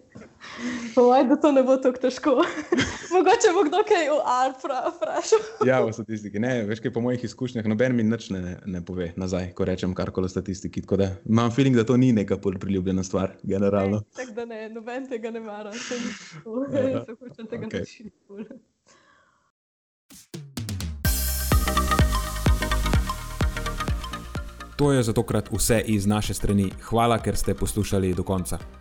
Povej, 0.95 1.23
da 1.29 1.35
to 1.35 1.51
ne 1.51 1.63
bo 1.63 1.77
tako 1.77 1.99
težko. 2.01 2.29
Mogoče 3.13 3.51
bo 3.55 3.63
kdo 3.67 3.83
kaj 3.87 4.09
v 4.09 4.17
AR 4.25 4.51
vprašal. 4.55 5.39
ja, 5.67 5.79
v 5.85 5.93
statistiki. 5.93 6.39
Ne, 6.39 6.63
veš, 6.67 6.81
kaj 6.83 6.93
po 6.93 7.03
mojih 7.03 7.23
izkušnjah, 7.23 7.67
noben 7.67 7.95
mi 7.95 8.03
nič 8.03 8.29
ne, 8.33 8.57
ne 8.65 8.81
pove 8.85 9.11
nazaj, 9.15 9.51
ko 9.55 9.67
rečem 9.67 9.95
karkoli 9.95 10.27
o 10.27 10.31
statistiki. 10.31 10.81
Tako 10.81 11.01
da 11.03 11.09
imam 11.29 11.51
feeling, 11.51 11.75
da 11.75 11.85
to 11.87 11.97
ni 11.97 12.11
neka 12.15 12.37
priljubljena 12.37 13.03
stvar, 13.03 13.37
generalno. 13.43 14.03
Tako 14.15 14.31
da 14.31 14.45
ne, 14.45 14.69
noben 14.69 15.07
tega 15.09 15.31
ne 15.31 15.39
mara. 15.39 15.71
Se 15.73 17.15
hočem 17.19 17.47
tega 17.47 17.67
okay. 17.67 17.83
naučiti. 17.83 18.11
To 24.81 24.91
je 24.91 25.03
za 25.03 25.13
tokrat 25.13 25.49
vse 25.53 25.83
iz 25.85 26.07
naše 26.07 26.33
strani. 26.33 26.71
Hvala, 26.89 27.19
ker 27.21 27.37
ste 27.37 27.53
poslušali 27.53 28.15
do 28.17 28.23
konca. 28.23 28.80